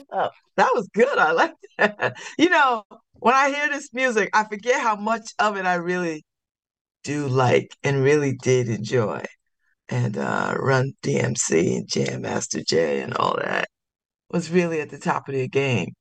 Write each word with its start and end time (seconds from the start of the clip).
50 0.00 0.06
years 0.08 0.12
of 0.12 0.22
hip 0.22 0.22
hop. 0.22 0.32
That 0.56 0.70
was 0.74 0.88
good. 0.94 1.18
I 1.18 1.32
like 1.32 1.54
that. 1.78 2.16
You 2.38 2.50
know, 2.50 2.84
when 3.14 3.34
I 3.34 3.50
hear 3.50 3.68
this 3.68 3.92
music, 3.92 4.30
I 4.34 4.44
forget 4.44 4.80
how 4.80 4.96
much 4.96 5.32
of 5.38 5.56
it 5.56 5.66
I 5.66 5.74
really 5.74 6.24
do 7.04 7.28
like 7.28 7.74
and 7.82 8.02
really 8.02 8.36
did 8.42 8.68
enjoy. 8.68 9.22
And 9.88 10.16
uh, 10.16 10.54
Run 10.58 10.92
DMC 11.02 11.76
and 11.76 11.88
Jam 11.88 12.22
Master 12.22 12.62
Jay 12.62 13.02
and 13.02 13.14
all 13.14 13.36
that 13.36 13.68
was 14.30 14.50
really 14.50 14.80
at 14.80 14.90
the 14.90 14.98
top 14.98 15.28
of 15.28 15.34
their 15.34 15.48
game. 15.48 15.94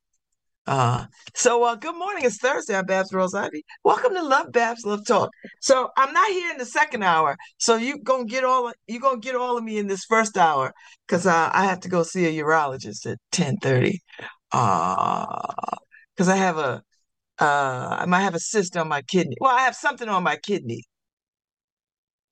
Uh, 0.69 1.03
so 1.33 1.63
uh, 1.63 1.73
good 1.73 1.97
morning. 1.97 2.23
It's 2.23 2.37
Thursday. 2.37 2.75
I'm 2.75 2.85
Babz 2.85 3.11
Rawls-Ivy. 3.11 3.65
Welcome 3.83 4.13
to 4.13 4.19
LoveBabz 4.19 4.85
LoveTalk. 4.85 5.29
So 5.61 5.89
I'm 5.97 6.13
not 6.13 6.29
here 6.29 6.51
in 6.51 6.59
the 6.59 6.65
second 6.65 7.01
hour. 7.01 7.37
So 7.57 7.75
you 7.75 7.97
gonna 8.03 8.25
get 8.25 8.43
all 8.43 8.71
you 8.87 8.99
gonna 8.99 9.17
get 9.17 9.35
all 9.35 9.57
of 9.57 9.63
me 9.63 9.79
in 9.79 9.87
this 9.87 10.05
first 10.07 10.37
hour 10.37 10.71
because 11.07 11.25
uh, 11.25 11.49
I 11.51 11.65
have 11.65 11.79
to 11.79 11.89
go 11.89 12.03
see 12.03 12.27
a 12.27 12.43
urologist 12.43 13.11
at 13.11 13.17
10:30. 13.31 13.97
Uh, 14.51 15.25
because 16.15 16.29
I 16.29 16.35
have 16.35 16.59
a 16.59 16.83
uh, 17.39 17.97
I 18.01 18.05
might 18.05 18.21
have 18.21 18.35
a 18.35 18.39
cyst 18.39 18.77
on 18.77 18.87
my 18.89 19.01
kidney. 19.01 19.37
Well, 19.41 19.55
I 19.55 19.61
have 19.61 19.75
something 19.75 20.07
on 20.07 20.21
my 20.21 20.35
kidney. 20.35 20.83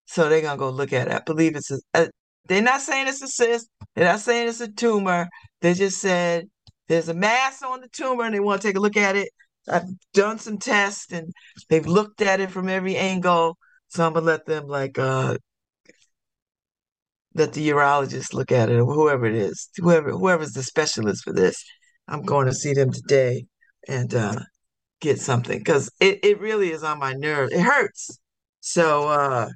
So 0.05 0.29
they're 0.29 0.41
gonna 0.43 0.59
go 0.59 0.69
look 0.69 0.93
at 0.93 1.07
it. 1.07 1.13
I 1.13 1.21
believe 1.25 1.55
it's 1.55 1.71
a, 1.71 1.79
a 1.95 2.09
they're 2.47 2.61
not 2.61 2.81
saying 2.81 3.07
it's 3.07 3.23
a 3.23 3.27
cyst. 3.27 3.67
They're 3.95 4.05
not 4.05 4.19
saying 4.19 4.47
it's 4.47 4.61
a 4.61 4.71
tumor. 4.71 5.27
They 5.61 5.73
just 5.73 5.99
said 5.99 6.45
there's 6.87 7.09
a 7.09 7.13
mass 7.13 7.61
on 7.61 7.81
the 7.81 7.89
tumor 7.89 8.23
and 8.23 8.33
they 8.33 8.39
want 8.39 8.61
to 8.61 8.67
take 8.67 8.77
a 8.77 8.81
look 8.81 8.97
at 8.97 9.15
it. 9.15 9.29
I've 9.69 9.87
done 10.13 10.39
some 10.39 10.57
tests 10.57 11.11
and 11.11 11.33
they've 11.69 11.85
looked 11.85 12.21
at 12.21 12.39
it 12.39 12.51
from 12.51 12.69
every 12.69 12.95
angle. 12.95 13.57
So 13.89 14.05
I'm 14.05 14.13
gonna 14.13 14.25
let 14.25 14.45
them 14.45 14.67
like 14.67 14.97
uh 14.97 15.37
let 17.33 17.53
the 17.53 17.69
urologist 17.69 18.33
look 18.33 18.51
at 18.51 18.69
it 18.69 18.79
or 18.79 18.85
whoever 18.85 19.25
it 19.25 19.35
is, 19.35 19.69
whoever 19.77 20.11
whoever's 20.11 20.53
the 20.53 20.63
specialist 20.63 21.23
for 21.23 21.33
this. 21.33 21.63
I'm 22.07 22.23
going 22.23 22.47
to 22.47 22.53
see 22.53 22.73
them 22.73 22.91
today 22.91 23.45
and 23.87 24.13
uh 24.13 24.39
get 25.01 25.19
something 25.19 25.59
because 25.59 25.91
it, 25.99 26.19
it 26.23 26.39
really 26.39 26.71
is 26.71 26.83
on 26.83 26.99
my 26.99 27.13
nerve. 27.13 27.49
It 27.51 27.61
hurts. 27.61 28.19
So 28.61 29.07
uh 29.09 29.49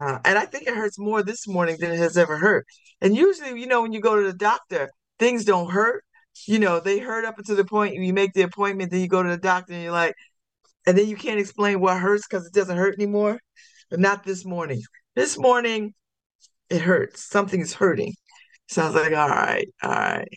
uh, 0.00 0.18
and 0.24 0.38
I 0.38 0.44
think 0.44 0.68
it 0.68 0.74
hurts 0.74 0.98
more 0.98 1.22
this 1.22 1.48
morning 1.48 1.76
than 1.80 1.90
it 1.90 1.98
has 1.98 2.16
ever 2.16 2.36
hurt. 2.38 2.66
And 3.00 3.16
usually, 3.16 3.60
you 3.60 3.66
know, 3.66 3.82
when 3.82 3.92
you 3.92 4.00
go 4.00 4.14
to 4.14 4.26
the 4.26 4.36
doctor, 4.36 4.90
things 5.18 5.44
don't 5.44 5.70
hurt 5.70 6.04
you 6.46 6.58
know, 6.58 6.80
they 6.80 6.98
hurt 6.98 7.24
up 7.24 7.38
until 7.38 7.56
the 7.56 7.64
point 7.64 7.94
you 7.94 8.12
make 8.12 8.32
the 8.32 8.42
appointment, 8.42 8.90
then 8.90 9.00
you 9.00 9.08
go 9.08 9.22
to 9.22 9.28
the 9.28 9.38
doctor 9.38 9.72
and 9.72 9.82
you're 9.82 9.92
like, 9.92 10.14
and 10.86 10.96
then 10.96 11.06
you 11.06 11.16
can't 11.16 11.40
explain 11.40 11.80
what 11.80 11.98
hurts 11.98 12.26
because 12.26 12.46
it 12.46 12.52
doesn't 12.52 12.76
hurt 12.76 12.94
anymore. 12.98 13.40
But 13.90 14.00
not 14.00 14.24
this 14.24 14.44
morning. 14.44 14.82
This 15.14 15.38
morning, 15.38 15.94
it 16.70 16.80
hurts. 16.80 17.24
Something's 17.24 17.74
hurting. 17.74 18.14
Sounds 18.68 18.94
like 18.94 19.12
all 19.12 19.28
right, 19.28 19.66
all 19.82 19.90
right. 19.90 20.28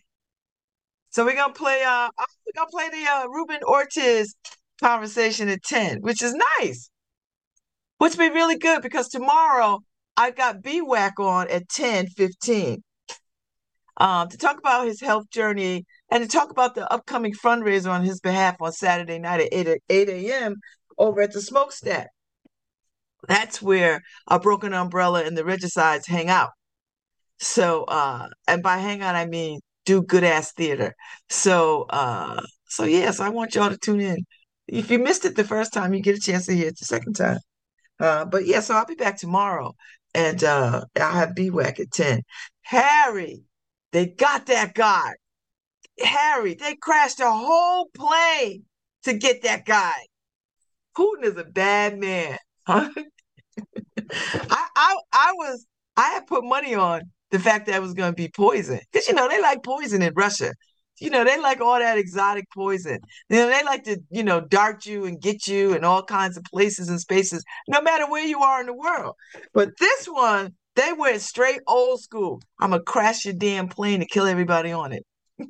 So 1.10 1.26
we're 1.26 1.36
gonna 1.36 1.54
play. 1.54 1.84
Uh, 1.86 2.10
we're 2.46 2.54
gonna 2.56 2.70
play 2.72 2.90
the 2.90 3.10
uh, 3.10 3.28
Ruben 3.28 3.62
Ortiz 3.64 4.36
conversation 4.82 5.50
at 5.50 5.62
ten, 5.64 6.00
which 6.02 6.22
is 6.22 6.34
nice. 6.60 6.90
Which 7.98 8.18
be 8.18 8.30
really 8.30 8.58
good 8.58 8.82
because 8.82 9.10
tomorrow 9.10 9.80
I've 10.18 10.36
got 10.36 10.62
BWAC 10.64 11.20
on 11.20 11.50
at 11.50 11.68
ten 11.70 12.08
fifteen 12.08 12.84
um, 14.02 14.28
to 14.30 14.38
talk 14.38 14.58
about 14.58 14.88
his 14.88 15.00
health 15.00 15.30
journey 15.30 15.86
and 16.10 16.24
to 16.24 16.28
talk 16.28 16.50
about 16.50 16.74
the 16.74 16.92
upcoming 16.92 17.34
fundraiser 17.34 17.92
on 17.92 18.04
his 18.04 18.20
behalf 18.20 18.56
on 18.60 18.72
Saturday 18.72 19.20
night 19.20 19.42
at 19.42 19.50
8, 19.52 19.80
8 19.90 20.10
a.m. 20.10 20.56
over 20.98 21.22
at 21.22 21.32
the 21.32 21.40
Smokestack. 21.40 22.10
That's 23.28 23.62
where 23.62 24.02
a 24.26 24.40
Broken 24.40 24.74
Umbrella 24.74 25.24
and 25.24 25.38
the 25.38 25.46
Regicides 25.46 26.08
hang 26.08 26.30
out. 26.30 26.50
So, 27.38 27.84
uh, 27.84 28.28
and 28.48 28.64
by 28.64 28.80
hang 28.80 29.04
out, 29.04 29.14
I 29.14 29.28
mean 29.28 29.60
do 29.86 30.02
good 30.02 30.24
ass 30.24 30.52
theater. 30.54 30.96
So, 31.30 31.84
uh, 31.92 32.42
so 32.70 32.86
yes, 32.86 33.20
I 33.20 33.30
want 33.30 33.54
y'all 33.54 33.70
to 33.70 33.78
tune 33.78 34.02
in. 34.02 34.26
If 34.68 34.90
you 34.90 34.98
missed 34.98 35.26
it 35.26 35.36
the 35.36 35.44
first 35.44 35.74
time, 35.74 35.94
you 35.94 36.02
get 36.02 36.18
a 36.18 36.20
chance 36.20 36.48
to 36.48 36.56
hear 36.56 36.70
it 36.70 36.80
the 36.80 36.86
second 36.86 37.14
time. 37.14 37.38
Uh, 38.00 38.26
but 38.26 38.48
yeah, 38.48 38.62
so 38.62 38.74
I'll 38.74 38.86
be 38.86 38.96
back 38.96 39.20
tomorrow 39.20 39.74
and 40.16 40.44
uh, 40.44 40.86
I'll 41.00 41.12
have 41.14 41.36
BWAC 41.36 41.80
at 41.80 41.92
10. 41.92 42.24
Harry, 42.64 43.44
they 43.92 44.08
got 44.08 44.46
that 44.48 44.74
guy. 44.74 45.12
Harry, 46.00 46.56
they 46.56 46.76
crashed 46.76 47.20
a 47.20 47.32
whole 47.32 47.90
plane 47.94 48.64
to 49.04 49.14
get 49.14 49.44
that 49.44 49.66
guy. 49.66 49.94
Putin 50.98 51.24
is 51.24 51.38
a 51.38 51.44
bad 51.44 51.98
man. 51.98 52.38
Huh? 52.66 52.90
I, 54.10 54.68
I 54.76 54.98
I 55.14 55.34
was 55.36 55.66
I 55.98 56.10
had 56.12 56.28
put 56.28 56.44
money 56.44 56.76
on 56.76 57.02
the 57.32 57.40
fact 57.40 57.68
that 57.68 57.76
it 57.76 57.82
was 57.82 57.94
gonna 57.94 58.14
be 58.14 58.30
poison. 58.30 58.80
Because 58.92 59.08
you 59.08 59.14
know, 59.14 59.28
they 59.28 59.42
like 59.42 59.64
poison 59.64 60.02
in 60.02 60.14
Russia. 60.16 60.54
You 61.00 61.10
know, 61.10 61.24
they 61.24 61.40
like 61.42 61.62
all 61.62 61.80
that 61.80 61.98
exotic 61.98 62.46
poison. 62.54 63.00
You 63.30 63.38
know, 63.38 63.48
they 63.50 63.64
like 63.64 63.84
to, 63.86 63.98
you 64.12 64.24
know, 64.24 64.40
dart 64.40 64.86
you 64.86 65.06
and 65.06 65.20
get 65.20 65.48
you 65.48 65.74
in 65.74 65.84
all 65.84 66.04
kinds 66.04 66.38
of 66.38 66.44
places 66.44 66.90
and 66.90 67.00
spaces, 67.00 67.44
no 67.68 67.82
matter 67.82 68.08
where 68.08 68.26
you 68.26 68.42
are 68.42 68.62
in 68.62 68.68
the 68.68 68.74
world. 68.74 69.16
But 69.54 69.70
this 69.80 70.06
one 70.06 70.54
they 70.76 70.94
went 70.94 71.22
straight 71.22 71.62
old 71.68 72.02
school. 72.02 72.42
I'm 72.60 72.72
gonna 72.72 72.84
crash 72.84 73.26
your 73.26 73.34
damn 73.34 73.68
plane 73.68 74.02
and 74.02 74.10
kill 74.10 74.26
everybody 74.26 74.72
on 74.72 74.94
it. 74.94 75.06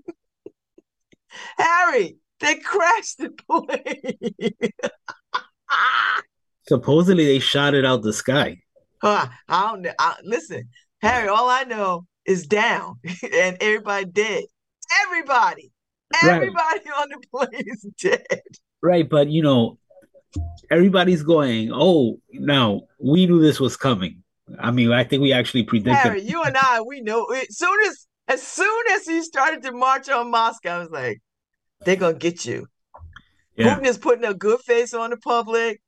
Harry, 1.57 2.17
they 2.39 2.55
crashed 2.55 3.19
the 3.19 3.29
plane. 3.31 4.71
Supposedly 6.67 7.25
they 7.25 7.39
shot 7.39 7.73
it 7.73 7.85
out 7.85 8.01
the 8.01 8.13
sky. 8.13 8.57
Uh, 9.01 9.27
I 9.47 9.61
don't 9.67 9.81
know. 9.81 9.91
I, 9.99 10.15
listen, 10.23 10.69
Harry, 11.01 11.27
all 11.27 11.49
I 11.49 11.63
know 11.63 12.05
is 12.25 12.45
down 12.47 12.95
and 13.33 13.57
everybody 13.59 14.05
dead. 14.05 14.43
Everybody. 15.05 15.71
Everybody 16.23 16.55
right. 16.55 16.99
on 16.99 17.09
the 17.09 17.21
plane 17.31 17.63
is 17.65 17.87
dead. 18.01 18.41
Right, 18.81 19.07
but 19.07 19.29
you 19.29 19.41
know, 19.41 19.77
everybody's 20.69 21.23
going, 21.23 21.71
oh, 21.73 22.19
now 22.33 22.81
we 22.99 23.25
knew 23.25 23.41
this 23.41 23.59
was 23.59 23.77
coming. 23.77 24.20
I 24.59 24.72
mean, 24.72 24.91
I 24.91 25.03
think 25.03 25.22
we 25.22 25.34
actually 25.34 25.63
predicted. 25.63 26.23
You 26.23 26.44
and 26.44 26.57
I, 26.57 26.81
we 26.81 27.01
know. 27.01 27.25
As 27.25 27.57
soon 27.57 27.78
as, 27.85 28.07
as 28.28 28.41
soon 28.41 28.84
as 28.91 29.06
he 29.06 29.22
started 29.23 29.63
to 29.63 29.72
march 29.72 30.09
on 30.09 30.31
Moscow, 30.31 30.75
I 30.75 30.79
was 30.79 30.89
like, 30.89 31.22
they're 31.85 31.95
gonna 31.95 32.17
get 32.17 32.45
you. 32.45 32.67
Yeah. 33.56 33.75
Putin 33.75 33.85
is 33.85 33.97
putting 33.97 34.25
a 34.25 34.34
good 34.34 34.59
face 34.61 34.94
on 34.94 35.09
the 35.09 35.17
public, 35.17 35.81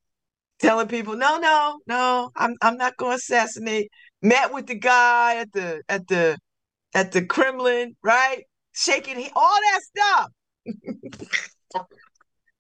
telling 0.60 0.88
people, 0.88 1.16
no, 1.16 1.38
no, 1.38 1.80
no, 1.88 2.32
I'm, 2.36 2.56
I'm 2.62 2.78
not 2.78 2.98
going 2.98 3.12
to 3.12 3.16
assassinate. 3.16 3.90
Met 4.22 4.54
with 4.54 4.68
the 4.68 4.76
guy 4.76 5.38
at 5.38 5.52
the, 5.52 5.82
at 5.90 6.08
the, 6.08 6.38
at 6.94 7.12
the 7.12 7.26
Kremlin, 7.26 7.96
right? 8.04 8.44
Shaking 8.74 9.30
all 9.36 9.58
that 9.72 9.82
stuff. 9.84 10.32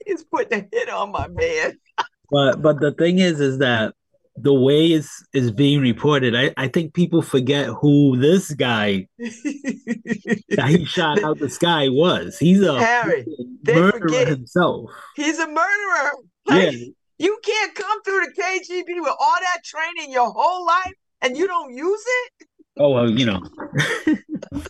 He's 0.05 0.23
putting 0.25 0.59
a 0.59 0.67
hit 0.71 0.89
on 0.89 1.11
my 1.11 1.27
man. 1.27 1.77
but, 2.31 2.61
but 2.61 2.79
the 2.79 2.91
thing 2.91 3.19
is, 3.19 3.39
is 3.39 3.59
that 3.59 3.93
the 4.35 4.53
way 4.53 4.91
is 4.91 5.09
is 5.33 5.51
being 5.51 5.79
reported, 5.81 6.35
I, 6.35 6.53
I 6.57 6.67
think 6.67 6.93
people 6.93 7.21
forget 7.21 7.67
who 7.67 8.17
this 8.17 8.51
guy 8.53 9.07
that 9.17 10.65
he 10.69 10.85
shot 10.85 11.23
out 11.23 11.39
the 11.39 11.49
sky 11.49 11.89
was. 11.89 12.37
He's 12.39 12.61
a 12.61 12.79
Harry, 12.79 13.25
murderer 13.65 13.99
forget. 13.99 14.27
himself. 14.27 14.89
He's 15.15 15.39
a 15.39 15.47
murderer. 15.47 16.11
Like, 16.47 16.73
yeah. 16.73 16.85
You 17.19 17.39
can't 17.45 17.75
come 17.75 18.01
through 18.03 18.25
the 18.25 18.41
KGB 18.41 18.85
with 18.99 19.15
all 19.19 19.35
that 19.39 19.63
training 19.63 20.11
your 20.11 20.31
whole 20.31 20.65
life 20.65 20.93
and 21.21 21.37
you 21.37 21.47
don't 21.47 21.73
use 21.73 22.03
it. 22.05 22.47
Oh 22.77 22.89
well, 22.89 23.09
you 23.09 23.25
know. 23.25 23.41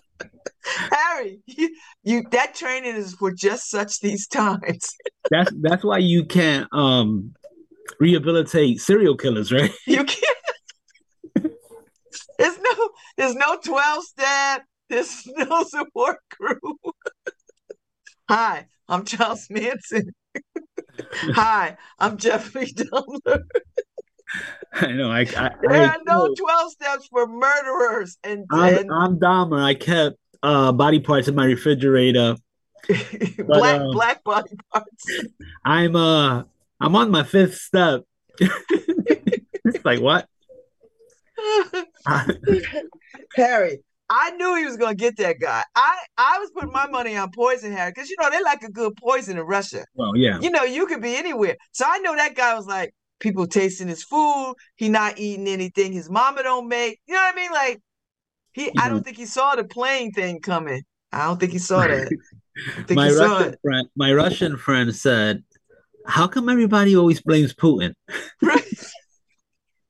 Harry, 0.92 1.42
you, 1.45 1.75
you 2.04 2.24
that 2.31 2.56
training 2.56 2.95
is 2.95 3.13
for 3.16 3.31
just 3.31 3.69
such 3.69 4.00
these 4.01 4.27
times. 4.27 4.94
that's 5.30 5.51
that's 5.62 5.83
why 5.83 5.98
you 5.98 6.25
can't 6.25 6.68
um 6.74 7.33
rehabilitate 8.00 8.80
serial 8.81 9.18
killers, 9.18 9.51
right? 9.51 9.71
You 9.88 10.03
can't. 10.03 10.24
There's 12.39 12.57
no, 12.57 12.89
there's 13.18 13.35
no 13.35 13.57
12 13.63 14.03
step. 14.03 14.63
There's 14.89 15.27
no 15.27 15.63
support 15.68 16.18
crew. 16.31 16.77
Hi, 18.30 18.68
I'm 18.88 19.06
Charles 19.06 19.47
Manson. 19.50 20.12
Hi, 21.12 21.77
I'm 22.00 22.18
Jeffrey 22.18 22.68
Dahmer. 22.68 23.44
I 24.74 24.88
know. 24.94 25.12
I, 25.12 25.21
I 25.21 25.51
there 25.62 25.71
I, 25.71 25.88
are 25.88 25.97
no 26.06 26.33
12 26.33 26.71
steps 26.71 27.07
for 27.07 27.27
murderers. 27.27 28.18
And, 28.24 28.45
I'm, 28.51 28.77
and... 28.77 28.91
I'm 28.91 29.19
Dahmer. 29.19 29.62
I 29.62 29.75
kept 29.75 30.18
uh, 30.41 30.71
body 30.71 31.00
parts 31.00 31.27
in 31.27 31.35
my 31.35 31.45
refrigerator. 31.45 32.35
But, 32.88 33.45
black 33.47 33.81
um, 33.81 33.91
black 33.91 34.24
body 34.24 34.56
parts. 34.71 35.06
I'm 35.63 35.95
uh 35.95 36.44
I'm 36.80 36.96
on 36.96 37.12
my 37.12 37.24
fifth 37.24 37.56
step. 37.56 38.04
it's 38.40 39.86
like 39.86 40.02
what? 40.02 40.28
Harry, 43.36 43.80
I 44.10 44.31
knew 44.31 44.56
he 44.56 44.66
was 44.66 44.78
gonna 44.78 44.96
get 44.96 45.18
that 45.18 45.40
guy. 45.40 45.64
I 45.75 45.98
I 46.18 46.40
was 46.40 46.52
putting 46.52 46.72
my 46.72 46.88
money 46.88 47.16
on 47.16 47.31
poison 47.31 47.72
Harry 47.72 47.92
because 47.94 48.10
you 48.10 48.16
know 48.20 48.30
they 48.30 48.42
like 48.42 48.64
a 48.64 48.72
good 48.72 48.96
poison 48.96 49.38
in 49.38 49.44
Russia. 49.44 49.86
Well, 49.96 50.16
yeah. 50.16 50.40
You 50.40 50.52
know 50.52 50.64
you 50.64 50.86
could 50.86 51.02
be 51.02 51.16
anywhere. 51.16 51.56
So 51.72 51.86
I 51.88 52.00
know 52.00 52.16
that 52.16 52.36
guy 52.36 52.56
was 52.56 52.68
like 52.68 52.94
people 53.19 53.48
tasting 53.48 53.88
his 53.88 54.04
food. 54.04 54.56
He 54.76 54.90
not 54.90 55.18
eating 55.18 55.48
anything 55.48 55.94
his 55.94 56.10
mama 56.10 56.44
don't 56.44 56.68
make. 56.68 57.00
You 57.08 57.16
know 57.16 57.22
what 57.22 57.34
I 57.34 57.36
mean? 57.36 57.52
Like 57.52 57.81
He, 58.54 58.72
I 58.78 58.90
don't 58.90 59.04
think 59.04 59.18
he 59.18 59.26
saw 59.26 59.56
the 59.56 59.64
plane 59.64 60.12
thing 60.12 60.42
coming. 60.42 60.84
I 61.12 61.26
don't 61.26 61.40
think 61.40 61.52
he 61.52 61.60
saw 61.60 61.88
that. 61.88 62.12
my 62.90 63.10
Russian 63.12 63.56
friend, 63.62 63.88
my 63.96 64.14
Russian 64.14 64.58
friend 64.58 64.96
said, 64.96 65.44
"How 66.06 66.28
come 66.28 66.50
everybody 66.50 66.96
always 66.96 67.22
blames 67.22 67.54
Putin?" 67.54 67.94
Right. 68.42 68.64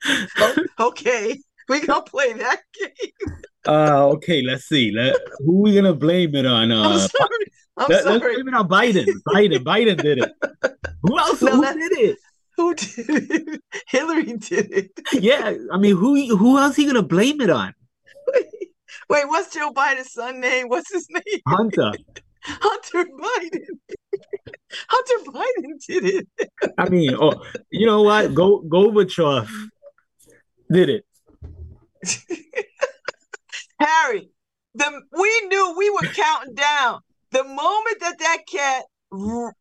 okay, 0.79 1.39
we 1.69 1.79
gonna 1.81 2.03
play 2.03 2.33
that 2.33 2.61
game. 2.73 3.37
Uh, 3.67 4.07
okay, 4.09 4.41
let's 4.41 4.65
see. 4.65 4.91
Let, 4.91 5.15
who 5.39 5.61
we 5.61 5.73
gonna 5.75 5.93
blame 5.93 6.35
it 6.35 6.45
on? 6.45 6.71
Uh, 6.71 6.83
I'm 6.83 6.99
sorry. 6.99 7.45
I'm 7.77 7.89
let, 7.89 8.03
sorry. 8.03 8.15
us 8.15 8.21
blame 8.21 8.47
it 8.49 8.53
on 8.53 8.67
Biden. 8.67 9.07
Biden. 9.27 9.63
Biden 9.63 10.01
did 10.01 10.17
it. 10.19 10.31
Who 11.03 11.17
else? 11.17 11.41
No, 11.41 11.55
who 11.55 11.61
that- 11.61 11.75
did 11.75 11.91
it? 11.97 12.17
Who 12.57 12.75
did 12.75 13.09
it? 13.09 13.61
Hillary 13.87 14.37
did 14.37 14.71
it. 14.71 14.91
Yeah, 15.13 15.53
I 15.71 15.77
mean, 15.77 15.95
who 15.95 16.35
who 16.35 16.57
else 16.59 16.75
he 16.75 16.85
gonna 16.85 17.01
blame 17.01 17.41
it 17.41 17.49
on? 17.49 17.73
Wait, 19.09 19.27
what's 19.27 19.53
Joe 19.53 19.71
Biden's 19.71 20.13
son 20.13 20.39
name? 20.39 20.69
What's 20.69 20.91
his 20.91 21.07
name? 21.09 21.41
Hunter. 21.47 21.91
Hunter 22.43 23.05
Biden. 23.05 23.95
Hunter 24.89 25.31
Biden 25.31 25.79
did 25.87 26.05
it. 26.05 26.27
I 26.77 26.89
mean, 26.89 27.15
oh, 27.19 27.43
you 27.69 27.85
know 27.85 28.01
what? 28.03 28.33
Go 28.33 28.61
Gorbachev 28.61 29.47
did 30.71 30.89
it. 30.89 31.05
Harry, 33.79 34.29
the 34.75 35.01
we 35.11 35.41
knew 35.47 35.75
we 35.77 35.89
were 35.89 36.07
counting 36.13 36.55
down. 36.55 36.99
The 37.31 37.43
moment 37.43 37.99
that 37.99 38.19
that 38.19 38.39
cat 38.49 38.83
r- 39.11 39.53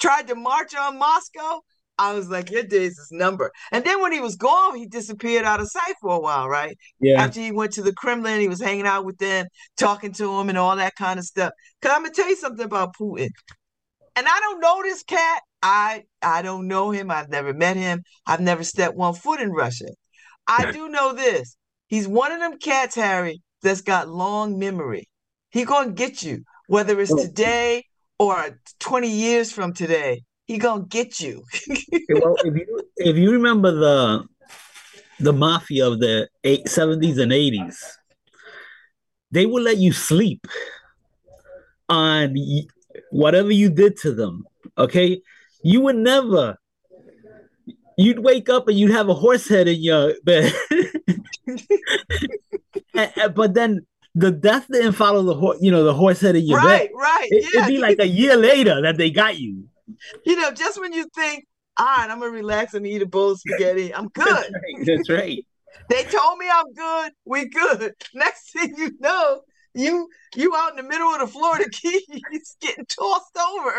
tried 0.00 0.28
to 0.28 0.34
march 0.34 0.74
on 0.74 0.98
Moscow, 0.98 1.60
I 1.98 2.12
was 2.14 2.28
like, 2.28 2.50
your 2.50 2.64
days 2.64 2.98
is 2.98 3.08
numbered. 3.10 3.52
And 3.72 3.84
then 3.84 4.02
when 4.02 4.12
he 4.12 4.20
was 4.20 4.36
gone, 4.36 4.76
he 4.76 4.86
disappeared 4.86 5.44
out 5.44 5.60
of 5.60 5.70
sight 5.70 5.94
for 6.00 6.14
a 6.14 6.20
while, 6.20 6.48
right? 6.48 6.76
Yeah. 7.00 7.22
After 7.22 7.40
he 7.40 7.52
went 7.52 7.72
to 7.72 7.82
the 7.82 7.92
Kremlin, 7.92 8.40
he 8.40 8.48
was 8.48 8.60
hanging 8.60 8.86
out 8.86 9.04
with 9.04 9.18
them, 9.18 9.46
talking 9.76 10.12
to 10.14 10.26
them, 10.26 10.48
and 10.48 10.58
all 10.58 10.76
that 10.76 10.96
kind 10.96 11.18
of 11.18 11.24
stuff. 11.24 11.52
Cause 11.82 11.92
I'm 11.94 12.02
gonna 12.02 12.14
tell 12.14 12.28
you 12.28 12.36
something 12.36 12.64
about 12.64 12.96
Putin. 12.96 13.30
And 14.16 14.26
I 14.28 14.40
don't 14.40 14.60
know 14.60 14.82
this 14.82 15.02
cat. 15.02 15.42
I 15.62 16.04
I 16.22 16.42
don't 16.42 16.68
know 16.68 16.90
him. 16.90 17.10
I've 17.10 17.30
never 17.30 17.52
met 17.52 17.76
him. 17.76 18.02
I've 18.26 18.40
never 18.40 18.62
stepped 18.62 18.96
one 18.96 19.14
foot 19.14 19.40
in 19.40 19.50
Russia. 19.50 19.88
I 20.46 20.72
do 20.72 20.88
know 20.88 21.14
this. 21.14 21.56
He's 21.88 22.06
one 22.06 22.32
of 22.32 22.40
them 22.40 22.58
cats, 22.58 22.94
Harry, 22.94 23.42
that's 23.62 23.80
got 23.80 24.08
long 24.08 24.58
memory. 24.58 25.08
He 25.50 25.64
gonna 25.64 25.92
get 25.92 26.22
you, 26.22 26.44
whether 26.66 27.00
it's 27.00 27.14
today 27.14 27.84
or 28.18 28.60
20 28.80 29.08
years 29.08 29.52
from 29.52 29.72
today. 29.72 30.22
He 30.46 30.58
gonna 30.58 30.84
get 30.84 31.20
you. 31.20 31.42
well, 32.10 32.36
if 32.44 32.54
you 32.54 32.80
if 32.96 33.16
you 33.16 33.32
remember 33.32 33.72
the 33.72 34.24
the 35.20 35.32
mafia 35.32 35.86
of 35.86 36.00
the 36.00 36.28
eight, 36.42 36.66
70s 36.66 37.18
and 37.18 37.32
80s, 37.32 37.76
they 39.30 39.46
would 39.46 39.62
let 39.62 39.78
you 39.78 39.92
sleep 39.92 40.46
on 41.88 42.34
whatever 43.14 43.52
you 43.52 43.70
did 43.70 43.96
to 43.98 44.12
them. 44.12 44.44
Okay, 44.76 45.22
you 45.62 45.80
would 45.82 45.96
never. 45.96 46.56
You'd 47.96 48.18
wake 48.18 48.48
up 48.48 48.66
and 48.66 48.76
you'd 48.78 48.90
have 48.90 49.08
a 49.08 49.14
horse 49.14 49.48
head 49.48 49.68
in 49.68 49.80
your 49.80 50.14
bed, 50.24 50.52
And- 52.94 53.12
and- 53.16 53.34
but 53.34 53.54
then 53.54 53.86
the 54.14 54.30
death 54.30 54.66
didn't 54.70 54.92
follow 54.92 55.22
the 55.22 55.34
horse. 55.34 55.58
You 55.60 55.70
know, 55.70 55.84
the 55.84 55.94
horse 55.94 56.20
head 56.20 56.36
in 56.36 56.46
your 56.46 56.58
right, 56.58 56.88
bed. 56.88 56.90
right. 56.94 57.28
It, 57.30 57.50
yeah. 57.52 57.60
It'd 57.62 57.68
be 57.74 57.78
like 57.78 57.98
a 57.98 58.06
year 58.06 58.36
later 58.36 58.80
that 58.82 58.96
they 58.96 59.10
got 59.10 59.38
you. 59.38 59.64
you 60.24 60.36
know, 60.36 60.50
just 60.52 60.80
when 60.80 60.92
you 60.92 61.06
think, 61.14 61.46
ah, 61.78 61.82
all 61.82 61.98
right, 62.02 62.10
I'm 62.10 62.18
gonna 62.20 62.30
relax 62.30 62.74
and 62.74 62.86
eat 62.86 63.02
a 63.02 63.06
bowl 63.06 63.32
of 63.32 63.38
spaghetti, 63.40 63.94
I'm 63.94 64.08
good. 64.14 64.26
That's 64.26 64.52
right. 64.52 64.86
That's 64.86 65.10
right. 65.10 65.46
They 65.88 66.04
told 66.04 66.38
me 66.38 66.46
I'm 66.52 66.72
good. 66.72 67.12
We 67.24 67.48
good. 67.48 67.94
Next 68.14 68.52
thing 68.52 68.74
you 68.76 68.92
know, 69.00 69.40
you 69.74 70.08
you 70.34 70.54
out 70.56 70.70
in 70.70 70.76
the 70.76 70.88
middle 70.88 71.08
of 71.08 71.20
the 71.20 71.26
Florida 71.26 71.68
Keys 71.72 72.56
getting 72.60 72.86
tossed 72.86 73.36
over. 73.36 73.70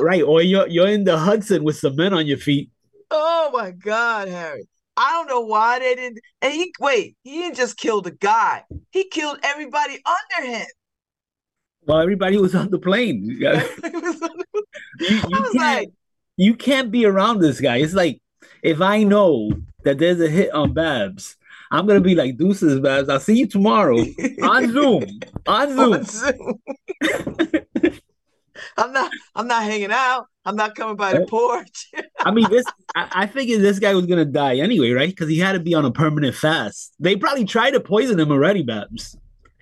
Right. 0.00 0.22
Or 0.22 0.42
you're 0.42 0.66
you're 0.68 0.88
in 0.88 1.04
the 1.04 1.18
Hudson 1.18 1.64
with 1.64 1.76
some 1.76 1.96
men 1.96 2.12
on 2.12 2.26
your 2.26 2.38
feet. 2.38 2.70
Oh 3.10 3.50
my 3.52 3.70
God, 3.70 4.28
Harry. 4.28 4.66
I 4.96 5.10
don't 5.10 5.28
know 5.28 5.40
why 5.40 5.78
they 5.78 5.94
didn't. 5.94 6.20
And 6.42 6.52
he 6.52 6.72
wait, 6.80 7.16
he 7.22 7.38
didn't 7.38 7.56
just 7.56 7.76
kill 7.76 8.00
the 8.02 8.10
guy. 8.10 8.64
He 8.90 9.04
killed 9.08 9.38
everybody 9.42 10.00
under 10.04 10.48
him. 10.50 10.66
Well, 11.86 12.00
everybody 12.00 12.38
was 12.38 12.54
on 12.54 12.70
the 12.70 12.78
plane. 12.78 13.40
You, 14.98 15.08
you 15.08 15.20
I 15.34 15.40
was 15.40 15.50
can't 15.52 15.54
like, 15.54 15.90
you 16.38 16.54
can't 16.54 16.90
be 16.90 17.04
around 17.04 17.40
this 17.40 17.60
guy. 17.60 17.76
It's 17.76 17.92
like 17.92 18.20
if 18.62 18.80
I 18.80 19.02
know 19.02 19.50
that 19.84 19.98
there's 19.98 20.20
a 20.20 20.28
hit 20.28 20.52
on 20.52 20.72
Babz, 20.72 21.36
I'm 21.70 21.86
gonna 21.86 22.00
be 22.00 22.14
like 22.14 22.36
deuces, 22.36 22.80
Babz. 22.80 23.08
I'll 23.08 23.20
see 23.20 23.38
you 23.38 23.46
tomorrow 23.46 23.98
on 24.42 24.72
Zoom. 24.72 25.04
On 25.46 25.68
Zoom. 25.68 25.92
on 25.92 26.04
Zoom. 26.04 26.60
I'm 28.76 28.92
not. 28.92 29.10
I'm 29.34 29.46
not 29.46 29.62
hanging 29.62 29.92
out. 29.92 30.26
I'm 30.44 30.56
not 30.56 30.74
coming 30.74 30.96
by 30.96 31.12
the 31.12 31.26
porch. 31.26 31.90
I 32.20 32.30
mean, 32.30 32.48
this 32.50 32.64
I, 32.94 33.08
I 33.12 33.26
figured 33.26 33.60
this 33.60 33.78
guy 33.78 33.94
was 33.94 34.06
gonna 34.06 34.24
die 34.24 34.56
anyway, 34.56 34.90
right? 34.90 35.08
Because 35.08 35.28
he 35.28 35.38
had 35.38 35.52
to 35.52 35.60
be 35.60 35.74
on 35.74 35.84
a 35.84 35.90
permanent 35.90 36.34
fast. 36.34 36.94
They 37.00 37.16
probably 37.16 37.44
tried 37.44 37.72
to 37.72 37.80
poison 37.80 38.18
him 38.18 38.30
already, 38.30 38.62
Babz. 38.62 39.16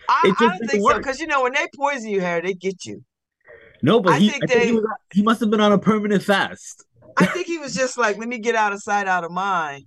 I, 0.08 0.34
I 0.38 0.48
don't 0.48 0.68
think 0.68 0.82
so 0.82 0.98
because 0.98 1.20
you 1.20 1.26
know 1.26 1.42
when 1.42 1.54
they 1.54 1.66
poison 1.74 2.10
you, 2.10 2.20
Harry, 2.20 2.42
they 2.42 2.54
get 2.54 2.84
you. 2.84 3.02
No, 3.82 4.00
but 4.00 4.14
I 4.14 4.18
he, 4.18 4.30
think 4.30 4.44
I 4.44 4.46
think 4.46 4.64
he, 4.64 4.72
was, 4.72 4.84
he 5.12 5.22
must 5.22 5.40
have 5.40 5.50
been 5.50 5.60
on 5.60 5.72
a 5.72 5.78
permanent 5.78 6.22
fast. 6.22 6.84
I 7.16 7.26
think 7.26 7.46
he 7.46 7.58
was 7.58 7.74
just 7.74 7.96
like, 7.96 8.18
let 8.18 8.28
me 8.28 8.38
get 8.38 8.54
out 8.54 8.72
of 8.72 8.82
sight, 8.82 9.06
out 9.06 9.24
of 9.24 9.30
mind. 9.30 9.86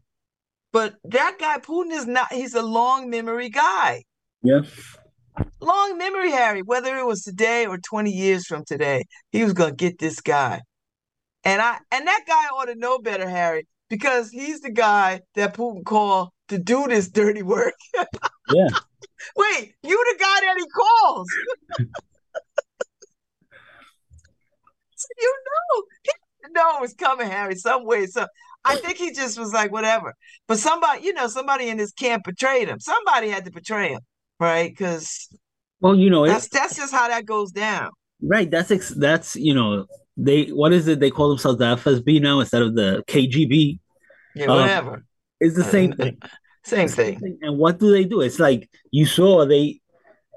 But 0.72 0.96
that 1.06 1.38
guy, 1.40 1.58
Putin, 1.60 1.92
is 1.92 2.06
not. 2.08 2.32
He's 2.32 2.54
a 2.54 2.62
long 2.62 3.10
memory 3.10 3.50
guy. 3.50 4.04
Yeah. 4.44 4.62
long 5.62 5.98
memory, 5.98 6.32
Harry. 6.32 6.62
Whether 6.62 6.98
it 6.98 7.06
was 7.06 7.24
today 7.24 7.66
or 7.66 7.78
20 7.78 8.12
years 8.12 8.46
from 8.46 8.64
today, 8.66 9.04
he 9.32 9.44
was 9.44 9.54
gonna 9.54 9.74
get 9.74 10.00
this 10.00 10.22
guy. 10.22 10.62
And 11.44 11.62
I 11.62 11.80
and 11.92 12.06
that 12.08 12.24
guy 12.28 12.46
ought 12.48 12.66
to 12.66 12.76
know 12.76 13.00
better, 13.00 13.28
Harry, 13.30 13.68
because 13.90 14.30
he's 14.30 14.62
the 14.62 14.72
guy 14.72 15.22
that 15.36 15.54
Putin 15.56 15.84
called 15.86 16.30
to 16.50 16.58
do 16.58 16.88
this 16.88 17.10
dirty 17.10 17.44
work. 17.44 17.74
Yeah. 18.54 18.70
Wait, 19.36 19.74
you 19.84 19.98
the 20.14 20.18
guy 20.18 20.40
that 20.42 20.56
he 20.58 20.66
calls. 20.70 21.28
So 24.96 25.08
you 25.20 25.36
know, 25.46 25.84
he 26.04 26.12
didn't 26.42 26.54
know 26.56 26.78
it 26.78 26.82
was 26.82 26.94
coming, 26.94 27.30
Harry, 27.30 27.56
some 27.56 27.86
way. 27.86 28.08
So 28.08 28.26
I 28.66 28.76
think 28.76 28.98
he 28.98 29.12
just 29.14 29.40
was 29.40 29.54
like, 29.54 29.72
whatever. 29.72 30.14
But 30.48 30.58
somebody, 30.60 31.04
you 31.04 31.14
know, 31.14 31.28
somebody 31.28 31.70
in 31.70 31.78
his 31.80 31.92
camp 31.94 32.24
betrayed 32.26 32.68
him. 32.68 32.80
Somebody 32.80 33.30
had 33.30 33.46
to 33.46 33.52
betray 33.52 33.90
him, 33.90 34.02
right? 34.40 34.70
Because 34.70 35.30
Well, 35.80 35.96
you 35.96 36.10
know, 36.10 36.26
that's 36.28 36.50
that's 36.50 36.76
just 36.76 36.94
how 36.94 37.08
that 37.08 37.26
goes 37.26 37.52
down. 37.52 37.92
right. 38.22 38.50
That's 38.50 38.72
ex- 38.72 38.90
that's 38.90 39.36
you 39.36 39.54
know 39.54 39.86
they 40.18 40.48
what 40.48 40.74
is 40.74 40.88
it? 40.88 41.00
They 41.00 41.12
call 41.12 41.30
themselves 41.30 41.60
the 41.60 41.76
FSB 41.76 42.22
now 42.22 42.40
instead 42.42 42.62
of 42.62 42.76
the 42.76 43.04
KGB. 43.08 43.80
Yeah, 44.36 44.46
Um, 44.48 44.60
whatever. 44.62 45.04
It's 45.40 45.56
the 45.56 45.64
same 45.64 45.92
thing. 46.00 46.18
Same 46.66 46.90
thing. 46.90 47.40
And 47.42 47.58
what 47.58 47.80
do 47.80 47.92
they 47.92 48.04
do? 48.04 48.20
It's 48.22 48.40
like 48.40 48.70
you 48.92 49.06
saw 49.06 49.46
they 49.46 49.80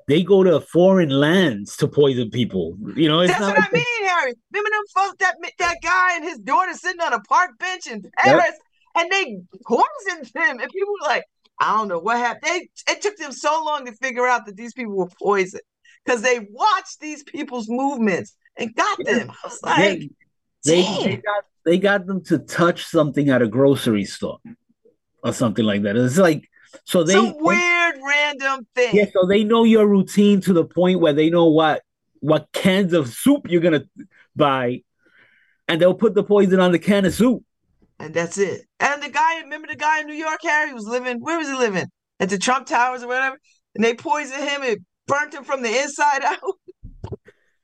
they 0.06 0.22
go 0.22 0.44
to 0.44 0.60
foreign 0.60 1.10
lands 1.10 1.76
to 1.78 1.88
poison 1.88 2.30
people. 2.30 2.76
You 2.94 3.08
know, 3.08 3.20
it's 3.20 3.30
That's 3.32 3.40
not 3.40 3.50
what 3.50 3.58
like 3.60 3.70
I 3.70 3.72
mean, 3.74 3.84
Remember 4.24 4.70
them 4.70 4.84
folks 4.94 5.16
that 5.20 5.36
that 5.58 5.76
guy 5.82 6.16
and 6.16 6.24
his 6.24 6.38
daughter 6.38 6.74
sitting 6.74 7.00
on 7.00 7.12
a 7.12 7.20
park 7.20 7.58
bench 7.58 7.86
in 7.86 8.02
Paris, 8.18 8.54
and 8.96 9.10
they 9.10 9.38
poisoned 9.66 10.30
him, 10.34 10.58
and 10.60 10.70
people 10.70 10.94
were 11.00 11.08
like, 11.08 11.24
I 11.60 11.76
don't 11.76 11.88
know 11.88 11.98
what 11.98 12.18
happened. 12.18 12.42
They 12.44 12.92
it 12.92 13.02
took 13.02 13.16
them 13.16 13.32
so 13.32 13.62
long 13.64 13.86
to 13.86 13.92
figure 13.92 14.26
out 14.26 14.46
that 14.46 14.56
these 14.56 14.72
people 14.72 14.96
were 14.96 15.10
poisoned 15.20 15.62
because 16.04 16.22
they 16.22 16.46
watched 16.50 17.00
these 17.00 17.22
people's 17.22 17.68
movements 17.68 18.34
and 18.56 18.74
got 18.74 18.98
them. 19.04 19.30
I 19.30 19.34
was 19.44 19.62
like, 19.62 20.00
they, 20.64 20.82
they, 20.82 20.82
they 20.82 21.16
got 21.16 21.44
they 21.64 21.78
got 21.78 22.06
them 22.06 22.24
to 22.24 22.38
touch 22.38 22.84
something 22.84 23.28
at 23.28 23.42
a 23.42 23.48
grocery 23.48 24.04
store 24.04 24.38
or 25.22 25.32
something 25.32 25.64
like 25.64 25.82
that. 25.82 25.96
It's 25.96 26.18
like 26.18 26.48
so 26.84 27.04
they 27.04 27.12
some 27.12 27.34
weird 27.38 27.94
random 28.02 28.66
thing. 28.74 28.96
yeah, 28.96 29.06
so 29.12 29.26
they 29.26 29.44
know 29.44 29.64
your 29.64 29.86
routine 29.86 30.40
to 30.42 30.52
the 30.52 30.64
point 30.64 31.00
where 31.00 31.12
they 31.12 31.30
know 31.30 31.46
what 31.46 31.82
what 32.20 32.48
cans 32.52 32.92
of 32.92 33.08
soup 33.08 33.50
you're 33.50 33.60
gonna 33.60 33.84
buy, 34.36 34.82
and 35.68 35.80
they'll 35.80 35.94
put 35.94 36.14
the 36.14 36.22
poison 36.24 36.60
on 36.60 36.72
the 36.72 36.78
can 36.78 37.04
of 37.04 37.14
soup. 37.14 37.42
And 37.98 38.14
that's 38.14 38.38
it. 38.38 38.62
And 38.78 39.02
the 39.02 39.10
guy, 39.10 39.40
remember 39.40 39.68
the 39.68 39.76
guy 39.76 40.00
in 40.00 40.06
New 40.06 40.14
York, 40.14 40.38
Harry, 40.42 40.72
was 40.72 40.86
living, 40.86 41.20
where 41.20 41.38
was 41.38 41.48
he 41.48 41.54
living? 41.54 41.86
At 42.18 42.30
the 42.30 42.38
Trump 42.38 42.66
Towers 42.66 43.02
or 43.02 43.08
whatever. 43.08 43.38
And 43.74 43.84
they 43.84 43.94
poisoned 43.94 44.42
him 44.42 44.62
and 44.62 44.78
burnt 45.06 45.34
him 45.34 45.44
from 45.44 45.62
the 45.62 45.68
inside 45.80 46.22
out. 46.24 46.38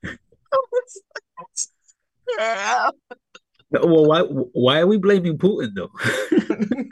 I 0.03 0.57
was 0.71 1.01
like, 1.15 2.39
"Yeah." 2.39 2.89
Well, 3.71 4.05
why 4.05 4.21
why 4.21 4.79
are 4.79 4.87
we 4.87 4.97
blaming 4.97 5.37
Putin 5.37 5.73
though? 5.75 5.91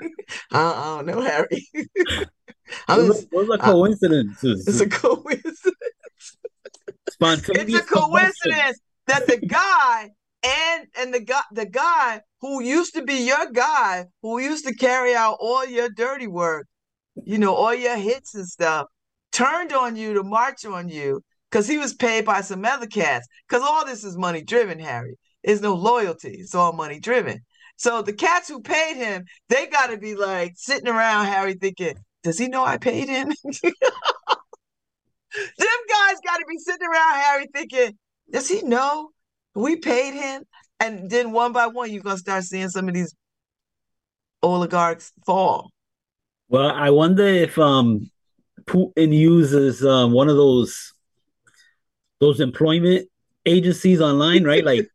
Uh-uh, 0.51 0.51
I, 0.51 0.99
I 0.99 1.03
don't 1.03 1.05
know, 1.05 1.21
Harry. 1.21 1.67
I'm 2.87 3.07
Those 3.07 3.15
just, 3.15 3.27
are, 3.33 3.45
those 3.45 3.49
are 3.51 3.57
coincidences. 3.59 4.67
it's 4.67 4.81
a 4.81 4.89
coincidence. 4.89 5.61
Spontaneous 7.15 7.79
It's 7.79 7.91
a 7.91 7.93
coincidence 7.93 8.79
that 9.07 9.25
the 9.25 9.37
guy 9.37 10.09
and 10.43 10.87
and 10.99 11.13
the 11.13 11.21
guy 11.21 11.43
the 11.53 11.65
guy 11.65 12.19
who 12.41 12.61
used 12.61 12.93
to 12.95 13.03
be 13.03 13.25
your 13.25 13.49
guy, 13.53 14.05
who 14.21 14.37
used 14.39 14.65
to 14.67 14.75
carry 14.75 15.15
out 15.15 15.37
all 15.39 15.65
your 15.65 15.87
dirty 15.87 16.27
work, 16.27 16.67
you 17.23 17.37
know, 17.37 17.55
all 17.55 17.73
your 17.73 17.95
hits 17.95 18.35
and 18.35 18.45
stuff, 18.45 18.87
turned 19.31 19.71
on 19.71 19.95
you 19.95 20.13
to 20.13 20.23
march 20.23 20.65
on 20.65 20.89
you 20.89 21.21
because 21.49 21.69
he 21.69 21.77
was 21.77 21.93
paid 21.93 22.25
by 22.25 22.41
some 22.41 22.65
other 22.65 22.85
cats. 22.85 23.25
Because 23.47 23.63
all 23.63 23.85
this 23.85 24.03
is 24.03 24.17
money 24.17 24.43
driven, 24.43 24.77
Harry. 24.79 25.15
There's 25.41 25.61
no 25.61 25.73
loyalty. 25.73 26.35
It's 26.37 26.53
all 26.53 26.73
money 26.73 26.99
driven. 26.99 27.39
So 27.77 28.01
the 28.01 28.11
cats 28.11 28.49
who 28.49 28.59
paid 28.59 28.97
him, 28.97 29.23
they 29.47 29.67
got 29.67 29.87
to 29.87 29.97
be 29.97 30.15
like 30.15 30.51
sitting 30.57 30.89
around 30.89 31.27
Harry 31.27 31.53
thinking, 31.53 31.95
does 32.23 32.37
he 32.37 32.49
know 32.49 32.65
I 32.65 32.77
paid 32.77 33.07
him? 33.07 33.31
Them 35.57 35.67
guys 35.89 36.15
got 36.25 36.37
to 36.37 36.45
be 36.47 36.57
sitting 36.57 36.87
around 36.87 37.15
Harry 37.15 37.47
thinking, 37.53 37.97
does 38.31 38.47
he 38.47 38.61
know 38.61 39.09
we 39.53 39.75
paid 39.77 40.13
him? 40.13 40.43
And 40.79 41.09
then 41.09 41.31
one 41.31 41.53
by 41.53 41.67
one, 41.67 41.91
you're 41.91 42.03
going 42.03 42.17
to 42.17 42.21
start 42.21 42.43
seeing 42.43 42.69
some 42.69 42.87
of 42.87 42.93
these 42.93 43.15
oligarchs 44.43 45.11
fall. 45.25 45.71
Well, 46.49 46.69
I 46.69 46.91
wonder 46.91 47.25
if 47.25 47.57
um 47.57 48.11
Putin 48.65 49.13
uses 49.13 49.83
um 49.83 50.11
one 50.11 50.29
of 50.29 50.35
those 50.35 50.93
those 52.19 52.39
employment 52.39 53.09
agencies 53.45 54.01
online, 54.01 54.43
right? 54.43 54.63
Like, 54.63 54.87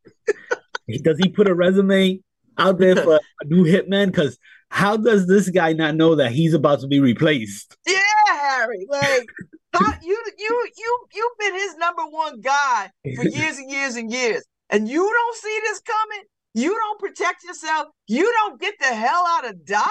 does 1.03 1.19
he 1.19 1.29
put 1.29 1.49
a 1.49 1.55
resume 1.55 2.21
out 2.59 2.79
there 2.79 2.97
for 2.97 3.17
a 3.17 3.45
new 3.45 3.65
hitman? 3.65 4.07
Because 4.07 4.39
how 4.69 4.97
does 4.97 5.27
this 5.27 5.51
guy 5.51 5.73
not 5.73 5.97
know 5.97 6.15
that 6.15 6.33
he's 6.33 6.55
about 6.55 6.81
to 6.81 6.87
be 6.87 7.01
replaced? 7.01 7.77
Yeah, 7.87 8.01
Like, 8.89 9.27
how, 9.73 9.93
you 10.03 10.23
you 10.39 10.69
you 10.77 11.07
you've 11.15 11.39
been 11.39 11.55
his 11.55 11.77
number 11.77 12.03
one 12.03 12.41
guy 12.41 12.91
for 13.17 13.25
years 13.29 13.59
and 13.59 13.71
years 13.71 13.97
and 13.97 14.13
years, 14.13 14.45
and 14.69 14.89
you 14.89 15.03
don't 15.03 15.37
see 15.37 15.61
this 15.65 15.81
coming. 15.81 16.25
You 16.53 16.77
don't 16.77 16.99
protect 16.99 17.45
yourself. 17.45 17.89
You 18.09 18.25
don't 18.25 18.61
get 18.61 18.75
the 18.81 18.87
hell 18.87 19.25
out 19.29 19.49
of 19.49 19.65
Dodge. 19.65 19.87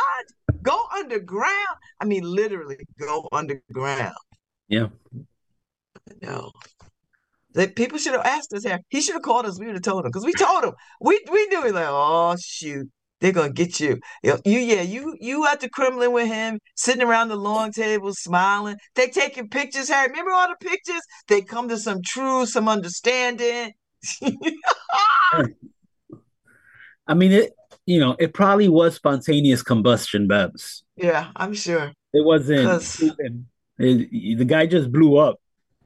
Go 0.61 0.77
underground. 0.93 1.77
I 2.01 2.05
mean, 2.05 2.23
literally, 2.23 2.77
go 2.99 3.29
underground. 3.31 4.13
Yeah. 4.67 4.87
No. 6.21 6.51
That 7.53 7.75
people 7.75 7.97
should 7.97 8.13
have 8.13 8.25
asked 8.25 8.53
us 8.53 8.63
here. 8.63 8.79
He 8.89 9.01
should 9.01 9.15
have 9.15 9.23
called 9.23 9.45
us. 9.45 9.59
We 9.59 9.67
would 9.67 9.75
have 9.75 9.83
told 9.83 10.05
him 10.05 10.11
because 10.11 10.25
we 10.25 10.33
told 10.33 10.63
him. 10.63 10.73
We 11.01 11.19
we 11.31 11.47
knew 11.47 11.63
he 11.63 11.71
like, 11.71 11.87
oh 11.87 12.35
shoot, 12.39 12.89
they're 13.19 13.31
gonna 13.31 13.51
get 13.51 13.79
you. 13.79 13.99
You, 14.23 14.39
yeah, 14.45 14.81
you 14.81 15.15
you 15.19 15.47
at 15.47 15.59
the 15.59 15.69
Kremlin 15.69 16.11
with 16.11 16.27
him, 16.27 16.59
sitting 16.75 17.03
around 17.03 17.29
the 17.29 17.35
long 17.35 17.71
table, 17.71 18.13
smiling. 18.13 18.77
They 18.95 19.07
taking 19.07 19.49
pictures. 19.49 19.89
Harry, 19.89 20.07
remember 20.09 20.31
all 20.31 20.47
the 20.47 20.55
pictures? 20.65 21.01
They 21.27 21.41
come 21.41 21.67
to 21.69 21.77
some 21.77 22.01
truth, 22.03 22.49
some 22.49 22.67
understanding. 22.69 23.73
I 27.07 27.13
mean, 27.13 27.31
it. 27.31 27.53
You 27.85 27.99
know, 27.99 28.15
it 28.19 28.33
probably 28.35 28.69
was 28.69 28.95
spontaneous 28.95 29.63
combustion, 29.63 30.27
Babz. 30.27 30.83
Yeah, 30.95 31.31
I'm 31.35 31.55
sure. 31.55 31.91
It 32.13 32.23
wasn't. 32.23 32.83
It, 33.79 34.37
the 34.37 34.45
guy 34.45 34.67
just 34.67 34.91
blew 34.91 35.17
up. 35.17 35.39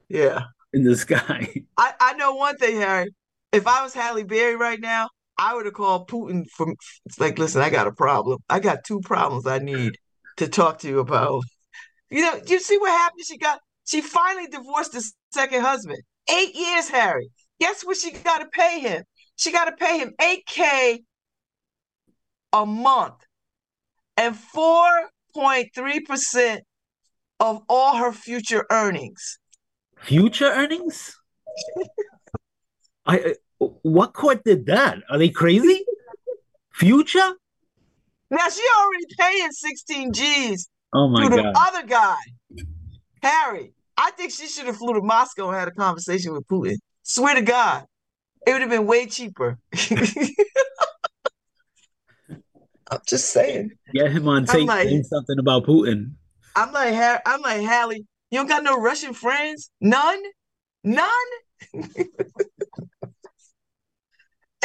Yeah. 0.09 0.41
In 0.73 0.83
the 0.83 0.95
sky. 0.97 1.53
I, 1.77 1.93
I 1.99 2.13
know 2.13 2.35
one 2.35 2.57
thing, 2.57 2.75
Harry. 2.77 3.13
If 3.51 3.67
I 3.67 3.83
was 3.83 3.93
Halle 3.93 4.23
Berry 4.23 4.55
right 4.55 4.79
now, 4.81 5.09
I 5.37 5.55
would 5.55 5.65
have 5.65 5.73
called 5.73 6.07
Putin 6.07 6.47
from 6.49 6.75
like, 7.19 7.39
listen, 7.39 7.61
I 7.61 7.69
got 7.69 7.87
a 7.87 7.91
problem. 7.91 8.39
I 8.49 8.59
got 8.59 8.83
two 8.85 9.01
problems 9.01 9.47
I 9.47 9.59
need 9.59 9.97
to 10.37 10.47
talk 10.47 10.79
to 10.79 10.87
you 10.87 10.99
about. 10.99 11.43
You 12.09 12.21
know, 12.21 12.39
you 12.45 12.59
see 12.59 12.77
what 12.77 12.91
happened? 12.91 13.25
She 13.25 13.37
got 13.37 13.59
she 13.85 14.01
finally 14.01 14.47
divorced 14.47 14.93
the 14.93 15.03
second 15.31 15.61
husband. 15.61 16.01
Eight 16.29 16.55
years, 16.55 16.87
Harry. 16.89 17.29
Guess 17.59 17.83
what 17.83 17.97
she 17.97 18.11
got 18.11 18.37
to 18.39 18.47
pay 18.47 18.79
him? 18.79 19.03
She 19.35 19.51
got 19.51 19.65
to 19.65 19.73
pay 19.73 19.99
him 19.99 20.13
8K 20.19 20.99
a 22.53 22.65
month 22.65 23.25
and 24.15 24.35
4.3% 24.35 26.59
of 27.39 27.61
all 27.67 27.97
her 27.97 28.11
future 28.11 28.65
earnings. 28.71 29.39
Future 30.01 30.45
earnings? 30.45 31.15
I 33.05 33.35
what 33.81 34.13
court 34.13 34.43
did 34.43 34.65
that? 34.67 34.99
Are 35.09 35.17
they 35.17 35.29
crazy? 35.29 35.85
Future? 36.73 37.33
Now 38.29 38.49
she 38.49 38.63
already 38.79 39.05
paying 39.19 39.51
16 39.51 40.13
G's 40.13 40.69
oh 40.93 41.07
my 41.07 41.23
to 41.23 41.29
God. 41.29 41.37
the 41.37 41.59
other 41.59 41.87
guy. 41.87 42.17
Harry, 43.21 43.73
I 43.97 44.11
think 44.11 44.31
she 44.31 44.47
should 44.47 44.65
have 44.65 44.77
flew 44.77 44.93
to 44.93 45.01
Moscow 45.01 45.49
and 45.49 45.57
had 45.57 45.67
a 45.67 45.71
conversation 45.71 46.33
with 46.33 46.47
Putin. 46.47 46.77
Swear 47.03 47.35
to 47.35 47.41
God. 47.41 47.85
It 48.45 48.51
would 48.51 48.61
have 48.61 48.69
been 48.69 48.87
way 48.87 49.05
cheaper. 49.05 49.57
I'm 52.91 52.99
just 53.07 53.31
saying. 53.31 53.71
Get 53.93 54.11
him 54.11 54.27
on 54.27 54.45
tape 54.45 54.67
like, 54.67 54.87
saying 54.87 55.03
something 55.03 55.39
about 55.39 55.65
Putin. 55.65 56.13
I'm 56.55 56.71
like, 56.71 56.93
Harry. 56.93 57.19
I'm 57.25 57.41
like, 57.41 57.61
Halle, 57.61 57.95
you 57.95 58.05
don't 58.31 58.47
got 58.47 58.63
no 58.63 58.79
Russian 58.79 59.13
friends? 59.13 59.71
None? 59.79 60.21
None? 60.83 61.09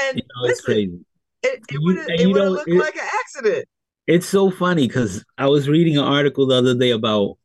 and 0.01 0.17
you 0.17 0.23
know, 0.23 0.49
it's 0.49 0.61
crazy. 0.61 1.05
It, 1.43 1.61
it 1.71 1.79
would 1.81 1.97
have 1.97 2.51
looked 2.51 2.69
it, 2.69 2.79
like 2.79 2.97
an 2.97 3.09
accident. 3.21 3.67
It's 4.07 4.27
so 4.27 4.51
funny 4.51 4.87
because 4.87 5.25
I 5.37 5.47
was 5.47 5.69
reading 5.69 5.99
an 5.99 6.05
article 6.05 6.47
the 6.47 6.57
other 6.57 6.75
day 6.75 6.91
about 6.91 7.39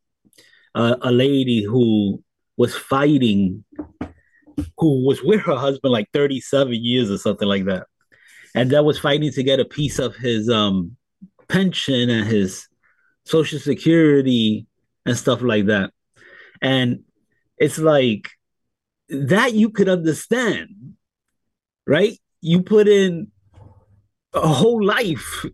uh, 0.75 0.95
a 1.01 1.11
lady 1.11 1.63
who 1.63 2.23
was 2.57 2.75
fighting 2.75 3.63
who 4.77 5.05
was 5.05 5.21
with 5.23 5.41
her 5.41 5.55
husband 5.55 5.91
like 5.91 6.09
37 6.13 6.73
years 6.73 7.09
or 7.09 7.17
something 7.17 7.47
like 7.47 7.65
that. 7.65 7.87
And 8.55 8.71
that 8.71 8.85
was 8.85 8.99
fighting 8.99 9.31
to 9.31 9.43
get 9.43 9.59
a 9.59 9.65
piece 9.65 9.99
of 9.99 10.15
his 10.15 10.49
um 10.49 10.95
pension 11.47 12.09
and 12.09 12.27
his 12.27 12.67
social 13.25 13.59
security 13.59 14.67
and 15.05 15.17
stuff 15.17 15.41
like 15.41 15.65
that. 15.67 15.91
And 16.61 17.03
it's 17.57 17.77
like 17.77 18.29
that 19.09 19.53
you 19.53 19.69
could 19.69 19.89
understand, 19.89 20.95
right? 21.85 22.17
You 22.43 22.61
put 22.61 22.87
in 22.87 23.31
a 24.33 24.47
whole 24.47 24.83
life. 24.83 25.45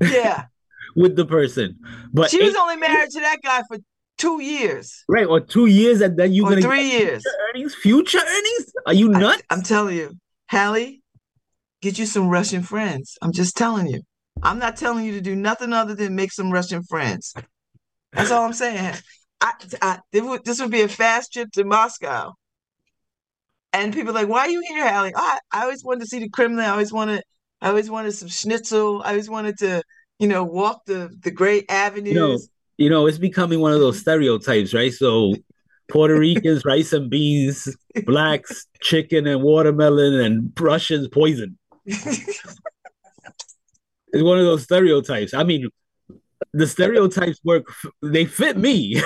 Yeah. 0.00 0.44
with 0.96 1.16
the 1.16 1.24
person. 1.24 1.78
But 2.12 2.30
she 2.30 2.42
was 2.42 2.54
only 2.54 2.76
married 2.76 3.10
to 3.10 3.20
that 3.20 3.38
guy 3.42 3.62
for 3.68 3.78
two 4.18 4.42
years. 4.42 5.04
Right, 5.08 5.26
or 5.26 5.40
two 5.40 5.66
years, 5.66 6.00
and 6.00 6.18
then 6.18 6.32
you're 6.32 6.46
or 6.46 6.50
gonna 6.50 6.62
three 6.62 6.90
years 6.90 7.22
future 7.22 7.38
earnings. 7.50 7.74
Future 7.74 8.18
earnings? 8.18 8.72
Are 8.86 8.94
you 8.94 9.08
nuts? 9.08 9.42
I, 9.50 9.54
am 9.54 9.62
telling 9.62 9.96
you, 9.96 10.14
Halle, 10.46 11.00
get 11.82 11.98
you 11.98 12.06
some 12.06 12.28
Russian 12.28 12.62
friends. 12.62 13.16
I'm 13.22 13.32
just 13.32 13.56
telling 13.56 13.86
you. 13.86 14.02
I'm 14.42 14.58
not 14.58 14.76
telling 14.76 15.04
you 15.04 15.12
to 15.12 15.20
do 15.20 15.34
nothing 15.34 15.72
other 15.72 15.94
than 15.94 16.14
make 16.14 16.32
some 16.32 16.50
Russian 16.50 16.82
friends. 16.82 17.32
That's 18.12 18.30
all 18.30 18.44
I'm 18.44 18.52
saying. 18.52 18.94
I, 19.40 19.52
I 19.82 19.98
this 20.44 20.60
would 20.60 20.70
be 20.70 20.82
a 20.82 20.88
fast 20.88 21.32
trip 21.32 21.50
to 21.52 21.64
Moscow. 21.64 22.34
And 23.76 23.92
people 23.92 24.10
are 24.10 24.14
like, 24.14 24.28
why 24.28 24.40
are 24.40 24.48
you 24.48 24.62
here, 24.66 24.88
Halle? 24.88 25.12
Oh, 25.14 25.20
I, 25.20 25.38
I 25.52 25.62
always 25.64 25.84
wanted 25.84 26.00
to 26.00 26.06
see 26.06 26.18
the 26.18 26.30
Kremlin. 26.30 26.64
I 26.64 26.70
always 26.70 26.92
wanted, 26.92 27.22
I 27.60 27.68
always 27.68 27.90
wanted 27.90 28.12
some 28.12 28.28
schnitzel. 28.28 29.02
I 29.04 29.10
always 29.10 29.28
wanted 29.28 29.58
to, 29.58 29.82
you 30.18 30.28
know, 30.28 30.44
walk 30.44 30.86
the 30.86 31.14
the 31.20 31.30
great 31.30 31.66
avenues. 31.68 32.14
You 32.14 32.20
know, 32.20 32.38
you 32.78 32.90
know, 32.90 33.06
it's 33.06 33.18
becoming 33.18 33.60
one 33.60 33.72
of 33.72 33.80
those 33.80 34.00
stereotypes, 34.00 34.72
right? 34.72 34.92
So 34.92 35.34
Puerto 35.88 36.14
Ricans, 36.18 36.64
rice 36.64 36.94
and 36.94 37.10
beans, 37.10 37.68
blacks, 38.06 38.66
chicken 38.80 39.26
and 39.26 39.42
watermelon, 39.42 40.14
and 40.20 40.52
Russians, 40.58 41.08
poison. 41.08 41.58
it's 41.84 42.42
one 44.14 44.38
of 44.38 44.44
those 44.44 44.62
stereotypes. 44.62 45.34
I 45.34 45.44
mean, 45.44 45.68
the 46.54 46.66
stereotypes 46.66 47.40
work, 47.44 47.66
they 48.02 48.24
fit 48.24 48.56
me. 48.56 49.02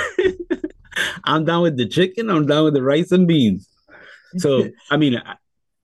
I'm 1.25 1.45
down 1.45 1.63
with 1.63 1.77
the 1.77 1.89
chicken, 1.89 2.31
I'm 2.31 2.47
down 2.47 2.65
with 2.65 2.75
the 2.75 2.83
rice 2.83 3.11
and 3.11 3.27
beans. 3.27 3.69
So, 4.37 4.69
I 4.91 4.97
mean, 4.97 5.17
I, 5.17 5.37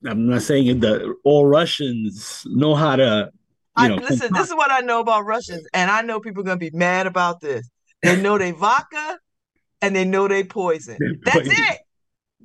am 0.09 0.27
not 0.27 0.41
saying 0.41 0.79
that 0.81 1.15
all 1.23 1.45
Russians 1.45 2.43
know 2.45 2.75
how 2.75 2.95
to. 2.95 3.31
You 3.79 3.89
know, 3.89 3.95
I, 3.95 3.97
listen, 3.97 4.33
this 4.33 4.47
is 4.47 4.55
what 4.55 4.71
I 4.71 4.79
know 4.79 4.99
about 4.99 5.25
Russians, 5.25 5.67
and 5.73 5.91
I 5.91 6.01
know 6.01 6.19
people 6.19 6.41
are 6.41 6.45
going 6.45 6.59
to 6.59 6.71
be 6.71 6.75
mad 6.75 7.05
about 7.05 7.41
this. 7.41 7.69
They 8.01 8.19
know 8.19 8.37
they 8.37 8.51
vodka 8.51 9.19
and 9.81 9.95
they 9.95 10.05
know 10.05 10.27
they 10.27 10.43
poison. 10.43 10.97
That's 11.23 11.47
it. 11.47 11.77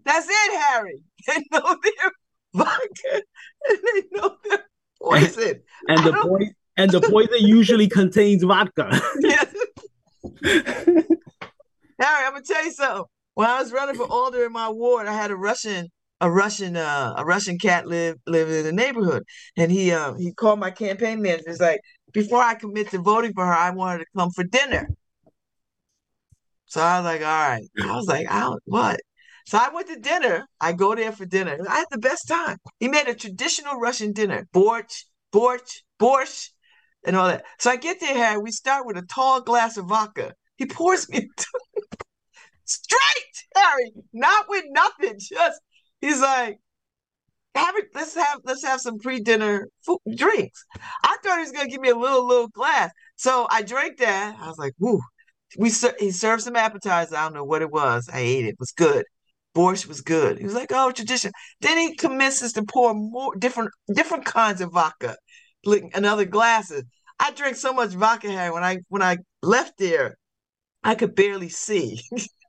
That's 0.04 0.26
it, 0.28 0.60
Harry. 0.60 1.02
They 1.24 1.44
know 1.52 1.76
they're 1.84 2.12
vodka 2.52 3.22
and 3.68 3.78
they 3.94 4.02
know 4.10 4.36
they're 4.42 4.64
poison. 5.00 5.62
And, 5.86 6.00
and 6.00 6.06
the 6.06 6.12
poison 6.20 6.54
and 6.76 6.90
the 6.90 7.00
poison 7.00 7.36
usually 7.38 7.88
contains 7.88 8.42
vodka. 8.42 8.90
Harry, 10.42 11.06
I'm 12.00 12.32
gonna 12.32 12.42
tell 12.42 12.64
you 12.64 12.72
something. 12.72 13.04
When 13.34 13.48
I 13.48 13.60
was 13.60 13.72
running 13.72 13.94
for 13.94 14.06
alder 14.06 14.44
in 14.44 14.52
my 14.52 14.68
ward, 14.68 15.06
I 15.06 15.12
had 15.14 15.30
a 15.30 15.36
Russian 15.36 15.88
a 16.20 16.30
Russian 16.30 16.76
uh, 16.76 17.14
a 17.16 17.24
Russian 17.24 17.58
cat 17.58 17.86
live 17.86 18.16
living 18.26 18.54
in 18.56 18.64
the 18.64 18.72
neighborhood, 18.72 19.24
and 19.56 19.72
he 19.72 19.92
um 19.92 20.18
he 20.18 20.32
called 20.32 20.60
my 20.60 20.70
campaign 20.70 21.20
manager. 21.22 21.44
He's 21.48 21.60
like, 21.60 21.80
before 22.12 22.42
I 22.42 22.54
commit 22.54 22.90
to 22.90 22.98
voting 22.98 23.32
for 23.34 23.44
her, 23.44 23.52
I 23.54 23.70
wanted 23.70 24.00
to 24.00 24.06
come 24.16 24.30
for 24.30 24.44
dinner. 24.44 24.88
So 26.66 26.80
I 26.80 26.98
was 26.98 27.04
like, 27.04 27.20
all 27.20 27.26
right. 27.48 27.64
I 27.82 27.96
was 27.96 28.06
like, 28.06 28.26
I 28.30 28.50
what? 28.64 29.00
So 29.46 29.58
I 29.58 29.68
went 29.74 29.88
to 29.88 29.98
dinner. 29.98 30.46
I 30.60 30.72
go 30.72 30.94
there 30.94 31.12
for 31.12 31.26
dinner. 31.26 31.58
I 31.68 31.76
had 31.78 31.86
the 31.90 31.98
best 31.98 32.28
time. 32.28 32.56
He 32.78 32.88
made 32.88 33.08
a 33.08 33.14
traditional 33.14 33.78
Russian 33.78 34.12
dinner, 34.12 34.46
borscht, 34.54 35.04
borscht, 35.34 35.82
borscht, 36.00 36.50
and 37.04 37.16
all 37.16 37.28
that. 37.28 37.44
So 37.58 37.70
I 37.70 37.76
get 37.76 38.00
there, 38.00 38.14
Harry. 38.14 38.38
We 38.38 38.52
start 38.52 38.86
with 38.86 38.96
a 38.96 39.02
tall 39.02 39.40
glass 39.40 39.76
of 39.76 39.86
vodka. 39.86 40.32
He 40.56 40.66
pours 40.66 41.08
me 41.08 41.28
straight, 42.64 43.34
Harry, 43.56 43.92
not 44.12 44.46
with 44.48 44.64
nothing. 44.70 45.18
Just 45.18 45.60
he's 46.00 46.20
like, 46.20 46.58
have 47.54 47.76
it, 47.76 47.86
let's 47.94 48.14
have 48.14 48.40
let's 48.44 48.64
have 48.64 48.80
some 48.80 48.98
pre-dinner 48.98 49.68
drinks. 50.16 50.64
I 51.04 51.16
thought 51.22 51.36
he 51.36 51.42
was 51.42 51.52
gonna 51.52 51.68
give 51.68 51.80
me 51.80 51.90
a 51.90 51.96
little 51.96 52.26
little 52.26 52.48
glass, 52.48 52.90
so 53.16 53.46
I 53.50 53.62
drank 53.62 53.98
that. 53.98 54.36
I 54.40 54.48
was 54.48 54.58
like, 54.58 54.72
"Woo!" 54.78 55.00
We 55.58 55.70
he 56.00 56.10
served 56.12 56.42
some 56.42 56.56
appetizers. 56.56 57.12
I 57.14 57.24
don't 57.24 57.34
know 57.34 57.44
what 57.44 57.62
it 57.62 57.70
was. 57.70 58.08
I 58.12 58.20
ate 58.20 58.44
it. 58.46 58.50
It 58.50 58.56
was 58.58 58.72
good. 58.72 59.04
Borscht 59.54 59.86
was 59.86 60.00
good. 60.00 60.38
He 60.38 60.44
was 60.44 60.54
like, 60.54 60.70
"Oh, 60.72 60.90
tradition." 60.92 61.30
Then 61.60 61.76
he 61.78 61.94
commences 61.96 62.52
to 62.54 62.64
pour 62.64 62.94
more 62.94 63.34
different 63.36 63.70
different 63.94 64.24
kinds 64.24 64.60
of 64.62 64.72
vodka, 64.72 65.16
like 65.64 65.84
another 65.94 66.24
glasses. 66.24 66.84
I 67.18 67.32
drank 67.32 67.56
so 67.56 67.72
much 67.74 67.90
vodka, 67.90 68.30
Harry. 68.30 68.50
When 68.52 68.64
I 68.64 68.78
when 68.88 69.02
I 69.02 69.18
left 69.42 69.74
there, 69.78 70.16
I 70.84 70.94
could 70.96 71.14
barely 71.16 71.50
see. 71.50 72.02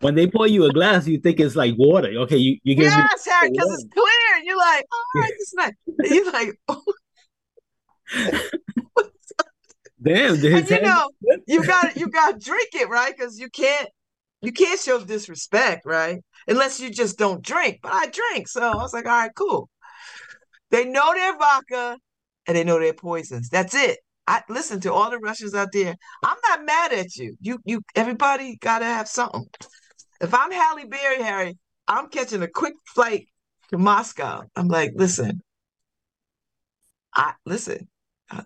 when 0.00 0.14
they 0.14 0.26
pour 0.26 0.46
you 0.46 0.64
a 0.64 0.72
glass, 0.72 1.06
you 1.06 1.18
think 1.18 1.40
it's 1.40 1.56
like 1.56 1.74
water. 1.78 2.08
Okay, 2.08 2.36
you 2.36 2.58
you 2.62 2.74
get 2.74 2.84
yes, 2.84 3.24
because 3.24 3.72
it's 3.72 3.86
clear. 3.92 4.36
And 4.36 4.44
You're 4.44 4.58
like, 4.58 4.84
all 4.92 5.22
right, 5.22 5.32
this 5.38 5.48
is 5.48 5.54
not. 5.54 5.72
You're 6.04 6.32
like, 6.32 6.60
oh. 6.68 6.82
oh. 8.96 9.10
damn. 10.02 10.34
And 10.34 10.70
you 10.70 10.82
know, 10.82 11.10
you 11.46 11.64
got 11.64 11.96
you 11.96 12.08
got 12.08 12.38
to 12.38 12.44
drink 12.44 12.68
it 12.74 12.88
right 12.88 13.14
because 13.16 13.38
you 13.38 13.48
can't 13.48 13.88
you 14.42 14.52
can't 14.52 14.78
show 14.78 15.02
disrespect, 15.02 15.86
right? 15.86 16.22
Unless 16.46 16.80
you 16.80 16.90
just 16.90 17.18
don't 17.18 17.42
drink. 17.42 17.78
But 17.82 17.92
I 17.92 18.06
drink, 18.06 18.48
so 18.48 18.60
I 18.60 18.76
was 18.76 18.92
like, 18.92 19.06
all 19.06 19.12
right, 19.12 19.34
cool. 19.34 19.70
They 20.70 20.84
know 20.84 21.14
their 21.14 21.38
vodka 21.38 21.98
and 22.46 22.56
they 22.56 22.64
know 22.64 22.78
their 22.78 22.92
poisons. 22.92 23.48
That's 23.48 23.74
it. 23.74 23.98
I 24.26 24.42
listen 24.48 24.80
to 24.80 24.92
all 24.92 25.10
the 25.10 25.18
Russians 25.18 25.54
out 25.54 25.72
there. 25.72 25.94
I'm 26.22 26.36
not 26.48 26.64
mad 26.64 26.92
at 26.92 27.16
you. 27.16 27.36
You 27.40 27.58
you 27.64 27.82
everybody 27.94 28.56
gotta 28.56 28.86
have 28.86 29.08
something. 29.08 29.46
If 30.20 30.32
I'm 30.32 30.50
Halle 30.50 30.86
Berry, 30.86 31.22
Harry, 31.22 31.58
I'm 31.86 32.08
catching 32.08 32.42
a 32.42 32.48
quick 32.48 32.74
flight 32.94 33.26
to 33.70 33.78
Moscow. 33.78 34.42
I'm 34.56 34.68
like, 34.68 34.92
listen, 34.94 35.42
I 37.14 37.34
listen. 37.44 37.88
I, 38.30 38.44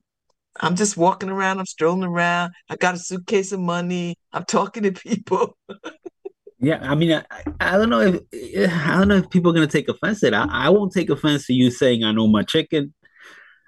I'm 0.60 0.74
just 0.74 0.96
walking 0.96 1.28
around. 1.28 1.60
I'm 1.60 1.66
strolling 1.66 2.04
around. 2.04 2.52
I 2.68 2.76
got 2.76 2.94
a 2.94 2.98
suitcase 2.98 3.52
of 3.52 3.60
money. 3.60 4.16
I'm 4.32 4.44
talking 4.44 4.82
to 4.82 4.92
people. 4.92 5.56
yeah, 6.58 6.80
I 6.82 6.96
mean, 6.96 7.12
I, 7.12 7.24
I 7.60 7.76
don't 7.76 7.90
know 7.90 8.00
if 8.32 8.72
I 8.72 8.96
don't 8.98 9.08
know 9.08 9.16
if 9.18 9.30
people 9.30 9.52
are 9.52 9.54
gonna 9.54 9.68
take 9.68 9.88
offense 9.88 10.20
to 10.20 10.28
it. 10.28 10.34
I, 10.34 10.46
I 10.50 10.68
won't 10.70 10.92
take 10.92 11.10
offense 11.10 11.46
to 11.46 11.52
you 11.52 11.70
saying 11.70 12.02
I 12.02 12.10
know 12.10 12.26
my 12.26 12.42
chicken, 12.42 12.94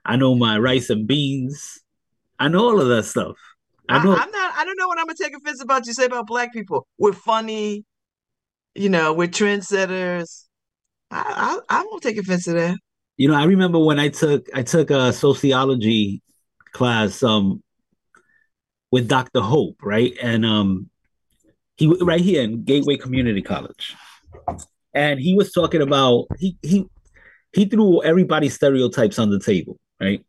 I 0.04 0.16
know 0.16 0.34
my 0.34 0.58
rice 0.58 0.90
and 0.90 1.06
beans, 1.06 1.80
I 2.40 2.48
know 2.48 2.70
all 2.70 2.80
of 2.80 2.88
that 2.88 3.04
stuff. 3.04 3.36
I 3.88 4.02
know. 4.02 4.12
I, 4.12 4.22
am 4.22 4.30
not. 4.30 4.54
I 4.56 4.64
don't 4.64 4.76
know 4.76 4.88
what 4.88 4.98
I'm 4.98 5.06
gonna 5.06 5.16
take 5.20 5.36
offense 5.36 5.62
about. 5.62 5.86
You 5.86 5.92
say 5.92 6.06
about 6.06 6.26
black 6.26 6.52
people. 6.52 6.88
We're 6.98 7.12
funny 7.12 7.84
you 8.74 8.88
know, 8.88 9.12
we're 9.12 9.28
trendsetters. 9.28 10.44
I, 11.10 11.60
I, 11.68 11.80
I 11.80 11.84
won't 11.84 12.02
take 12.02 12.18
offense 12.18 12.44
to 12.44 12.52
that. 12.52 12.76
You 13.16 13.28
know, 13.28 13.34
I 13.34 13.44
remember 13.44 13.78
when 13.78 13.98
I 13.98 14.08
took 14.08 14.46
I 14.54 14.62
took 14.62 14.90
a 14.90 15.12
sociology 15.12 16.22
class 16.72 17.22
um 17.22 17.62
with 18.90 19.08
Dr. 19.08 19.40
Hope, 19.40 19.76
right? 19.82 20.14
And 20.22 20.46
um 20.46 20.88
he 21.76 21.94
right 22.00 22.20
here 22.20 22.42
in 22.42 22.64
Gateway 22.64 22.96
Community 22.96 23.42
College. 23.42 23.96
And 24.94 25.20
he 25.20 25.34
was 25.34 25.52
talking 25.52 25.82
about 25.82 26.28
he 26.38 26.56
he 26.62 26.86
he 27.52 27.66
threw 27.66 28.02
everybody's 28.02 28.54
stereotypes 28.54 29.18
on 29.18 29.30
the 29.30 29.40
table, 29.40 29.78
right? 30.00 30.24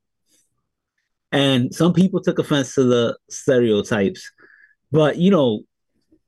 And 1.32 1.74
some 1.74 1.94
people 1.94 2.22
took 2.22 2.40
offense 2.40 2.76
to 2.76 2.84
the 2.84 3.18
stereotypes, 3.30 4.30
but 4.92 5.18
you 5.18 5.32
know, 5.32 5.62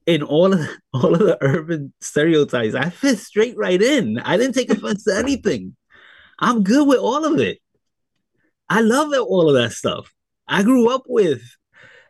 in 0.05 0.23
all 0.23 0.53
of 0.53 0.59
all 0.93 1.13
of 1.13 1.19
the 1.19 1.37
urban 1.41 1.93
stereotypes, 2.01 2.75
I 2.75 2.89
fit 2.89 3.19
straight 3.19 3.57
right 3.57 3.81
in. 3.81 4.19
I 4.19 4.37
didn't 4.37 4.55
take 4.55 4.69
offense 4.69 5.03
to 5.05 5.17
anything. 5.17 5.75
I'm 6.39 6.63
good 6.63 6.87
with 6.87 6.99
all 6.99 7.25
of 7.25 7.39
it. 7.39 7.59
I 8.69 8.81
love 8.81 9.13
it, 9.13 9.19
all 9.19 9.49
of 9.49 9.55
that 9.55 9.71
stuff. 9.71 10.11
I 10.47 10.63
grew 10.63 10.89
up 10.89 11.03
with 11.07 11.41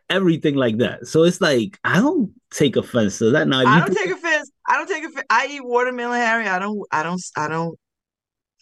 everything 0.08 0.54
like 0.54 0.78
that. 0.78 1.06
So 1.06 1.24
it's 1.24 1.40
like 1.40 1.78
I 1.84 2.00
don't 2.00 2.32
take 2.50 2.76
offense 2.76 3.18
to 3.18 3.30
that. 3.32 3.48
Now 3.48 3.60
I 3.60 3.80
don't 3.80 3.94
take 3.94 4.10
offense. 4.10 4.50
I 4.66 4.76
don't 4.76 4.88
take 4.88 5.04
offense. 5.04 5.26
I 5.30 5.48
eat 5.50 5.64
watermelon, 5.64 6.18
Harry. 6.18 6.46
I 6.46 6.58
don't. 6.58 6.80
I 6.90 7.02
don't. 7.02 7.20
I 7.36 7.48
don't. 7.48 7.78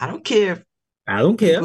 I 0.00 0.06
don't 0.06 0.24
care. 0.24 0.64
I 1.06 1.20
don't 1.20 1.36
care. 1.36 1.62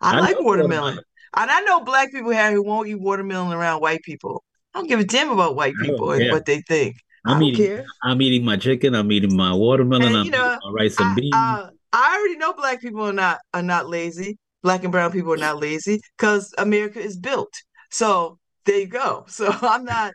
I, 0.00 0.16
I 0.16 0.20
like 0.20 0.40
watermelon. 0.40 0.82
watermelon. 0.82 1.04
And 1.36 1.50
I 1.50 1.60
know 1.60 1.80
black 1.80 2.12
people, 2.12 2.32
Harry, 2.32 2.54
who 2.54 2.62
won't 2.62 2.88
eat 2.88 2.98
watermelon 2.98 3.52
around 3.52 3.80
white 3.80 4.02
people. 4.02 4.42
I 4.74 4.78
don't 4.78 4.88
give 4.88 5.00
a 5.00 5.04
damn 5.04 5.30
about 5.30 5.54
white 5.54 5.74
people 5.80 6.12
and 6.12 6.30
what 6.30 6.46
they 6.46 6.62
think. 6.62 6.96
I'm 7.26 7.42
eating. 7.42 7.66
Care. 7.66 7.86
I'm 8.02 8.22
eating 8.22 8.44
my 8.44 8.56
chicken. 8.56 8.94
I'm 8.94 9.10
eating 9.10 9.36
my 9.36 9.52
watermelon. 9.52 10.08
And, 10.08 10.16
I'm 10.16 10.30
know, 10.30 10.46
eating 10.46 10.58
my 10.64 10.70
rice 10.70 11.00
and 11.00 11.16
beans. 11.16 11.34
I, 11.34 11.68
I 11.92 12.18
already 12.18 12.36
know 12.36 12.52
black 12.52 12.80
people 12.80 13.02
are 13.02 13.12
not 13.12 13.40
are 13.52 13.62
not 13.62 13.88
lazy. 13.88 14.38
Black 14.62 14.82
and 14.82 14.92
brown 14.92 15.12
people 15.12 15.32
are 15.32 15.38
not 15.38 15.60
lazy 15.60 16.00
because 16.16 16.54
America 16.58 17.00
is 17.00 17.16
built. 17.16 17.52
So 17.90 18.38
there 18.64 18.78
you 18.78 18.86
go. 18.86 19.24
So 19.30 19.54
I'm 19.60 19.84
not. 19.84 20.12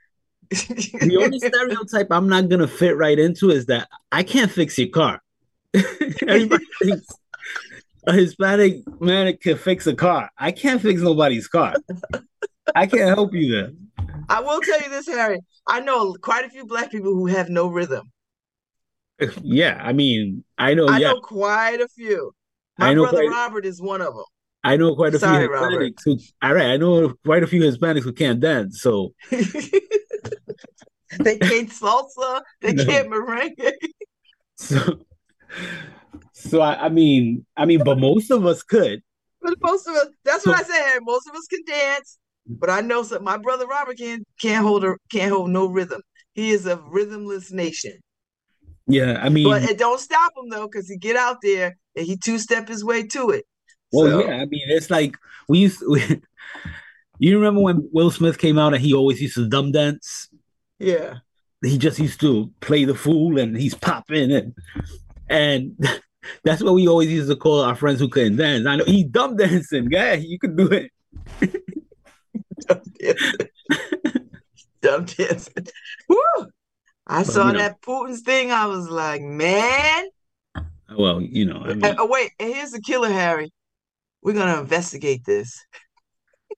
the 0.49 1.17
only 1.21 1.39
stereotype 1.39 2.07
I'm 2.11 2.27
not 2.27 2.49
gonna 2.49 2.67
fit 2.67 2.97
right 2.97 3.17
into 3.17 3.51
is 3.51 3.67
that 3.67 3.87
I 4.11 4.23
can't 4.23 4.51
fix 4.51 4.77
your 4.77 4.89
car. 4.89 5.21
Everybody 5.73 6.65
thinks 6.81 7.07
a 8.07 8.13
Hispanic 8.13 9.01
man 9.01 9.35
can 9.37 9.57
fix 9.57 9.87
a 9.87 9.95
car. 9.95 10.29
I 10.37 10.51
can't 10.51 10.81
fix 10.81 11.01
nobody's 11.01 11.47
car. 11.47 11.75
I 12.75 12.87
can't 12.87 13.15
help 13.15 13.33
you 13.33 13.51
there. 13.51 13.71
I 14.29 14.41
will 14.41 14.61
tell 14.61 14.81
you 14.81 14.89
this, 14.89 15.07
Harry. 15.07 15.39
I 15.67 15.81
know 15.81 16.15
quite 16.21 16.45
a 16.45 16.49
few 16.49 16.65
black 16.65 16.91
people 16.91 17.13
who 17.13 17.27
have 17.27 17.49
no 17.49 17.67
rhythm. 17.67 18.11
Yeah, 19.41 19.79
I 19.81 19.93
mean, 19.93 20.43
I 20.57 20.73
know. 20.73 20.87
I 20.87 20.97
yeah. 20.97 21.11
know 21.11 21.21
quite 21.21 21.79
a 21.79 21.87
few. 21.87 22.33
My 22.77 22.93
brother 22.95 23.19
quite, 23.19 23.29
Robert 23.29 23.65
is 23.65 23.81
one 23.81 24.01
of 24.01 24.15
them. 24.15 24.25
I 24.63 24.77
know 24.77 24.95
quite 24.95 25.13
a 25.13 25.19
Sorry, 25.19 25.47
few 25.47 25.55
Hispanics 25.55 25.71
Robert. 25.71 25.93
who. 26.05 26.17
All 26.41 26.53
right, 26.53 26.71
I 26.71 26.77
know 26.77 27.13
quite 27.25 27.43
a 27.43 27.47
few 27.47 27.61
Hispanics 27.61 28.03
who 28.03 28.13
can't 28.13 28.39
dance. 28.39 28.81
So 28.81 29.13
they 29.31 31.37
can't 31.37 31.69
salsa. 31.69 32.41
They 32.61 32.73
no. 32.73 32.85
can't 32.85 33.09
merengue. 33.09 33.73
so, 34.55 34.99
so 36.41 36.61
I, 36.61 36.85
I 36.85 36.89
mean, 36.89 37.45
I 37.55 37.65
mean, 37.65 37.83
but 37.83 37.99
most 37.99 38.31
of 38.31 38.45
us 38.45 38.63
could. 38.63 39.01
But 39.41 39.55
most 39.61 39.87
of 39.87 39.95
us, 39.95 40.07
that's 40.23 40.45
what 40.45 40.59
I 40.59 40.63
said. 40.63 40.99
Most 41.01 41.27
of 41.27 41.35
us 41.35 41.47
can 41.47 41.63
dance. 41.65 42.17
But 42.47 42.69
I 42.69 42.81
know 42.81 43.03
some, 43.03 43.23
my 43.23 43.37
brother 43.37 43.67
Robert 43.67 43.97
can't 43.97 44.27
can't 44.41 44.65
hold 44.65 44.83
a, 44.83 44.95
can't 45.11 45.31
hold 45.31 45.51
no 45.51 45.67
rhythm. 45.67 46.01
He 46.33 46.51
is 46.51 46.65
a 46.65 46.77
rhythmless 46.77 47.51
nation. 47.51 47.99
Yeah, 48.87 49.19
I 49.21 49.29
mean, 49.29 49.47
but 49.47 49.63
it 49.63 49.77
don't 49.77 49.99
stop 49.99 50.33
him 50.35 50.49
though, 50.49 50.67
because 50.67 50.89
he 50.89 50.97
get 50.97 51.15
out 51.15 51.37
there 51.41 51.77
and 51.95 52.05
he 52.05 52.17
two 52.17 52.39
step 52.39 52.67
his 52.67 52.83
way 52.83 53.03
to 53.07 53.29
it. 53.29 53.45
Well, 53.91 54.07
so. 54.07 54.27
yeah, 54.27 54.35
I 54.37 54.45
mean, 54.45 54.63
it's 54.67 54.89
like 54.89 55.15
we 55.47 55.59
used. 55.59 55.79
To, 55.79 55.89
we, 55.89 56.21
you 57.19 57.37
remember 57.37 57.61
when 57.61 57.87
Will 57.91 58.11
Smith 58.11 58.37
came 58.37 58.57
out 58.57 58.73
and 58.73 58.81
he 58.81 58.93
always 58.93 59.21
used 59.21 59.35
to 59.35 59.47
dumb 59.47 59.71
dance? 59.71 60.29
Yeah, 60.79 61.19
he 61.63 61.77
just 61.77 61.99
used 61.99 62.19
to 62.21 62.51
play 62.59 62.85
the 62.85 62.95
fool 62.95 63.37
and 63.37 63.55
he's 63.55 63.75
popping 63.75 64.31
and 64.31 64.53
and 65.29 65.77
that's 66.43 66.63
what 66.63 66.73
we 66.73 66.87
always 66.87 67.09
used 67.09 67.29
to 67.29 67.35
call 67.35 67.61
our 67.61 67.75
friends 67.75 67.99
who 67.99 68.09
couldn't 68.09 68.37
dance. 68.37 68.65
I 68.65 68.75
know 68.75 68.85
he 68.85 69.03
dumb 69.03 69.35
dancing, 69.37 69.89
yeah, 69.91 70.13
you 70.13 70.39
could 70.39 70.55
do 70.55 70.67
it. 70.67 70.91
dumb 72.67 72.81
dancing. 72.99 74.29
dumb 74.81 75.05
dancing. 75.05 75.67
Woo! 76.07 76.17
I 77.07 77.23
but, 77.23 77.27
saw 77.27 77.47
you 77.47 77.53
know, 77.53 77.59
that 77.59 77.81
Putin's 77.81 78.21
thing. 78.21 78.51
I 78.51 78.67
was 78.67 78.89
like, 78.89 79.21
man. 79.21 80.05
Well, 80.97 81.21
you 81.21 81.45
know. 81.45 81.61
I 81.63 81.73
mean, 81.73 81.95
oh, 81.97 82.07
wait. 82.07 82.31
Here's 82.39 82.71
the 82.71 82.81
killer, 82.81 83.11
Harry. 83.11 83.51
We're 84.21 84.33
gonna 84.33 84.59
investigate 84.59 85.25
this. 85.25 85.63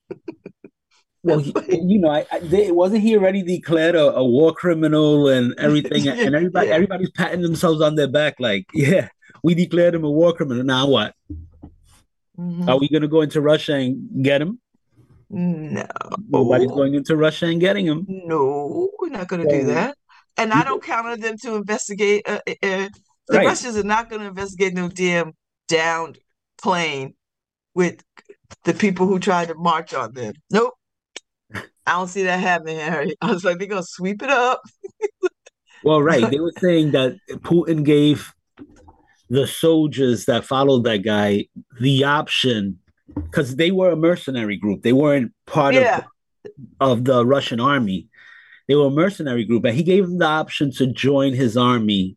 well, 1.24 1.40
he, 1.40 1.54
you 1.70 2.00
know, 2.00 2.10
I, 2.10 2.26
I 2.32 2.40
they, 2.40 2.72
wasn't 2.72 3.04
he 3.04 3.16
already 3.16 3.42
declared 3.42 3.96
a, 3.96 4.14
a 4.16 4.24
war 4.24 4.54
criminal 4.54 5.30
and 5.30 5.54
everything? 5.58 6.04
yeah, 6.04 6.14
and 6.14 6.36
everybody, 6.36 6.68
yeah. 6.68 6.74
everybody's 6.74 7.12
patting 7.12 7.42
themselves 7.42 7.82
on 7.82 7.96
their 7.96 8.10
back, 8.10 8.36
like, 8.40 8.66
yeah, 8.74 9.08
we 9.44 9.54
declared 9.54 9.96
him 9.96 10.04
a 10.04 10.12
war 10.12 10.34
criminal. 10.34 10.64
Now 10.64 10.88
what? 10.88 11.14
Mm-hmm. 12.38 12.68
Are 12.68 12.80
we 12.80 12.90
gonna 12.90 13.08
go 13.08 13.22
into 13.22 13.42
Russia 13.42 13.76
and 13.76 14.24
get 14.24 14.42
him? 14.42 14.60
No. 15.34 15.84
Nobody's 16.30 16.68
going 16.68 16.94
into 16.94 17.16
Russia 17.16 17.48
and 17.48 17.60
getting 17.60 17.88
him. 17.88 18.06
No, 18.08 18.90
we're 19.00 19.10
not 19.10 19.28
going 19.28 19.48
to 19.48 19.50
do 19.50 19.66
that. 19.68 19.98
And 20.38 20.54
I 20.54 20.64
don't 20.64 20.84
count 20.84 21.08
on 21.08 21.20
them 21.20 21.38
to 21.40 21.56
investigate. 21.56 22.28
Uh, 22.28 22.40
uh, 22.48 22.52
uh, 22.62 22.90
the 23.28 23.38
right. 23.38 23.48
Russians 23.48 23.76
are 23.76 23.84
not 23.84 24.10
going 24.10 24.22
to 24.22 24.28
investigate 24.28 24.76
no 24.76 24.90
damn 24.90 25.34
downed 25.68 26.20
plane 26.62 27.16
with 27.74 28.04
the 28.64 28.76
people 28.76 29.08
who 29.08 29.18
tried 29.18 29.48
to 29.48 29.56
march 29.56 29.94
on 29.96 30.14
them. 30.14 30.34
Nope. 30.52 30.74
I 31.54 31.94
don't 31.94 32.08
see 32.08 32.24
that 32.24 32.40
happening, 32.40 32.78
Harry. 32.78 33.16
I 33.20 33.32
was 33.32 33.44
like, 33.44 33.58
they're 33.58 33.68
going 33.68 33.82
to 33.82 33.88
sweep 33.90 34.22
it 34.22 34.30
up. 34.30 34.62
well, 35.84 36.02
right. 36.02 36.22
They 36.32 36.40
were 36.40 36.54
saying 36.60 36.92
that 36.92 37.18
Putin 37.28 37.84
gave 37.84 38.32
the 39.34 39.48
soldiers 39.48 40.26
that 40.26 40.46
followed 40.46 40.84
that 40.84 40.98
guy 40.98 41.48
the 41.82 42.04
option 42.04 42.78
because 43.16 43.56
they 43.56 43.72
were 43.72 43.90
a 43.90 43.96
mercenary 43.96 44.58
group. 44.58 44.84
They 44.84 44.94
weren't 44.94 45.34
part 45.48 45.74
yeah. 45.74 46.04
of 46.80 47.00
of 47.00 47.06
the 47.06 47.26
Russian 47.26 47.60
army. 47.60 48.08
they 48.68 48.76
were 48.76 48.88
a 48.88 48.92
mercenary 48.92 49.44
group, 49.44 49.66
and 49.66 49.76
he 49.76 49.82
gave 49.82 50.04
them 50.06 50.20
the 50.20 50.28
option 50.28 50.72
to 50.74 50.86
join 50.86 51.34
his 51.34 51.58
army. 51.58 52.16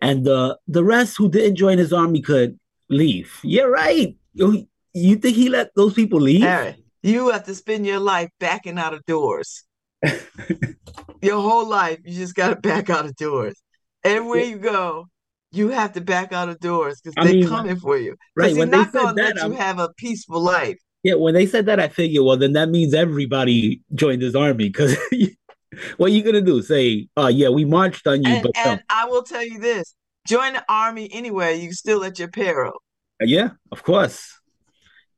And 0.00 0.24
the 0.24 0.58
the 0.66 0.82
rest 0.82 1.18
who 1.18 1.28
didn't 1.28 1.56
join 1.56 1.76
his 1.76 1.92
army 1.92 2.22
could 2.22 2.58
leave. 2.88 3.38
Yeah, 3.42 3.64
right. 3.64 4.16
You, 4.32 4.66
you 4.94 5.16
think 5.16 5.36
he 5.36 5.50
let 5.50 5.74
those 5.74 5.92
people 5.92 6.20
leave? 6.20 6.42
Harry, 6.42 6.76
you 7.02 7.28
have 7.30 7.44
to 7.44 7.54
spend 7.54 7.84
your 7.84 8.00
life 8.00 8.30
backing 8.40 8.78
out 8.78 8.94
of 8.94 9.04
doors. 9.04 9.64
your 11.20 11.40
whole 11.42 11.68
life, 11.68 11.98
you 12.04 12.14
just 12.14 12.34
got 12.34 12.48
to 12.48 12.56
back 12.56 12.88
out 12.88 13.04
of 13.04 13.14
doors. 13.16 13.60
Everywhere 14.04 14.44
you 14.44 14.58
go, 14.58 15.08
you 15.50 15.68
have 15.68 15.92
to 15.94 16.00
back 16.00 16.32
out 16.32 16.48
of 16.48 16.60
doors 16.60 17.00
because 17.00 17.14
they're 17.14 17.40
mean, 17.40 17.48
coming 17.48 17.76
for 17.76 17.96
you. 17.96 18.16
Right. 18.36 18.54
He's 18.54 18.66
not 18.66 18.92
going 18.92 19.16
to 19.16 19.22
let 19.22 19.36
you 19.36 19.52
have 19.52 19.78
a 19.78 19.88
peaceful 19.96 20.40
life. 20.40 20.78
Yeah, 21.04 21.14
when 21.14 21.34
they 21.34 21.46
said 21.46 21.66
that, 21.66 21.78
I 21.78 21.88
figured, 21.88 22.24
well, 22.24 22.36
then 22.36 22.54
that 22.54 22.68
means 22.68 22.92
everybody 22.92 23.80
joined 23.94 24.20
this 24.20 24.34
army 24.34 24.68
because 24.68 24.96
what 25.96 26.10
are 26.10 26.12
you 26.12 26.22
gonna 26.22 26.40
do? 26.40 26.60
Say, 26.60 27.08
oh 27.16 27.28
yeah, 27.28 27.50
we 27.50 27.64
marched 27.64 28.06
on 28.06 28.22
you, 28.24 28.32
and, 28.32 28.42
but 28.42 28.56
and 28.56 28.82
I 28.90 29.06
will 29.06 29.22
tell 29.22 29.44
you 29.44 29.60
this: 29.60 29.94
join 30.26 30.54
the 30.54 30.64
army 30.68 31.08
anyway. 31.12 31.60
You 31.60 31.72
still 31.72 32.02
at 32.04 32.18
your 32.18 32.28
peril. 32.28 32.82
Yeah, 33.20 33.50
of 33.70 33.84
course. 33.84 34.40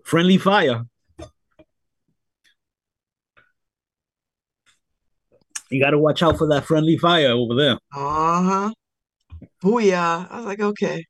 Friendly 0.05 0.39
fire. 0.39 0.85
You 5.71 5.81
got 5.81 5.91
to 5.91 5.99
watch 5.99 6.23
out 6.23 6.37
for 6.37 6.49
that 6.49 6.65
friendly 6.65 6.99
fire 6.99 7.31
over 7.31 7.55
there. 7.55 7.79
Uh 7.95 8.43
huh. 8.43 8.71
Oh, 9.63 9.69
Booyah! 9.69 10.31
I 10.31 10.37
was 10.37 10.47
like, 10.47 10.61
okay, 10.61 11.05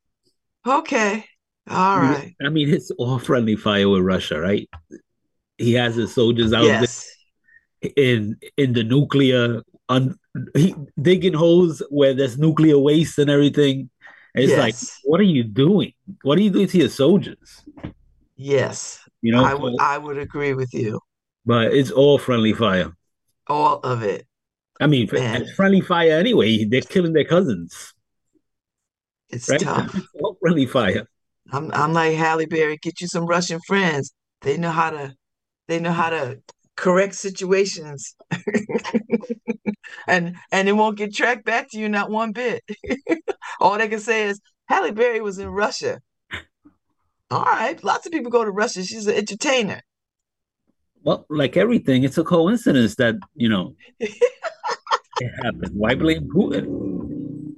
okay. 0.65 1.25
All 1.69 1.99
right. 1.99 2.35
I 2.43 2.49
mean, 2.49 2.69
it's 2.69 2.91
all 2.91 3.19
friendly 3.19 3.55
fire 3.55 3.87
with 3.87 4.01
Russia, 4.01 4.39
right? 4.39 4.67
He 5.57 5.73
has 5.73 5.95
his 5.95 6.13
soldiers 6.13 6.53
out 6.53 6.63
yes. 6.63 7.15
there 7.81 7.91
in 7.95 8.37
in 8.57 8.73
the 8.73 8.83
nuclear 8.83 9.61
un, 9.89 10.15
he, 10.55 10.75
digging 10.99 11.33
holes 11.33 11.83
where 11.89 12.13
there's 12.13 12.37
nuclear 12.37 12.77
waste 12.79 13.19
and 13.19 13.29
everything. 13.29 13.89
And 14.33 14.43
it's 14.43 14.51
yes. 14.51 14.59
like, 14.59 14.75
what 15.03 15.19
are 15.19 15.23
you 15.23 15.43
doing? 15.43 15.93
What 16.23 16.37
are 16.39 16.41
you 16.41 16.49
doing 16.49 16.67
to 16.67 16.77
your 16.77 16.89
soldiers? 16.89 17.63
Yes, 18.35 18.99
you 19.21 19.31
know, 19.31 19.43
I 19.43 19.53
would 19.53 19.79
I 19.79 19.97
would 19.97 20.17
agree 20.17 20.53
with 20.53 20.73
you. 20.73 20.99
But 21.45 21.73
it's 21.73 21.91
all 21.91 22.17
friendly 22.17 22.53
fire. 22.53 22.91
All 23.47 23.79
of 23.79 24.03
it. 24.03 24.25
I 24.79 24.87
mean, 24.87 25.07
friendly 25.07 25.81
fire 25.81 26.13
anyway. 26.13 26.65
They're 26.65 26.81
killing 26.81 27.13
their 27.13 27.25
cousins. 27.25 27.93
It's 29.31 29.49
right? 29.49 29.59
tough. 29.59 29.99
All 30.23 30.37
friendly 30.41 30.65
fire. 30.65 31.07
I'm 31.51 31.71
I'm 31.73 31.93
like 31.93 32.15
Halle 32.15 32.45
Berry, 32.45 32.77
get 32.77 33.01
you 33.01 33.07
some 33.07 33.25
Russian 33.25 33.59
friends. 33.67 34.13
They 34.41 34.57
know 34.57 34.71
how 34.71 34.91
to 34.91 35.13
they 35.67 35.79
know 35.79 35.91
how 35.91 36.09
to 36.09 36.39
correct 36.75 37.15
situations. 37.15 38.15
and 40.07 40.35
and 40.51 40.69
it 40.69 40.73
won't 40.73 40.97
get 40.97 41.13
tracked 41.13 41.45
back 41.45 41.69
to 41.71 41.79
you 41.79 41.89
not 41.89 42.09
one 42.09 42.31
bit. 42.31 42.63
All 43.59 43.77
they 43.77 43.87
can 43.87 43.99
say 43.99 44.23
is 44.23 44.39
Halle 44.67 44.91
Berry 44.91 45.21
was 45.21 45.39
in 45.39 45.49
Russia. 45.49 45.99
All 47.29 47.43
right, 47.43 47.81
lots 47.83 48.05
of 48.05 48.11
people 48.11 48.31
go 48.31 48.43
to 48.43 48.51
Russia. 48.51 48.83
She's 48.83 49.07
an 49.07 49.15
entertainer. 49.15 49.81
Well, 51.03 51.25
like 51.29 51.57
everything, 51.57 52.03
it's 52.03 52.17
a 52.17 52.23
coincidence 52.23 52.95
that 52.95 53.15
you 53.35 53.49
know 53.49 53.75
it 53.99 55.31
happened. 55.43 55.71
Why 55.73 55.95
blame 55.95 56.29
Putin? 56.29 57.00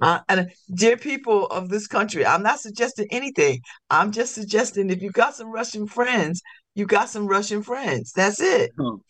Uh, 0.04 0.20
and 0.28 0.50
dear 0.74 0.98
people 0.98 1.46
of 1.46 1.70
this 1.70 1.86
country, 1.86 2.26
I'm 2.26 2.42
not 2.42 2.60
suggesting 2.60 3.06
anything. 3.10 3.62
I'm 3.88 4.12
just 4.12 4.34
suggesting 4.34 4.90
if 4.90 5.00
you 5.00 5.10
got 5.10 5.34
some 5.34 5.50
Russian 5.50 5.86
friends, 5.86 6.42
you 6.74 6.84
got 6.84 7.08
some 7.08 7.26
Russian 7.26 7.62
friends. 7.62 8.12
That's 8.12 8.38
it. 8.38 8.72
No, 8.76 9.00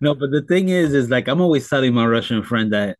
no 0.00 0.14
but 0.14 0.30
the 0.30 0.42
thing 0.42 0.68
is, 0.68 0.94
is 0.94 1.10
like 1.10 1.26
I'm 1.26 1.40
always 1.40 1.68
telling 1.68 1.94
my 1.94 2.06
Russian 2.06 2.44
friend 2.44 2.72
that, 2.72 2.96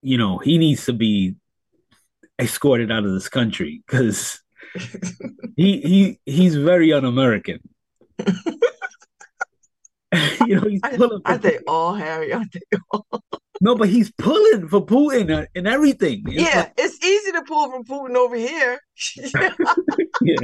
you 0.00 0.16
know, 0.16 0.38
he 0.38 0.56
needs 0.56 0.86
to 0.86 0.94
be 0.94 1.34
escorted 2.38 2.90
out 2.90 3.04
of 3.04 3.12
this 3.12 3.28
country 3.28 3.82
because 3.86 4.40
he 5.56 5.80
he 5.82 6.20
he's 6.24 6.56
very 6.56 6.90
un-American. 6.90 7.60
you 10.46 10.56
know, 10.56 10.68
he's 10.68 10.80
pulling. 10.96 11.20
Aren't 11.26 11.42
they 11.42 11.58
all, 11.66 11.94
Harry? 11.94 12.32
Aren't 12.32 12.52
they 12.52 12.78
all? 12.90 13.22
No, 13.60 13.76
but 13.76 13.88
he's 13.88 14.10
pulling 14.12 14.68
for 14.68 14.84
Putin 14.84 15.46
and 15.54 15.68
everything. 15.68 16.24
It's 16.26 16.42
yeah, 16.42 16.58
like... 16.60 16.72
it's 16.76 17.04
easy 17.04 17.32
to 17.32 17.42
pull 17.42 17.70
from 17.70 17.84
Putin 17.84 18.16
over 18.16 18.36
here. 18.36 18.78
yeah. 19.16 20.36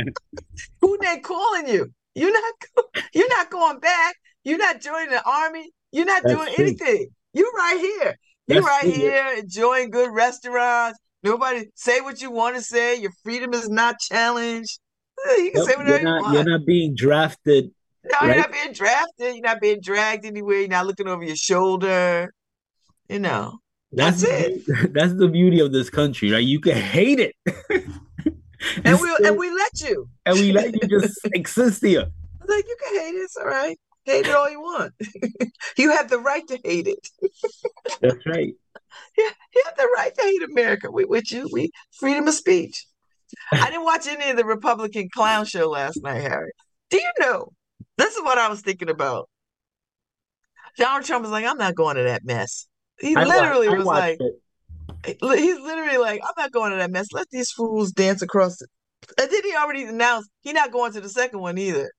Putin 0.83 1.07
ain't 1.07 1.25
calling 1.25 1.69
you. 1.69 1.93
You're 2.15 2.33
not. 2.33 2.55
You're 3.15 3.29
not 3.29 3.51
going 3.51 3.81
back. 3.81 4.15
You're 4.45 4.59
not 4.59 4.81
joining 4.81 5.11
the 5.11 5.23
army. 5.29 5.71
You're 5.93 6.07
not 6.07 6.23
That's 6.23 6.35
doing 6.35 6.55
true. 6.55 6.65
anything. 6.65 7.09
You're 7.33 7.53
right 7.53 7.79
here. 7.79 8.17
You're 8.47 8.63
right 8.63 8.83
true. 8.83 8.93
here 8.93 9.35
enjoying 9.39 9.91
good 9.91 10.11
restaurants. 10.13 10.99
Nobody 11.23 11.67
say 11.75 12.01
what 12.01 12.21
you 12.21 12.31
want 12.31 12.57
to 12.57 12.63
say. 12.63 12.97
Your 12.97 13.13
freedom 13.23 13.53
is 13.55 13.69
not 13.69 13.99
challenged. 13.99 14.81
Eh, 15.29 15.37
you 15.43 15.53
can 15.53 15.65
say 15.65 15.77
whatever 15.77 15.89
you're 15.89 16.03
not, 16.03 16.17
you 16.17 16.23
want. 16.23 16.35
You're 16.35 16.59
not 16.59 16.67
being 16.67 16.95
drafted. 16.97 17.71
No, 18.05 18.19
right? 18.21 18.29
you're 18.29 18.37
not 18.37 18.53
being 18.53 18.73
drafted. 18.73 19.35
You're 19.35 19.45
not 19.45 19.61
being 19.61 19.81
dragged 19.83 20.25
anywhere. 20.25 20.61
You're 20.61 20.69
not 20.69 20.87
looking 20.87 21.09
over 21.09 21.23
your 21.23 21.37
shoulder. 21.37 22.33
You 23.11 23.19
know, 23.19 23.59
that's, 23.91 24.23
that's 24.23 24.69
it. 24.69 24.93
That's 24.95 25.15
the 25.15 25.27
beauty 25.27 25.59
of 25.59 25.73
this 25.73 25.91
country, 25.91 26.31
right? 26.31 26.45
You 26.45 26.61
can 26.61 26.77
hate 26.77 27.19
it. 27.19 27.35
and 28.85 29.01
we 29.01 29.17
and 29.25 29.37
we 29.37 29.51
let 29.51 29.81
you. 29.81 30.09
And 30.25 30.39
we 30.39 30.53
let 30.53 30.73
you 30.73 31.01
just 31.01 31.19
exist 31.35 31.85
here. 31.85 32.07
Like 32.47 32.65
you 32.69 32.77
can 32.85 33.01
hate 33.01 33.15
it, 33.17 33.23
it's 33.23 33.37
all 33.37 33.47
right. 33.47 33.77
Hate 34.05 34.27
it 34.27 34.35
all 34.35 34.49
you 34.49 34.61
want. 34.61 34.93
you 35.77 35.91
have 35.91 36.09
the 36.09 36.21
right 36.21 36.47
to 36.47 36.59
hate 36.65 36.87
it. 36.87 37.09
That's 38.01 38.25
right. 38.27 38.55
Yeah, 39.19 39.31
you 39.55 39.63
have 39.65 39.77
the 39.77 39.89
right 39.97 40.15
to 40.15 40.23
hate 40.23 40.43
America. 40.45 40.89
We 40.89 41.05
with 41.05 41.33
you. 41.33 41.49
We 41.53 41.73
freedom 41.99 42.29
of 42.29 42.35
speech. 42.35 42.87
I 43.51 43.71
didn't 43.71 43.85
watch 43.85 44.07
any 44.07 44.31
of 44.31 44.37
the 44.37 44.45
Republican 44.45 45.09
clown 45.13 45.47
show 45.47 45.69
last 45.69 46.01
night, 46.01 46.21
Harry. 46.21 46.53
Do 46.91 46.99
you 46.99 47.11
know? 47.19 47.53
This 47.99 48.15
is 48.15 48.23
what 48.23 48.39
I 48.39 48.49
was 48.49 48.61
thinking 48.61 48.89
about. 48.89 49.29
Donald 50.77 51.05
Trump 51.05 51.23
was 51.23 51.33
like, 51.33 51.45
I'm 51.45 51.59
not 51.59 51.75
going 51.75 51.97
to 51.97 52.05
that 52.05 52.25
mess. 52.25 52.67
He 53.01 53.17
I 53.17 53.25
literally 53.25 53.69
was 53.69 53.85
like, 53.85 54.19
it. 55.05 55.17
he's 55.21 55.61
literally 55.61 55.99
like, 55.99 56.21
I'm 56.23 56.35
not 56.37 56.53
going 56.53 56.73
to 56.73 56.77
that 56.79 56.91
mess. 56.91 57.09
Let 57.13 57.29
these 57.31 57.51
fools 57.51 57.93
dance 57.93 58.23
across 58.23 58.61
it. 58.61 58.69
And 59.19 59.31
then 59.31 59.43
he 59.43 59.55
already 59.57 59.85
announced 59.85 60.31
he's 60.43 60.55
not 60.55 60.73
going 60.73 60.93
to 60.93 61.01
the 61.01 61.09
second 61.09 61.41
one 61.41 61.59
either. 61.59 61.91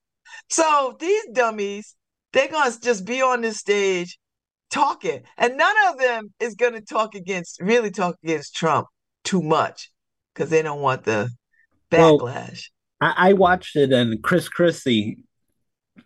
So 0.49 0.95
these 0.99 1.23
dummies, 1.33 1.95
they're 2.31 2.47
gonna 2.47 2.73
just 2.81 3.05
be 3.05 3.21
on 3.21 3.41
this 3.41 3.57
stage 3.57 4.17
talking, 4.69 5.23
and 5.37 5.57
none 5.57 5.75
of 5.89 5.99
them 5.99 6.33
is 6.39 6.55
gonna 6.55 6.81
talk 6.81 7.15
against, 7.15 7.59
really 7.61 7.91
talk 7.91 8.15
against 8.23 8.55
Trump 8.55 8.87
too 9.23 9.41
much, 9.41 9.91
because 10.33 10.49
they 10.49 10.61
don't 10.61 10.79
want 10.79 11.03
the 11.03 11.29
backlash. 11.91 12.69
Well, 13.01 13.13
I, 13.17 13.29
I 13.29 13.33
watched 13.33 13.75
it, 13.75 13.91
and 13.91 14.21
Chris 14.23 14.47
Christie 14.47 15.17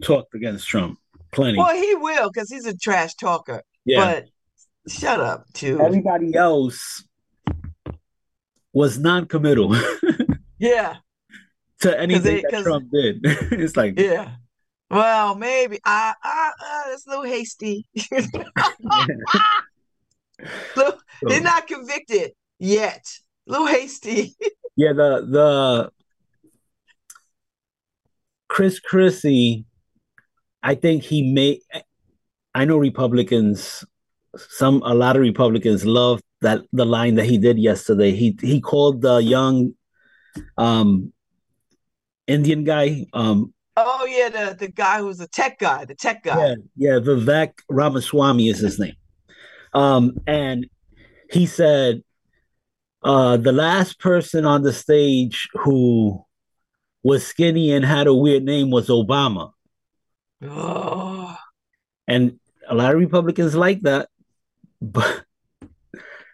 talked 0.01 0.34
against 0.34 0.67
Trump 0.67 0.97
plenty. 1.31 1.58
Well, 1.58 1.75
he 1.75 1.93
will, 1.95 2.31
because 2.34 2.49
he's 2.49 2.65
a 2.65 2.75
trash 2.75 3.13
talker. 3.15 3.62
Yeah. 3.86 4.05
But 4.05 4.25
Shut 4.88 5.19
up, 5.19 5.45
too. 5.54 5.82
Everybody 5.82 6.36
else 6.36 7.04
was 8.76 9.00
non-committal. 9.00 9.76
yeah. 10.60 10.98
To 11.80 12.00
anything 12.00 12.24
they, 12.24 12.43
that 12.52 12.63
Trump 12.63 12.91
did. 12.91 13.19
it's 13.24 13.76
like 13.76 14.00
yeah. 14.00 14.36
Well, 14.89 15.36
maybe 15.36 15.80
I, 15.84 16.13
I, 16.21 16.52
uh, 16.60 16.84
it's 16.93 17.08
a 17.08 17.10
little 17.10 17.26
hasty. 17.26 17.88
little, 20.76 21.00
they're 21.24 21.41
not 21.41 21.67
convicted 21.67 22.34
yet. 22.60 23.06
A 23.48 23.52
little 23.52 23.67
hasty. 23.67 24.36
yeah, 24.76 24.93
the 24.93 25.26
the 25.30 25.91
Chris 28.48 28.80
Christie, 28.80 29.65
I 30.62 30.76
think 30.76 31.04
he 31.04 31.34
may. 31.34 31.62
I 32.54 32.65
know 32.65 32.78
Republicans 32.78 33.84
some 34.38 34.82
a 34.84 34.93
lot 34.93 35.15
of 35.15 35.21
Republicans 35.21 35.86
love 35.86 36.21
that 36.41 36.62
the 36.71 36.86
line 36.86 37.15
that 37.15 37.26
he 37.26 37.38
did 37.38 37.58
yesterday. 37.58 38.12
He 38.12 38.38
he 38.41 38.62
called 38.62 39.02
the 39.02 39.17
young 39.17 39.74
um 40.58 41.13
Indian 42.28 42.63
guy. 42.63 43.06
Um 43.13 43.54
Oh 43.78 44.06
yeah, 44.06 44.30
the, 44.30 44.56
the 44.56 44.67
guy 44.69 45.00
who's 45.00 45.19
a 45.19 45.28
tech 45.28 45.60
guy, 45.60 45.84
the 45.86 45.95
tech 45.95 46.24
guy. 46.24 46.38
Yeah, 46.38 46.56
yeah, 46.78 47.00
Vivek 47.00 47.60
Ramaswamy 47.69 48.48
is 48.48 48.60
his 48.60 48.80
name. 48.80 48.95
Um, 49.74 50.13
and 50.26 50.67
he 51.30 51.45
said 51.45 52.02
uh 53.04 53.38
the 53.38 53.52
last 53.52 54.00
person 54.00 54.45
on 54.45 54.62
the 54.63 54.74
stage 54.74 55.50
who 55.54 56.24
was 57.04 57.26
skinny 57.26 57.71
and 57.71 57.86
had 57.86 58.08
a 58.08 58.13
weird 58.13 58.43
name 58.43 58.71
was 58.71 58.88
Obama. 58.88 59.52
Oh. 60.41 61.38
And 62.08 62.39
a 62.67 62.76
lot 62.76 62.93
of 62.93 63.00
Republicans 63.00 63.56
like 63.56 63.82
that 63.82 64.10
but 64.82 65.24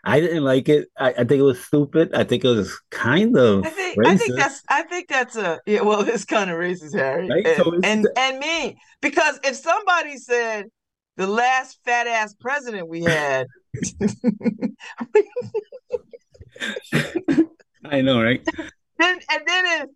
I 0.04 0.20
didn't 0.20 0.44
like 0.44 0.68
it. 0.68 0.90
I, 0.98 1.10
I, 1.10 1.24
think 1.24 1.34
it 1.34 1.44
was 1.44 1.64
stupid. 1.64 2.14
I 2.14 2.24
think 2.24 2.44
it 2.44 2.48
was 2.48 2.80
kind 2.90 3.38
of. 3.38 3.66
I 3.66 3.70
think, 3.70 4.00
racist. 4.00 4.08
I 4.08 4.18
think 4.18 4.36
that's. 4.36 4.64
I 4.70 4.82
think 4.84 5.08
that's 5.08 5.36
a. 5.36 5.60
Yeah, 5.66 5.82
well, 5.82 6.02
it's 6.02 6.26
kind 6.26 6.50
of 6.50 6.58
racist, 6.58 6.96
Harry, 6.96 7.30
right? 7.30 7.46
and, 7.46 7.58
so 7.58 7.80
and 7.84 8.08
and 8.18 8.40
me 8.40 8.78
because 9.02 9.40
if 9.44 9.56
somebody 9.56 10.18
said 10.18 10.66
the 11.18 11.28
last 11.28 11.78
fat 11.86 12.08
ass 12.08 12.34
president 12.40 12.88
we 12.88 13.04
had. 13.04 13.48
I 17.86 18.02
know, 18.02 18.22
right? 18.22 18.44
then 18.98 19.20
and 19.30 19.44
then 19.46 19.66
it 19.66 19.90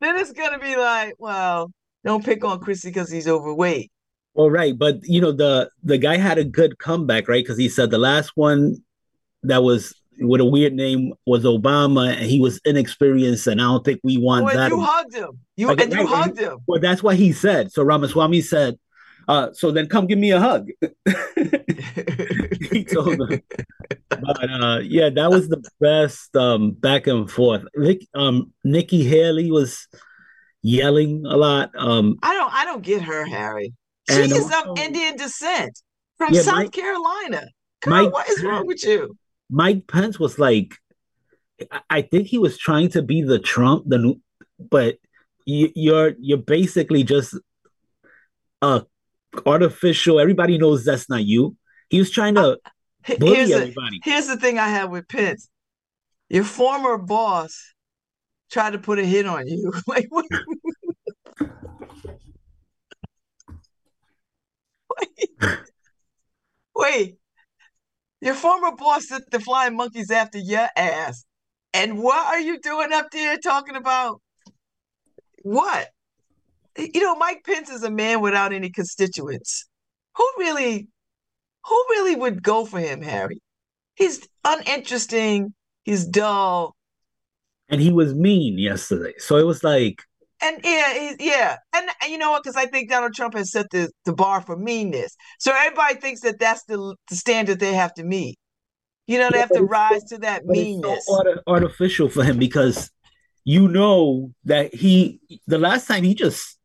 then 0.00 0.18
it's 0.18 0.32
gonna 0.32 0.58
be 0.58 0.76
like, 0.76 1.14
well, 1.18 1.72
don't 2.04 2.24
pick 2.24 2.44
on 2.44 2.58
Christie 2.60 2.88
because 2.88 3.10
he's 3.10 3.28
overweight. 3.28 3.92
Well, 4.34 4.50
right, 4.50 4.76
but 4.76 5.00
you 5.02 5.20
know 5.20 5.32
the 5.32 5.70
the 5.82 5.98
guy 5.98 6.16
had 6.16 6.38
a 6.38 6.44
good 6.44 6.78
comeback, 6.78 7.28
right? 7.28 7.44
Because 7.44 7.58
he 7.58 7.68
said 7.68 7.90
the 7.90 7.98
last 7.98 8.32
one 8.34 8.82
that 9.42 9.62
was 9.62 9.94
with 10.18 10.40
a 10.40 10.44
weird 10.44 10.72
name 10.72 11.12
was 11.26 11.44
Obama, 11.44 12.14
and 12.14 12.26
he 12.26 12.40
was 12.40 12.60
inexperienced, 12.64 13.46
and 13.46 13.60
I 13.60 13.64
don't 13.64 13.84
think 13.84 14.00
we 14.02 14.16
want 14.18 14.44
well, 14.44 14.56
that. 14.56 14.70
You 14.70 14.80
hugged 14.80 15.14
him, 15.14 15.38
you 15.56 15.70
and 15.70 15.92
you 15.92 16.06
hugged 16.06 16.38
him. 16.38 16.58
Well, 16.66 16.80
that's 16.80 17.02
what 17.02 17.16
he 17.16 17.32
said. 17.32 17.72
So 17.72 17.82
Ramaswamy 17.82 18.40
said, 18.40 18.78
uh, 19.28 19.48
"So 19.52 19.70
then 19.70 19.88
come 19.88 20.06
give 20.06 20.18
me 20.18 20.30
a 20.30 20.40
hug." 20.40 20.68
he 22.70 22.84
told 22.84 23.20
him. 23.20 23.42
But 24.08 24.50
uh, 24.50 24.80
yeah, 24.82 25.10
that 25.10 25.30
was 25.30 25.48
the 25.48 25.62
best 25.80 26.34
um, 26.36 26.72
back 26.72 27.06
and 27.06 27.30
forth. 27.30 27.64
Nick, 27.76 28.06
um, 28.14 28.52
Nikki 28.64 29.04
Haley 29.04 29.50
was 29.50 29.88
yelling 30.62 31.24
a 31.26 31.36
lot. 31.36 31.70
Um, 31.76 32.18
I 32.22 32.34
don't, 32.34 32.52
I 32.52 32.64
don't 32.64 32.82
get 32.82 33.02
her, 33.02 33.26
Harry. 33.26 33.74
She 34.10 34.16
is 34.16 34.52
of 34.52 34.78
Indian 34.78 35.16
descent 35.16 35.80
from 36.18 36.34
yeah, 36.34 36.42
South 36.42 36.54
Mike, 36.56 36.72
Carolina. 36.72 37.46
Girl, 37.82 38.04
Mike, 38.04 38.12
what 38.12 38.28
is 38.28 38.42
wrong 38.42 38.66
with 38.66 38.84
you? 38.84 39.16
Mike 39.50 39.86
Pence 39.86 40.18
was 40.18 40.38
like, 40.38 40.74
I 41.88 42.02
think 42.02 42.26
he 42.26 42.38
was 42.38 42.58
trying 42.58 42.88
to 42.90 43.02
be 43.02 43.22
the 43.22 43.38
Trump, 43.38 43.84
the 43.86 43.98
new, 43.98 44.20
but 44.58 44.96
you, 45.46 45.70
you're 45.74 46.14
you're 46.18 46.38
basically 46.38 47.04
just 47.04 47.36
a 48.62 48.84
artificial. 49.46 50.20
Everybody 50.20 50.58
knows 50.58 50.84
that's 50.84 51.08
not 51.08 51.24
you. 51.24 51.56
He 51.90 51.98
was 51.98 52.10
trying 52.10 52.34
to 52.34 52.58
uh, 53.08 53.16
bully 53.18 53.36
here's 53.36 53.50
everybody. 53.50 54.00
Here's 54.02 54.26
the 54.26 54.36
thing 54.36 54.58
I 54.58 54.68
have 54.68 54.90
with 54.90 55.08
Pence. 55.08 55.48
Your 56.28 56.44
former 56.44 56.98
boss 56.98 57.74
tried 58.50 58.70
to 58.70 58.78
put 58.78 58.98
a 58.98 59.04
hit 59.04 59.26
on 59.26 59.46
you. 59.46 59.72
like 59.86 60.06
what? 60.08 60.26
Wait. 66.76 67.16
Your 68.20 68.34
former 68.34 68.76
boss 68.76 69.08
sent 69.08 69.30
the 69.30 69.40
flying 69.40 69.76
monkeys 69.76 70.10
after 70.10 70.38
your 70.38 70.68
ass. 70.76 71.24
And 71.74 71.98
what 71.98 72.26
are 72.26 72.40
you 72.40 72.60
doing 72.60 72.92
up 72.92 73.10
there 73.10 73.36
talking 73.38 73.76
about? 73.76 74.20
What? 75.42 75.88
You 76.78 77.00
know, 77.00 77.16
Mike 77.16 77.42
Pence 77.44 77.70
is 77.70 77.82
a 77.82 77.90
man 77.90 78.20
without 78.20 78.52
any 78.52 78.70
constituents. 78.70 79.66
Who 80.16 80.28
really, 80.38 80.88
who 81.66 81.84
really 81.90 82.14
would 82.16 82.42
go 82.42 82.64
for 82.64 82.78
him, 82.78 83.02
Harry? 83.02 83.40
He's 83.94 84.26
uninteresting. 84.44 85.54
He's 85.84 86.06
dull. 86.06 86.76
And 87.68 87.80
he 87.80 87.92
was 87.92 88.14
mean 88.14 88.58
yesterday. 88.58 89.14
So 89.18 89.36
it 89.36 89.46
was 89.46 89.64
like, 89.64 90.02
and 90.42 90.60
yeah, 90.64 91.12
yeah, 91.20 91.56
and, 91.74 91.88
and 92.02 92.10
you 92.10 92.18
know 92.18 92.32
what? 92.32 92.42
Because 92.42 92.56
I 92.56 92.66
think 92.66 92.90
Donald 92.90 93.14
Trump 93.14 93.34
has 93.34 93.52
set 93.52 93.70
the, 93.70 93.90
the 94.04 94.12
bar 94.12 94.40
for 94.40 94.56
meanness. 94.56 95.14
So 95.38 95.52
everybody 95.54 95.94
thinks 95.94 96.20
that 96.22 96.38
that's 96.38 96.64
the, 96.64 96.96
the 97.08 97.16
standard 97.16 97.60
they 97.60 97.74
have 97.74 97.94
to 97.94 98.04
meet. 98.04 98.38
You 99.06 99.18
know, 99.18 99.30
they 99.30 99.38
have 99.38 99.52
to 99.52 99.62
rise 99.62 100.04
to 100.04 100.18
that 100.18 100.46
meanness. 100.46 101.06
So 101.06 101.14
art- 101.16 101.42
artificial 101.46 102.08
for 102.08 102.24
him 102.24 102.38
because 102.38 102.90
you 103.44 103.68
know 103.68 104.32
that 104.44 104.74
he 104.74 105.20
the 105.46 105.58
last 105.58 105.86
time 105.86 106.04
he 106.04 106.14
just 106.14 106.58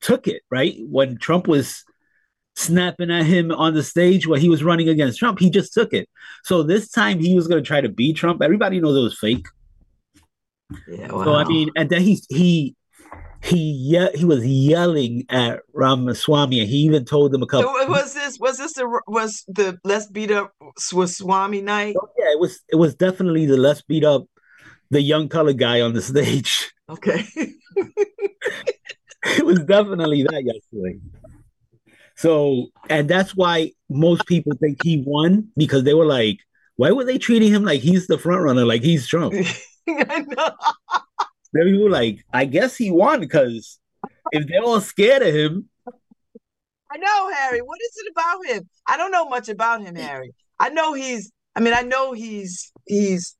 took 0.00 0.26
it 0.26 0.42
right 0.50 0.76
when 0.88 1.18
Trump 1.18 1.46
was 1.46 1.84
snapping 2.56 3.10
at 3.10 3.24
him 3.24 3.52
on 3.52 3.74
the 3.74 3.82
stage 3.82 4.26
when 4.26 4.40
he 4.40 4.48
was 4.48 4.64
running 4.64 4.88
against 4.88 5.18
Trump. 5.18 5.38
He 5.38 5.50
just 5.50 5.72
took 5.72 5.92
it. 5.92 6.08
So 6.44 6.62
this 6.62 6.90
time 6.90 7.20
he 7.20 7.34
was 7.34 7.46
going 7.46 7.62
to 7.62 7.66
try 7.66 7.80
to 7.80 7.88
beat 7.88 8.16
Trump. 8.16 8.42
Everybody 8.42 8.80
knows 8.80 8.96
it 8.96 9.00
was 9.00 9.18
fake. 9.18 9.46
Yeah. 10.88 11.12
Wow. 11.12 11.24
So 11.24 11.34
I 11.34 11.44
mean, 11.44 11.70
and 11.76 11.88
then 11.88 12.02
he 12.02 12.20
he 12.28 12.74
he 13.42 13.58
ye- 13.58 14.16
he 14.16 14.24
was 14.24 14.46
yelling 14.46 15.24
at 15.28 15.60
Ramaswamy, 15.72 16.60
and 16.60 16.68
he 16.68 16.78
even 16.78 17.04
told 17.04 17.32
them 17.32 17.42
a 17.42 17.46
couple. 17.46 17.72
So 17.72 17.88
was 17.88 18.14
this 18.14 18.38
was 18.38 18.58
this 18.58 18.74
the 18.74 19.00
was 19.06 19.44
the 19.48 19.78
let's 19.84 20.06
beat 20.06 20.30
up 20.30 20.52
Swami 20.78 21.62
night? 21.62 21.96
Oh, 22.00 22.08
yeah, 22.18 22.32
it 22.32 22.38
was. 22.38 22.60
It 22.68 22.76
was 22.76 22.94
definitely 22.94 23.46
the 23.46 23.56
let's 23.56 23.82
beat 23.82 24.04
up 24.04 24.26
the 24.90 25.00
young 25.00 25.28
colored 25.28 25.58
guy 25.58 25.80
on 25.80 25.94
the 25.94 26.02
stage. 26.02 26.72
Okay. 26.88 27.24
it 27.76 29.46
was 29.46 29.60
definitely 29.60 30.24
that 30.24 30.42
yesterday. 30.44 30.98
So, 32.16 32.66
and 32.90 33.08
that's 33.08 33.34
why 33.34 33.72
most 33.88 34.26
people 34.26 34.52
think 34.60 34.82
he 34.82 35.02
won 35.06 35.48
because 35.56 35.84
they 35.84 35.94
were 35.94 36.04
like, 36.04 36.38
why 36.76 36.90
were 36.90 37.04
they 37.04 37.16
treating 37.16 37.52
him 37.52 37.64
like 37.64 37.80
he's 37.80 38.08
the 38.08 38.18
front 38.18 38.42
runner, 38.42 38.64
like 38.66 38.82
he's 38.82 39.06
Trump? 39.06 39.34
I 39.88 40.26
know. 40.28 40.50
Then 41.52 41.64
people 41.64 41.84
were 41.84 41.90
like, 41.90 42.24
I 42.32 42.44
guess 42.44 42.76
he 42.76 42.90
won 42.90 43.20
because 43.20 43.78
if 44.32 44.46
they're 44.46 44.62
all 44.62 44.80
scared 44.80 45.22
of 45.22 45.34
him. 45.34 45.68
I 46.92 46.96
know, 46.96 47.30
Harry. 47.32 47.60
What 47.60 47.78
is 47.80 48.04
it 48.04 48.12
about 48.12 48.46
him? 48.46 48.68
I 48.86 48.96
don't 48.96 49.12
know 49.12 49.28
much 49.28 49.48
about 49.48 49.82
him, 49.82 49.94
Harry. 49.94 50.32
I 50.58 50.70
know 50.70 50.92
he's, 50.92 51.30
I 51.54 51.60
mean, 51.60 51.74
I 51.74 51.82
know 51.82 52.12
he's, 52.12 52.72
he's, 52.86 53.36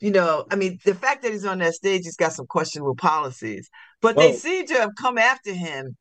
you 0.00 0.10
know, 0.10 0.46
I 0.50 0.56
mean, 0.56 0.78
the 0.84 0.94
fact 0.94 1.22
that 1.22 1.32
he's 1.32 1.44
on 1.44 1.58
that 1.58 1.74
stage, 1.74 2.02
he's 2.04 2.16
got 2.16 2.32
some 2.32 2.46
questionable 2.46 2.96
policies, 2.96 3.68
but 4.02 4.16
they 4.16 4.32
seem 4.34 4.66
to 4.66 4.74
have 4.74 4.90
come 4.98 5.18
after 5.18 5.52
him 5.52 5.96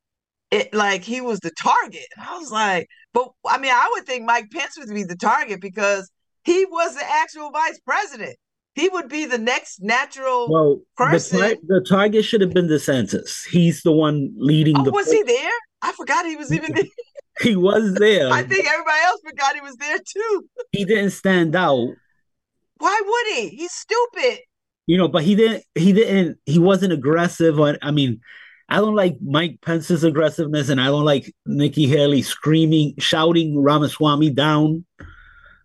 it 0.52 0.74
like 0.74 1.04
he 1.04 1.22
was 1.22 1.40
the 1.40 1.52
target. 1.52 2.06
I 2.18 2.38
was 2.38 2.52
like, 2.52 2.88
but 3.14 3.30
I 3.46 3.58
mean, 3.58 3.72
I 3.72 3.90
would 3.94 4.06
think 4.06 4.26
Mike 4.26 4.52
Pence 4.52 4.78
would 4.78 4.94
be 4.94 5.04
the 5.04 5.16
target 5.16 5.60
because 5.60 6.10
he 6.44 6.66
was 6.66 6.96
the 6.96 7.04
actual 7.04 7.52
vice 7.52 7.80
president. 7.86 8.36
He 8.76 8.90
would 8.90 9.08
be 9.08 9.26
the 9.26 9.38
next 9.38 9.82
natural 9.82 10.50
well, 10.50 10.82
person. 10.98 11.40
The, 11.40 11.58
the 11.66 11.86
target 11.88 12.26
should 12.26 12.42
have 12.42 12.54
been 12.54 12.68
DeSantis. 12.68 13.46
He's 13.46 13.82
the 13.84 13.94
one 13.94 14.34
leading 14.36 14.78
oh, 14.78 14.84
the. 14.84 14.92
Was 14.92 15.10
he 15.10 15.24
there? 15.24 15.52
I 15.82 15.94
forgot 15.94 16.26
he 16.26 16.36
was 16.36 16.52
even 16.52 16.74
there. 16.74 16.84
he 17.42 17.56
was 17.56 17.94
there. 17.94 18.30
I 18.32 18.44
think 18.44 18.68
everybody 18.68 19.02
else 19.06 19.22
forgot 19.26 19.56
he 19.56 19.62
was 19.62 19.78
there 19.78 19.98
too. 19.98 20.46
he 20.74 20.84
didn't 20.84 21.12
stand 21.12 21.56
out. 21.56 21.88
Why 22.78 23.02
would 23.06 23.36
he? 23.38 23.50
He's 23.56 23.72
stupid. 23.72 24.40
You 24.88 24.98
know, 24.98 25.08
but 25.08 25.24
he 25.24 25.36
didn't. 25.36 25.64
He 25.74 25.94
didn't. 25.94 26.38
He 26.46 26.60
wasn't 26.60 26.92
aggressive. 26.92 27.58
On, 27.58 27.78
I 27.82 27.92
mean, 27.92 28.20
I 28.68 28.78
don't 28.78 28.96
like 28.96 29.16
Mike 29.22 29.60
Pence's 29.62 30.04
aggressiveness, 30.04 30.68
and 30.68 30.82
I 30.82 30.88
don't 30.88 31.06
like 31.06 31.34
Nikki 31.46 31.88
Haley 31.88 32.24
screaming, 32.24 32.96
shouting 33.00 33.64
Ramaswamy 33.64 34.32
down. 34.32 34.86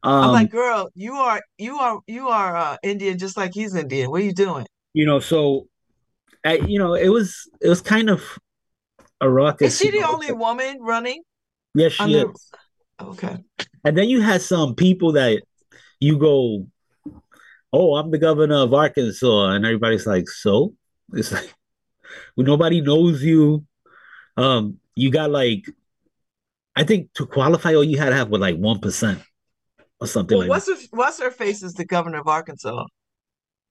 Um, 0.03 0.25
I'm 0.25 0.33
like, 0.33 0.51
girl, 0.51 0.91
you 0.95 1.15
are 1.15 1.43
you 1.59 1.77
are 1.77 2.01
you 2.07 2.29
are 2.29 2.57
uh, 2.57 2.77
Indian 2.83 3.19
just 3.19 3.37
like 3.37 3.53
he's 3.53 3.75
Indian. 3.75 4.11
What 4.11 4.23
are 4.23 4.25
you 4.25 4.33
doing? 4.33 4.67
You 4.95 5.07
know, 5.07 5.21
so 5.21 5.69
I, 6.45 6.55
you 6.55 6.79
know, 6.79 6.95
it 6.95 7.09
was 7.09 7.49
it 7.61 7.69
was 7.69 7.83
kind 7.83 8.09
of 8.09 8.39
a 9.21 9.29
rocket. 9.29 9.67
Is 9.67 9.79
she 9.79 9.91
the 9.91 10.07
only 10.09 10.33
woman 10.33 10.79
running? 10.81 11.23
Yes, 11.75 11.93
she 11.93 12.03
under... 12.03 12.31
is. 12.31 12.51
Okay. 13.01 13.37
And 13.85 13.97
then 13.97 14.09
you 14.09 14.21
had 14.21 14.43
some 14.43 14.75
people 14.75 15.13
that 15.13 15.43
you 16.01 16.19
go, 16.19 16.67
"Oh, 17.73 17.97
I'm 17.97 18.11
the 18.11 18.19
governor 18.19 18.57
of 18.57 18.73
Arkansas," 18.73 19.51
and 19.51 19.67
everybody's 19.67 20.07
like, 20.07 20.29
"So?" 20.29 20.75
It's 21.13 21.33
like 21.33 21.55
when 22.37 22.47
nobody 22.47 22.81
knows 22.81 23.23
you. 23.23 23.67
Um, 24.37 24.79
you 24.95 25.11
got 25.11 25.31
like, 25.31 25.67
I 26.75 26.85
think 26.85 27.13
to 27.15 27.27
qualify, 27.27 27.75
all 27.75 27.85
you 27.85 27.99
had 27.99 28.11
to 28.11 28.17
have 28.17 28.31
was 28.31 28.41
like 28.41 28.57
one 28.57 28.79
percent 28.81 29.21
or 30.01 30.07
something 30.07 30.39
well, 30.39 30.49
like 30.49 30.51
what's 30.51 30.67
that. 30.67 30.81
Her, 30.81 30.97
what's 30.97 31.21
her 31.21 31.31
face 31.31 31.63
is 31.63 31.75
the 31.75 31.85
governor 31.85 32.21
of 32.21 32.29
Arkansas? 32.29 32.85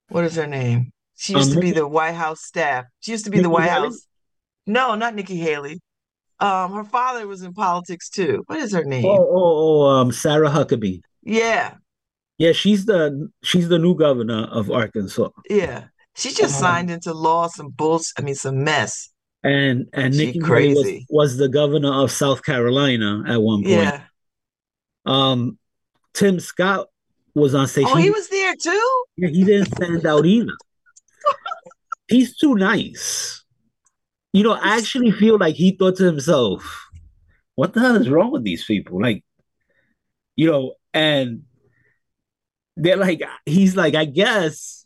What 0.09 0.23
is 0.23 0.35
her 0.35 0.47
name? 0.47 0.91
She 1.15 1.33
used 1.33 1.49
um, 1.49 1.55
to 1.55 1.61
be 1.61 1.71
the 1.71 1.87
White 1.87 2.13
House 2.13 2.41
staff. 2.41 2.85
She 3.01 3.11
used 3.11 3.25
to 3.25 3.31
be 3.31 3.37
Nikki 3.37 3.43
the 3.43 3.49
White 3.49 3.69
Haley? 3.69 3.87
House. 3.87 4.07
No, 4.65 4.95
not 4.95 5.15
Nikki 5.15 5.37
Haley. 5.37 5.81
Um, 6.39 6.73
her 6.73 6.85
father 6.85 7.27
was 7.27 7.41
in 7.41 7.53
politics 7.53 8.09
too. 8.09 8.43
What 8.45 8.59
is 8.59 8.71
her 8.71 8.85
name? 8.85 9.05
Oh, 9.05 9.17
oh, 9.17 9.81
oh 9.83 9.87
um, 9.87 10.11
Sarah 10.11 10.49
Huckabee. 10.49 11.01
Yeah. 11.21 11.75
Yeah, 12.37 12.53
she's 12.53 12.85
the 12.85 13.29
she's 13.43 13.67
the 13.67 13.77
new 13.77 13.95
governor 13.95 14.45
of 14.45 14.71
Arkansas. 14.71 15.29
Yeah, 15.49 15.85
she 16.15 16.29
just 16.29 16.55
um, 16.55 16.61
signed 16.61 16.89
into 16.89 17.13
law 17.13 17.47
some 17.47 17.69
bullshit. 17.69 18.13
I 18.17 18.21
mean, 18.21 18.35
some 18.35 18.63
mess. 18.63 19.09
And 19.43 19.87
and 19.91 20.15
she 20.15 20.27
Nikki 20.27 20.39
crazy. 20.39 21.05
Was, 21.09 21.31
was 21.31 21.37
the 21.37 21.49
governor 21.49 21.91
of 21.91 22.11
South 22.11 22.43
Carolina 22.43 23.23
at 23.27 23.41
one 23.41 23.63
point. 23.63 23.67
Yeah. 23.67 24.03
Um, 25.05 25.57
Tim 26.13 26.39
Scott 26.39 26.87
was 27.35 27.55
on 27.55 27.67
stage. 27.67 27.85
Oh, 27.87 27.95
he, 27.95 28.03
he 28.03 28.09
was 28.09 28.27
there 28.29 28.55
too. 28.55 29.03
Yeah, 29.17 29.29
he 29.29 29.43
didn't 29.43 29.73
stand 29.75 30.05
out 30.05 30.25
either. 30.25 30.51
He's 32.07 32.35
too 32.37 32.55
nice. 32.55 33.43
You 34.33 34.43
know, 34.43 34.53
I 34.53 34.77
actually 34.77 35.11
feel 35.11 35.37
like 35.37 35.55
he 35.55 35.71
thought 35.71 35.97
to 35.97 36.03
himself, 36.05 36.87
"What 37.55 37.73
the 37.73 37.79
hell 37.79 37.95
is 37.95 38.09
wrong 38.09 38.31
with 38.31 38.43
these 38.43 38.63
people?" 38.65 39.01
Like, 39.01 39.23
you 40.35 40.49
know, 40.51 40.73
and 40.93 41.43
they're 42.77 42.97
like, 42.97 43.21
he's 43.45 43.75
like, 43.75 43.95
I 43.95 44.05
guess 44.05 44.85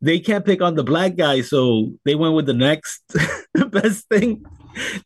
they 0.00 0.18
can't 0.20 0.44
pick 0.44 0.62
on 0.62 0.74
the 0.76 0.84
black 0.84 1.16
guy, 1.16 1.40
so 1.40 1.92
they 2.04 2.14
went 2.14 2.34
with 2.34 2.46
the 2.46 2.52
next 2.54 3.02
best 3.70 4.08
thing. 4.08 4.44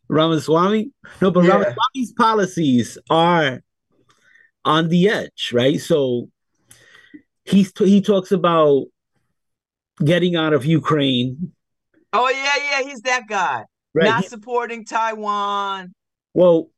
Ramaswamy. 0.09 0.91
No, 1.21 1.31
but 1.31 1.45
Yeah. 1.45 1.53
Ramaswamy's 1.53 2.13
policies 2.17 2.97
are 3.09 3.61
on 4.65 4.89
the 4.89 5.09
edge, 5.09 5.51
right? 5.53 5.79
So 5.79 6.29
he's 7.45 7.71
he 7.77 8.01
talks 8.01 8.31
about 8.31 8.85
getting 10.03 10.35
out 10.35 10.53
of 10.53 10.65
Ukraine, 10.65 11.51
Oh 12.13 12.29
yeah, 12.29 12.53
yeah, 12.81 12.89
he's 12.89 13.01
that 13.01 13.27
guy. 13.27 13.65
right? 13.93 14.05
Not 14.05 14.23
He- 14.23 14.29
supporting 14.29 14.85
Taiwan. 14.85 15.93
well, 16.33 16.69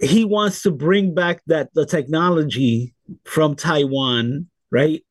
he 0.00 0.24
wants 0.24 0.62
to 0.62 0.70
bring 0.72 1.14
back 1.14 1.40
that 1.46 1.70
the 1.74 1.86
technology 1.86 2.92
from 3.24 3.54
Taiwan, 3.54 4.48
right? 4.70 5.04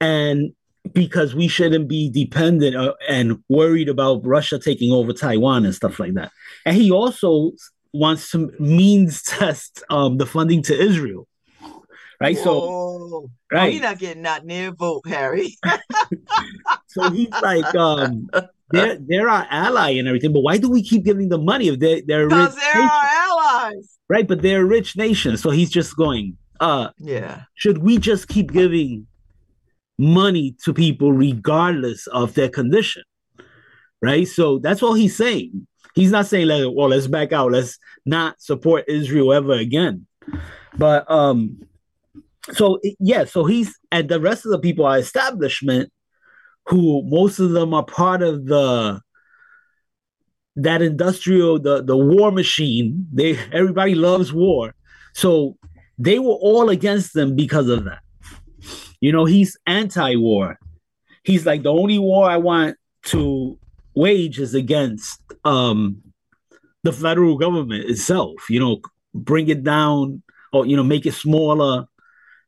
And 0.00 0.52
because 0.92 1.34
we 1.34 1.46
shouldn't 1.46 1.88
be 1.88 2.10
dependent 2.10 2.74
uh, 2.74 2.94
and 3.08 3.38
worried 3.48 3.88
about 3.88 4.26
Russia 4.26 4.58
taking 4.58 4.90
over 4.92 5.12
Taiwan 5.12 5.64
and 5.64 5.74
stuff 5.74 6.00
like 6.00 6.14
that. 6.14 6.32
And 6.66 6.74
he 6.76 6.90
also 6.90 7.52
wants 7.92 8.30
to 8.30 8.50
means 8.58 9.22
test 9.38 9.82
um, 9.90 10.18
the 10.18 10.26
funding 10.26 10.62
to 10.62 10.78
Israel, 10.78 11.26
right? 12.20 12.36
So, 12.36 12.60
Whoa. 12.60 12.78
Oh, 13.14 13.30
right. 13.52 13.72
he's 13.72 13.82
not 13.82 13.98
getting 13.98 14.22
not 14.22 14.44
near 14.46 14.70
vote, 14.72 15.02
Harry. 15.06 15.56
so 16.86 17.10
he's 17.10 17.28
like, 17.42 17.74
um, 17.74 18.28
they're 18.70 18.96
they're 18.98 19.28
our 19.28 19.46
ally 19.50 19.90
and 19.90 20.08
everything, 20.08 20.32
but 20.32 20.40
why 20.40 20.56
do 20.56 20.70
we 20.70 20.82
keep 20.82 21.04
giving 21.04 21.28
them 21.28 21.44
money 21.44 21.68
if 21.68 21.78
they 21.78 22.00
they're 22.00 22.24
rich 22.26 22.30
Because 22.30 22.54
they're 22.56 22.74
nation, 22.74 22.88
our 22.90 23.04
allies. 23.04 23.98
right? 24.08 24.26
But 24.26 24.40
they're 24.42 24.62
a 24.62 24.64
rich 24.64 24.96
nation, 24.96 25.36
so 25.36 25.50
he's 25.50 25.70
just 25.70 25.94
going, 25.96 26.38
uh, 26.60 26.88
Yeah. 26.98 27.42
should 27.54 27.78
we 27.78 27.98
just 27.98 28.28
keep 28.28 28.50
giving 28.52 29.06
money 29.98 30.56
to 30.64 30.72
people 30.72 31.12
regardless 31.12 32.06
of 32.08 32.32
their 32.34 32.48
condition? 32.48 33.02
Right? 34.00 34.26
So 34.26 34.58
that's 34.58 34.82
all 34.82 34.94
he's 34.94 35.16
saying. 35.16 35.66
He's 35.94 36.10
not 36.10 36.26
saying 36.26 36.48
like, 36.48 36.64
well, 36.72 36.88
let's 36.88 37.06
back 37.06 37.32
out, 37.32 37.52
let's 37.52 37.78
not 38.06 38.40
support 38.40 38.84
Israel 38.88 39.32
ever 39.32 39.52
again. 39.52 40.06
But 40.76 41.10
um, 41.10 41.66
so 42.52 42.80
yeah, 42.98 43.24
so 43.24 43.44
he's 43.44 43.78
and 43.90 44.08
the 44.08 44.20
rest 44.20 44.44
of 44.44 44.52
the 44.52 44.58
people 44.58 44.86
are 44.86 44.98
establishment 44.98 45.92
who 46.66 47.02
most 47.04 47.38
of 47.38 47.50
them 47.50 47.74
are 47.74 47.84
part 47.84 48.22
of 48.22 48.46
the 48.46 49.00
that 50.56 50.82
industrial 50.82 51.58
the 51.58 51.82
the 51.82 51.96
war 51.96 52.32
machine. 52.32 53.06
They 53.12 53.38
everybody 53.52 53.94
loves 53.94 54.32
war. 54.32 54.74
So 55.12 55.56
they 55.98 56.18
were 56.18 56.34
all 56.34 56.70
against 56.70 57.14
them 57.14 57.36
because 57.36 57.68
of 57.68 57.84
that. 57.84 58.00
You 59.00 59.12
know 59.12 59.24
he's 59.24 59.56
anti-war. 59.66 60.58
He's 61.24 61.46
like 61.46 61.62
the 61.62 61.72
only 61.72 61.98
war 61.98 62.28
i 62.28 62.36
want 62.36 62.76
to 63.04 63.58
wage 63.94 64.40
is 64.40 64.54
against 64.54 65.21
um 65.44 66.02
the 66.84 66.92
federal 66.92 67.36
government 67.36 67.84
itself 67.90 68.48
you 68.50 68.60
know 68.60 68.80
bring 69.14 69.48
it 69.48 69.62
down 69.64 70.22
or 70.52 70.66
you 70.66 70.76
know 70.76 70.82
make 70.84 71.06
it 71.06 71.14
smaller 71.14 71.86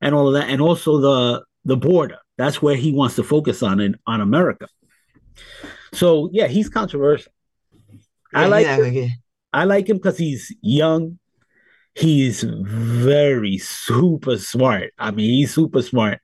and 0.01 0.15
all 0.15 0.29
of 0.29 0.35
that 0.35 0.49
and 0.49 0.61
also 0.61 0.99
the 0.99 1.45
the 1.65 1.77
border 1.77 2.19
that's 2.37 2.61
where 2.61 2.77
he 2.77 2.93
wants 2.93 3.17
to 3.17 3.23
focus 3.23 3.63
on 3.63 3.81
in 3.81 3.97
on 4.07 4.21
america 4.21 4.67
so 5.93 6.29
yeah 6.33 6.47
he's 6.47 6.69
controversial 6.69 7.33
I 8.33 8.47
like 8.47 8.67
not 8.67 9.09
I 9.53 9.65
like 9.65 9.89
him 9.89 9.99
because 9.99 10.19
he's 10.19 10.53
young. 10.61 11.21
He's 11.95 12.43
very 12.43 13.59
super 13.59 14.37
smart. 14.37 14.93
I 14.99 15.13
mean, 15.13 15.31
he's 15.31 15.55
super 15.55 15.81
smart. 15.83 16.19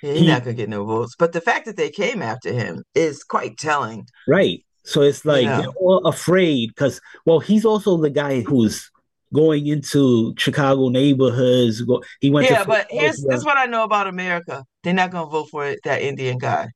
yeah, 0.00 0.12
he's 0.12 0.20
He- 0.20 0.26
not 0.28 0.44
gonna 0.44 0.54
get 0.54 0.68
no 0.68 0.84
votes. 0.84 1.16
But 1.18 1.32
the 1.32 1.40
fact 1.40 1.66
that 1.66 1.76
they 1.76 1.90
came 1.90 2.22
after 2.22 2.52
him 2.52 2.84
is 2.94 3.24
quite 3.24 3.58
telling. 3.58 4.06
Right. 4.28 4.64
So 4.88 5.02
it's 5.02 5.26
like 5.26 5.44
Yeah. 5.44 5.60
they're 5.60 5.70
all 5.80 6.06
afraid 6.06 6.70
because, 6.70 6.98
well, 7.26 7.40
he's 7.40 7.66
also 7.66 7.98
the 7.98 8.08
guy 8.08 8.40
who's 8.40 8.90
going 9.34 9.66
into 9.66 10.34
Chicago 10.38 10.88
neighborhoods. 10.88 11.82
He 12.22 12.30
went 12.30 12.48
Yeah, 12.48 12.64
but 12.64 12.86
here's 12.88 13.22
is 13.22 13.44
what 13.44 13.58
I 13.58 13.66
know 13.66 13.84
about 13.84 14.06
America. 14.06 14.64
They're 14.82 14.94
not 14.94 15.10
gonna 15.10 15.28
vote 15.28 15.50
for 15.50 15.66
it, 15.66 15.80
that 15.84 16.00
Indian 16.00 16.38
guy. 16.38 16.68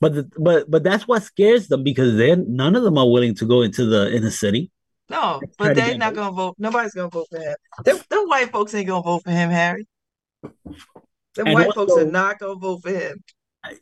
but 0.00 0.14
the, 0.14 0.28
but 0.36 0.68
but 0.68 0.82
that's 0.82 1.06
what 1.06 1.22
scares 1.22 1.68
them 1.68 1.84
because 1.84 2.16
they're 2.16 2.34
none 2.34 2.74
of 2.74 2.82
them 2.82 2.98
are 2.98 3.08
willing 3.08 3.36
to 3.36 3.46
go 3.46 3.62
into 3.62 3.86
the 3.86 4.12
inner 4.12 4.32
city. 4.32 4.72
No, 5.08 5.40
but 5.58 5.76
they're 5.76 5.96
not 5.96 6.14
gonna 6.16 6.32
vote. 6.32 6.56
Nobody's 6.58 6.92
gonna 6.92 7.08
vote 7.08 7.28
for 7.30 7.38
him. 7.38 7.54
Them, 7.84 7.98
them 8.10 8.24
white 8.26 8.50
folks 8.50 8.74
ain't 8.74 8.88
gonna 8.88 9.02
vote 9.02 9.22
for 9.22 9.30
him, 9.30 9.48
Harry. 9.50 9.86
The 11.34 11.44
white 11.44 11.72
folks 11.72 11.92
are 11.92 12.04
not 12.04 12.40
gonna 12.40 12.56
vote 12.56 12.82
for 12.82 12.90
him. 12.90 13.22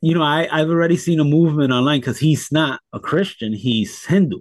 You 0.01 0.15
know, 0.15 0.23
I 0.23 0.49
I've 0.51 0.69
already 0.69 0.97
seen 0.97 1.21
a 1.21 1.25
movement 1.25 1.73
online 1.73 2.01
because 2.01 2.19
he's 2.19 2.53
not 2.53 2.81
a 2.93 3.01
Christian; 3.01 3.53
he's 3.53 4.05
Hindu. 4.05 4.41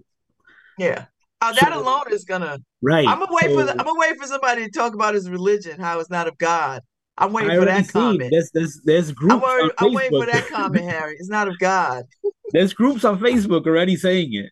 Yeah. 0.77 1.05
Oh, 1.41 1.53
that 1.53 1.71
So- 1.73 1.81
alone 1.81 2.11
is 2.11 2.25
gonna. 2.25 2.59
Right. 2.81 3.07
I'm 3.07 3.19
gonna 3.19 3.31
wait 3.31 3.53
for. 3.55 3.63
The, 3.63 3.71
I'm 3.71 3.85
gonna 3.85 3.99
wait 3.99 4.17
for 4.17 4.27
somebody 4.27 4.65
to 4.65 4.71
talk 4.71 4.93
about 4.93 5.13
his 5.13 5.29
religion, 5.29 5.79
how 5.79 5.99
it's 5.99 6.09
not 6.09 6.27
of 6.27 6.37
God. 6.37 6.81
I'm 7.17 7.33
waiting 7.33 7.51
I 7.51 7.57
for 7.57 7.65
that 7.65 7.89
comment. 7.89 8.31
there's 8.31 8.49
there's 8.51 8.81
there's 8.83 9.11
groups 9.11 9.33
I'm, 9.33 9.43
on 9.43 9.71
I'm 9.77 9.93
waiting 9.93 10.19
for 10.19 10.25
Facebook. 10.25 10.31
that 10.31 10.47
comment, 10.47 10.85
Harry. 10.85 11.15
It's 11.19 11.29
not 11.29 11.47
of 11.47 11.59
God. 11.59 12.05
there's 12.51 12.73
groups 12.73 13.03
on 13.03 13.19
Facebook 13.19 13.65
already 13.65 13.95
saying 13.97 14.33
it. 14.33 14.51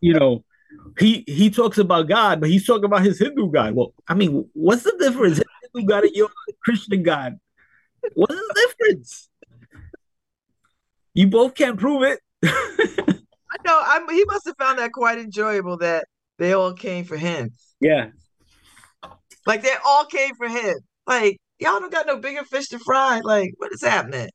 You 0.00 0.14
know, 0.14 0.44
he 0.98 1.24
he 1.26 1.50
talks 1.50 1.78
about 1.78 2.08
God, 2.08 2.40
but 2.40 2.48
he's 2.48 2.66
talking 2.66 2.84
about 2.84 3.02
his 3.04 3.18
Hindu 3.18 3.50
God. 3.50 3.74
Well, 3.74 3.92
I 4.06 4.14
mean, 4.14 4.48
what's 4.52 4.84
the 4.84 4.96
difference? 4.98 5.40
Hindu 5.74 5.88
God 5.88 6.04
and 6.04 6.14
your 6.14 6.30
Christian 6.64 7.02
God. 7.02 7.38
What's 8.14 8.34
the 8.34 8.54
difference? 8.54 9.27
You 11.18 11.26
both 11.26 11.56
can't 11.56 11.76
prove 11.76 12.04
it. 12.04 12.20
I 12.44 13.56
know. 13.66 13.82
I'm, 13.84 14.08
he 14.08 14.24
must 14.26 14.46
have 14.46 14.54
found 14.56 14.78
that 14.78 14.92
quite 14.92 15.18
enjoyable 15.18 15.78
that 15.78 16.04
they 16.38 16.52
all 16.52 16.72
came 16.74 17.04
for 17.04 17.16
him. 17.16 17.50
yeah. 17.80 18.10
Like 19.44 19.64
they 19.64 19.74
all 19.84 20.04
came 20.04 20.36
for 20.36 20.46
him. 20.46 20.76
Like 21.08 21.38
y'all 21.58 21.80
don't 21.80 21.90
got 21.90 22.06
no 22.06 22.18
bigger 22.18 22.44
fish 22.44 22.68
to 22.68 22.78
fry. 22.78 23.20
Like 23.24 23.50
what 23.56 23.72
is 23.72 23.82
happening? 23.82 24.28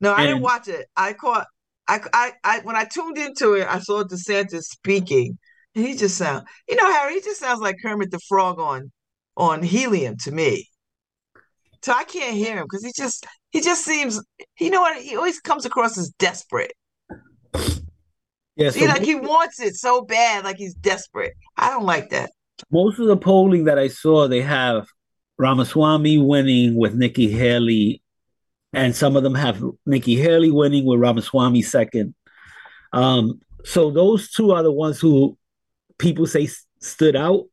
No, 0.00 0.12
I 0.12 0.24
didn't 0.24 0.42
watch 0.42 0.68
it. 0.68 0.86
I 0.96 1.14
caught. 1.14 1.48
I, 1.88 1.98
I, 2.12 2.32
I 2.44 2.60
when 2.60 2.76
I 2.76 2.84
tuned 2.84 3.18
into 3.18 3.54
it, 3.54 3.66
I 3.66 3.80
saw 3.80 4.04
DeSantis 4.04 4.62
speaking, 4.62 5.36
and 5.74 5.84
he 5.84 5.96
just 5.96 6.16
sound. 6.16 6.46
You 6.68 6.76
know, 6.76 6.92
Harry, 6.92 7.14
he 7.14 7.22
just 7.22 7.40
sounds 7.40 7.58
like 7.58 7.74
Kermit 7.82 8.12
the 8.12 8.20
Frog 8.28 8.60
on 8.60 8.92
on 9.36 9.64
helium 9.64 10.16
to 10.18 10.30
me. 10.30 10.68
So 11.82 11.92
I 11.92 12.04
can't 12.04 12.34
hear 12.34 12.56
him 12.58 12.64
because 12.64 12.84
he 12.84 12.92
just 12.94 13.26
he 13.50 13.60
just 13.60 13.84
seems. 13.84 14.22
You 14.58 14.70
know 14.70 14.80
what? 14.82 15.00
He 15.02 15.16
always 15.16 15.40
comes 15.40 15.64
across 15.64 15.96
as 15.98 16.10
desperate. 16.18 16.72
Yeah. 18.56 18.70
So 18.70 18.84
like 18.86 19.02
he 19.02 19.14
wants 19.14 19.60
it 19.60 19.74
so 19.76 20.02
bad, 20.02 20.44
like 20.44 20.56
he's 20.56 20.74
desperate. 20.74 21.32
I 21.56 21.70
don't 21.70 21.84
like 21.86 22.10
that. 22.10 22.30
most 22.70 22.98
of 22.98 23.06
the 23.06 23.16
polling 23.16 23.64
that 23.64 23.78
I 23.78 23.88
saw, 23.88 24.28
they 24.28 24.42
have 24.42 24.86
Ramaswamy 25.38 26.18
winning 26.18 26.76
with 26.76 26.94
Nikki 26.94 27.28
Haley, 27.30 28.02
and 28.72 28.94
some 28.94 29.16
of 29.16 29.22
them 29.22 29.34
have 29.34 29.62
Nikki 29.86 30.16
Haley 30.16 30.50
winning 30.50 30.84
with 30.86 31.00
Ramaswamy 31.00 31.62
second. 31.62 32.14
Um, 32.92 33.40
so 33.64 33.90
those 33.90 34.30
two 34.30 34.52
are 34.52 34.62
the 34.62 34.72
ones 34.72 35.00
who 35.00 35.36
people 35.98 36.26
say 36.26 36.48
stood 36.80 37.16
out. 37.16 37.44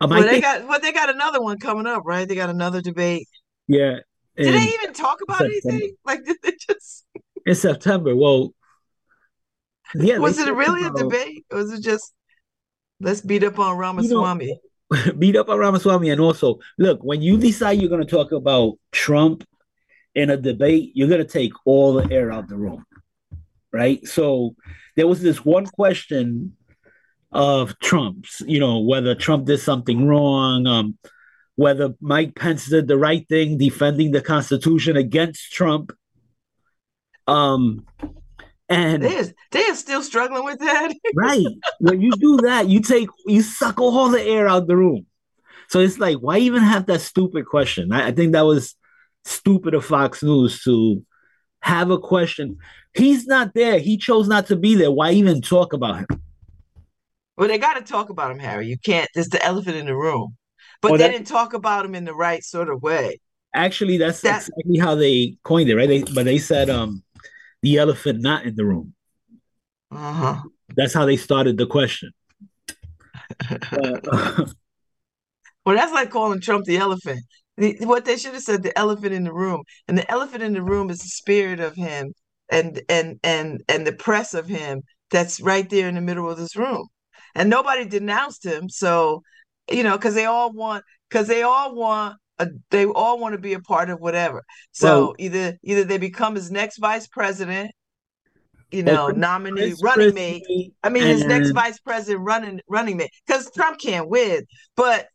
Um, 0.00 0.12
I 0.12 0.20
Well, 0.20 0.22
they 0.24 0.40
think, 0.40 0.44
got 0.44 0.68
well, 0.68 0.80
they 0.80 0.92
got 0.92 1.10
another 1.10 1.40
one 1.42 1.58
coming 1.58 1.86
up, 1.86 2.02
right? 2.04 2.28
They 2.28 2.34
got 2.34 2.50
another 2.50 2.80
debate. 2.80 3.28
Yeah, 3.72 3.98
Did 4.36 4.54
they 4.54 4.68
even 4.68 4.92
talk 4.92 5.20
about 5.22 5.38
September. 5.38 5.68
anything? 5.68 5.96
Like, 6.04 6.24
did 6.24 6.36
they 6.42 6.52
just 6.52 7.06
in 7.46 7.54
September. 7.54 8.14
Well, 8.14 8.54
yeah, 9.94 10.18
was 10.18 10.38
it 10.38 10.52
really 10.54 10.84
a 10.84 10.90
debate? 10.90 11.44
Or 11.50 11.58
was 11.58 11.72
it 11.72 11.82
just 11.82 12.12
let's 13.00 13.20
beat 13.20 13.44
up 13.44 13.58
on 13.58 13.76
Ramaswamy? 13.76 14.58
beat 15.18 15.36
up 15.36 15.48
on 15.48 15.58
Ramaswamy. 15.58 16.10
And 16.10 16.20
also, 16.20 16.58
look, 16.78 17.02
when 17.02 17.22
you 17.22 17.36
decide 17.36 17.80
you're 17.80 17.90
going 17.90 18.04
to 18.04 18.10
talk 18.10 18.32
about 18.32 18.74
Trump 18.90 19.44
in 20.14 20.30
a 20.30 20.36
debate, 20.36 20.92
you're 20.94 21.08
going 21.08 21.24
to 21.24 21.32
take 21.32 21.52
all 21.64 21.94
the 21.94 22.12
air 22.12 22.30
out 22.30 22.48
the 22.48 22.56
room, 22.56 22.84
right? 23.72 24.06
So 24.06 24.54
there 24.96 25.06
was 25.06 25.20
this 25.22 25.44
one 25.44 25.66
question 25.66 26.56
of 27.30 27.78
Trump's, 27.78 28.42
you 28.46 28.60
know, 28.60 28.80
whether 28.80 29.14
Trump 29.14 29.46
did 29.46 29.58
something 29.58 30.06
wrong, 30.06 30.66
um, 30.66 30.98
whether 31.62 31.94
Mike 32.00 32.34
Pence 32.34 32.66
did 32.66 32.88
the 32.88 32.98
right 32.98 33.26
thing 33.28 33.56
defending 33.56 34.10
the 34.10 34.20
Constitution 34.20 34.96
against 34.96 35.52
Trump. 35.52 35.92
Um, 37.28 37.86
and 38.68 39.00
They 39.00 39.14
is 39.14 39.32
they 39.52 39.64
are 39.66 39.76
still 39.76 40.02
struggling 40.02 40.44
with 40.44 40.58
that. 40.58 40.92
right 41.14 41.46
when 41.78 42.00
you 42.00 42.10
do 42.12 42.38
that 42.38 42.68
you 42.68 42.80
take 42.80 43.08
you 43.26 43.42
suck 43.42 43.78
all 43.78 44.08
the 44.08 44.22
air 44.22 44.48
out 44.48 44.66
the 44.66 44.76
room 44.76 45.06
so 45.68 45.78
it's 45.78 45.98
like 45.98 46.16
why 46.18 46.38
even 46.38 46.62
have 46.62 46.86
that 46.86 47.00
stupid 47.00 47.44
question 47.46 47.92
i, 47.92 48.08
I 48.08 48.12
think 48.12 48.32
that 48.32 48.46
was 48.46 48.74
stupid 49.24 49.74
of 49.74 49.84
fox 49.84 50.22
news 50.22 50.62
to 50.62 51.04
have 51.60 51.90
a 51.90 51.98
question 51.98 52.56
he's 52.94 53.26
not 53.26 53.52
there 53.52 53.78
he 53.78 53.98
chose 53.98 54.26
not 54.26 54.46
to 54.46 54.56
be 54.56 54.74
there 54.74 54.90
why 54.90 55.12
even 55.12 55.42
talk 55.42 55.72
about 55.72 55.98
him 55.98 56.22
well, 57.36 57.48
they 57.48 57.58
got 57.58 57.74
to 57.74 57.82
talk 57.82 58.10
about 58.10 58.30
him, 58.30 58.38
Harry. 58.38 58.66
You 58.66 58.76
can't. 58.78 59.08
It's 59.14 59.30
the 59.30 59.42
elephant 59.42 59.76
in 59.76 59.86
the 59.86 59.96
room. 59.96 60.36
But 60.82 60.92
Oh, 60.92 60.96
they 60.98 61.10
didn't 61.10 61.28
talk 61.28 61.54
about 61.54 61.84
him 61.84 61.94
in 61.94 62.04
the 62.04 62.14
right 62.14 62.42
sort 62.44 62.68
of 62.68 62.82
way. 62.82 63.20
actually 63.54 63.98
that's 63.98 64.20
That- 64.22 64.42
exactly 64.42 64.78
how 64.78 64.94
they 64.94 65.36
coined 65.44 65.68
it 65.70 65.76
right 65.76 65.88
they, 65.88 66.02
but 66.14 66.24
they 66.24 66.38
said 66.38 66.70
um 66.70 67.02
the 67.62 67.76
elephant 67.78 68.20
not 68.20 68.44
in 68.46 68.56
the 68.56 68.64
room 68.64 68.94
Uh 69.90 70.12
huh. 70.12 70.42
that's 70.76 70.94
how 70.94 71.04
they 71.06 71.16
started 71.16 71.56
the 71.58 71.66
question 71.66 72.10
Uh, 73.72 74.46
Well, 75.64 75.76
that's 75.76 75.92
like 75.92 76.10
calling 76.10 76.40
Trump 76.40 76.64
the 76.64 76.78
elephant. 76.78 77.20
The, 77.56 77.76
what 77.82 78.04
they 78.04 78.16
should 78.16 78.34
have 78.34 78.42
said, 78.42 78.62
the 78.62 78.76
elephant 78.76 79.12
in 79.12 79.22
the 79.24 79.32
room. 79.32 79.62
And 79.86 79.96
the 79.96 80.10
elephant 80.10 80.42
in 80.42 80.54
the 80.54 80.62
room 80.62 80.90
is 80.90 80.98
the 80.98 81.08
spirit 81.08 81.60
of 81.60 81.74
him 81.76 82.12
and 82.50 82.82
and 82.88 83.20
and 83.22 83.62
and 83.68 83.86
the 83.86 83.92
press 83.92 84.34
of 84.34 84.46
him 84.48 84.82
that's 85.10 85.40
right 85.40 85.68
there 85.70 85.88
in 85.88 85.94
the 85.94 86.00
middle 86.00 86.28
of 86.28 86.36
this 86.38 86.56
room. 86.56 86.88
And 87.34 87.48
nobody 87.48 87.84
denounced 87.84 88.44
him. 88.44 88.68
So, 88.68 89.22
you 89.70 89.82
know, 89.82 89.96
because 89.96 90.14
they 90.14 90.24
all 90.24 90.52
want 90.52 90.84
because 91.08 91.28
they 91.28 91.42
all 91.42 91.74
want 91.74 92.16
a, 92.38 92.48
they 92.70 92.86
all 92.86 93.18
want 93.18 93.34
to 93.34 93.40
be 93.40 93.52
a 93.52 93.60
part 93.60 93.90
of 93.90 94.00
whatever. 94.00 94.42
So 94.72 94.86
well, 94.86 95.14
either 95.18 95.58
either 95.62 95.84
they 95.84 95.98
become 95.98 96.34
his 96.34 96.50
next 96.50 96.78
vice 96.78 97.06
president, 97.06 97.72
you 98.70 98.82
know, 98.82 99.08
nominee, 99.08 99.70
Chris 99.70 99.82
running 99.82 100.14
mate. 100.14 100.72
I 100.82 100.88
mean, 100.88 101.04
his 101.04 101.24
next 101.24 101.50
vice 101.50 101.78
president 101.78 102.24
running 102.24 102.60
running 102.68 102.96
mate, 102.96 103.10
because 103.26 103.50
Trump 103.52 103.78
can't 103.78 104.08
win. 104.08 104.44
But 104.76 105.08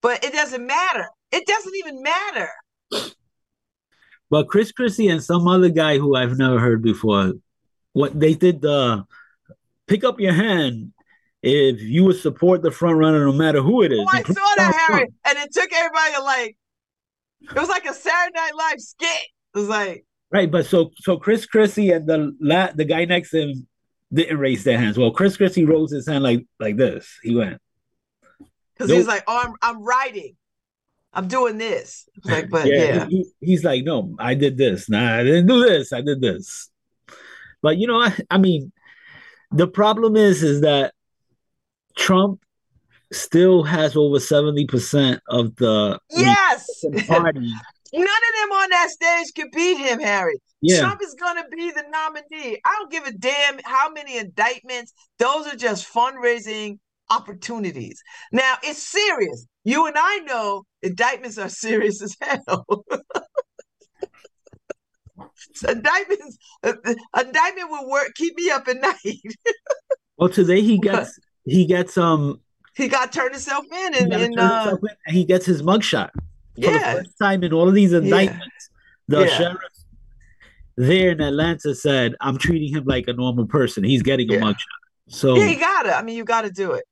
but 0.00 0.24
it 0.24 0.32
doesn't 0.32 0.66
matter. 0.66 1.06
It 1.30 1.46
doesn't 1.46 1.74
even 1.76 2.02
matter. 2.02 2.48
but 4.30 4.48
Chris 4.48 4.72
Christie 4.72 5.08
and 5.08 5.22
some 5.22 5.46
other 5.46 5.68
guy 5.68 5.98
who 5.98 6.16
I've 6.16 6.36
never 6.38 6.58
heard 6.58 6.82
before. 6.82 7.34
What 7.92 8.18
they 8.18 8.34
did 8.34 8.62
the 8.62 9.04
pick 9.86 10.04
up 10.04 10.18
your 10.18 10.32
hand 10.32 10.91
if 11.42 11.80
you 11.80 12.04
would 12.04 12.16
support 12.16 12.62
the 12.62 12.70
front 12.70 12.96
runner 12.96 13.24
no 13.26 13.32
matter 13.32 13.60
who 13.60 13.82
it 13.82 13.92
is. 13.92 13.98
Oh, 14.00 14.06
I 14.10 14.22
saw 14.22 14.54
that, 14.56 14.86
Harry, 14.88 15.08
and 15.26 15.38
it 15.38 15.52
took 15.52 15.72
everybody 15.72 16.22
like 16.22 16.56
it 17.42 17.54
was 17.60 17.68
like 17.68 17.84
a 17.84 17.94
Saturday 17.94 18.32
Night 18.34 18.54
Live 18.56 18.80
skit. 18.80 19.08
It 19.54 19.58
was 19.58 19.68
like 19.68 20.04
Right, 20.30 20.50
but 20.50 20.64
so 20.64 20.90
so 20.96 21.18
Chris 21.18 21.44
Christie 21.44 21.90
and 21.90 22.06
the 22.06 22.34
la- 22.40 22.72
the 22.72 22.86
guy 22.86 23.04
next 23.04 23.30
to 23.30 23.42
him 23.42 23.66
didn't 24.12 24.38
raise 24.38 24.64
their 24.64 24.78
hands. 24.78 24.96
Well, 24.96 25.10
Chris 25.10 25.36
Christie 25.36 25.66
rose 25.66 25.92
his 25.92 26.08
hand 26.08 26.24
like 26.24 26.46
like 26.58 26.76
this. 26.76 27.18
He 27.22 27.34
went, 27.34 27.60
because 28.74 28.90
he's 28.90 29.06
like, 29.06 29.24
oh, 29.26 29.42
I'm 29.44 29.52
I'm 29.60 29.82
writing, 29.82 30.34
I'm 31.12 31.28
doing 31.28 31.58
this. 31.58 32.08
Like, 32.24 32.48
but 32.48 32.66
Yeah, 32.66 32.76
yeah, 32.76 33.06
he, 33.06 33.26
he's 33.40 33.62
like, 33.62 33.84
no, 33.84 34.14
I 34.18 34.34
did 34.34 34.56
this. 34.56 34.88
Nah, 34.88 35.18
I 35.18 35.22
didn't 35.22 35.48
do 35.48 35.62
this. 35.64 35.92
I 35.92 36.00
did 36.00 36.22
this. 36.22 36.70
But 37.60 37.76
you 37.76 37.86
know, 37.86 38.00
I, 38.00 38.16
I 38.30 38.38
mean, 38.38 38.72
the 39.50 39.68
problem 39.68 40.16
is, 40.16 40.42
is 40.42 40.62
that 40.62 40.94
Trump 41.96 42.40
still 43.12 43.62
has 43.62 43.96
over 43.96 44.20
seventy 44.20 44.66
percent 44.66 45.20
of 45.28 45.54
the 45.56 45.98
yes. 46.10 46.66
Republican 46.84 47.52
None 47.94 48.04
of 48.04 48.08
them 48.08 48.52
on 48.52 48.70
that 48.70 48.88
stage 48.90 49.34
could 49.36 49.50
beat 49.52 49.76
him, 49.76 50.00
Harry. 50.00 50.38
Yeah, 50.62 50.80
Trump 50.80 51.02
is 51.02 51.14
gonna 51.14 51.44
be 51.54 51.70
the 51.72 51.84
nominee. 51.90 52.58
I 52.64 52.76
don't 52.78 52.90
give 52.90 53.04
a 53.04 53.12
damn 53.12 53.58
how 53.64 53.90
many 53.90 54.16
indictments. 54.16 54.94
Those 55.18 55.46
are 55.46 55.56
just 55.56 55.92
fundraising 55.92 56.78
opportunities. 57.10 58.00
Now 58.30 58.54
it's 58.62 58.82
serious. 58.82 59.46
You 59.64 59.86
and 59.86 59.96
I 59.98 60.18
know 60.20 60.64
indictments 60.82 61.36
are 61.36 61.50
serious 61.50 62.00
as 62.02 62.16
hell. 62.20 62.84
So 65.54 65.68
indictments, 65.68 66.38
uh, 66.62 66.72
indictment 67.20 67.70
will 67.70 67.90
work. 67.90 68.12
Keep 68.14 68.36
me 68.36 68.50
up 68.50 68.66
at 68.68 68.80
night. 68.80 69.36
well, 70.16 70.30
today 70.30 70.62
he 70.62 70.78
gets 70.78 71.18
he 71.44 71.66
gets 71.66 71.98
um 71.98 72.40
he 72.74 72.88
got 72.88 73.12
turned 73.12 73.32
himself 73.32 73.64
in, 73.70 73.94
he 73.94 74.00
and 74.00 74.10
got 74.10 74.18
to 74.18 74.24
in, 74.24 74.32
turn 74.32 74.44
uh, 74.44 74.60
himself 74.60 74.80
in, 74.82 74.96
and 75.06 75.16
he 75.16 75.24
gets 75.24 75.44
his 75.44 75.62
mugshot 75.62 76.10
for 76.14 76.70
the 76.70 76.72
yeah, 76.72 76.94
first 76.94 77.12
time 77.20 77.44
in 77.44 77.52
all 77.52 77.68
of 77.68 77.74
these 77.74 77.92
yeah, 77.92 77.98
indictments. 77.98 78.70
The 79.08 79.20
yeah, 79.20 79.26
sheriff 79.26 79.72
there 80.76 81.10
in 81.10 81.20
Atlanta 81.20 81.74
said, 81.74 82.14
"I'm 82.20 82.38
treating 82.38 82.74
him 82.74 82.84
like 82.84 83.08
a 83.08 83.12
normal 83.12 83.46
person. 83.46 83.84
He's 83.84 84.02
getting 84.02 84.30
a 84.30 84.34
yeah, 84.34 84.40
mugshot." 84.40 84.54
yeah. 84.54 85.08
So, 85.08 85.36
You 85.36 85.58
gotta. 85.58 85.94
I 85.94 86.02
mean, 86.02 86.16
you 86.16 86.24
gotta 86.24 86.50
do 86.50 86.72
it. 86.72 86.84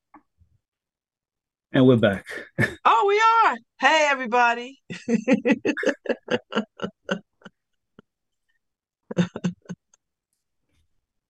and 1.72 1.86
we're 1.86 1.96
back. 1.96 2.26
Oh, 2.84 3.04
we 3.06 3.50
are. 3.50 3.56
Hey, 3.78 4.08
everybody. 4.10 4.80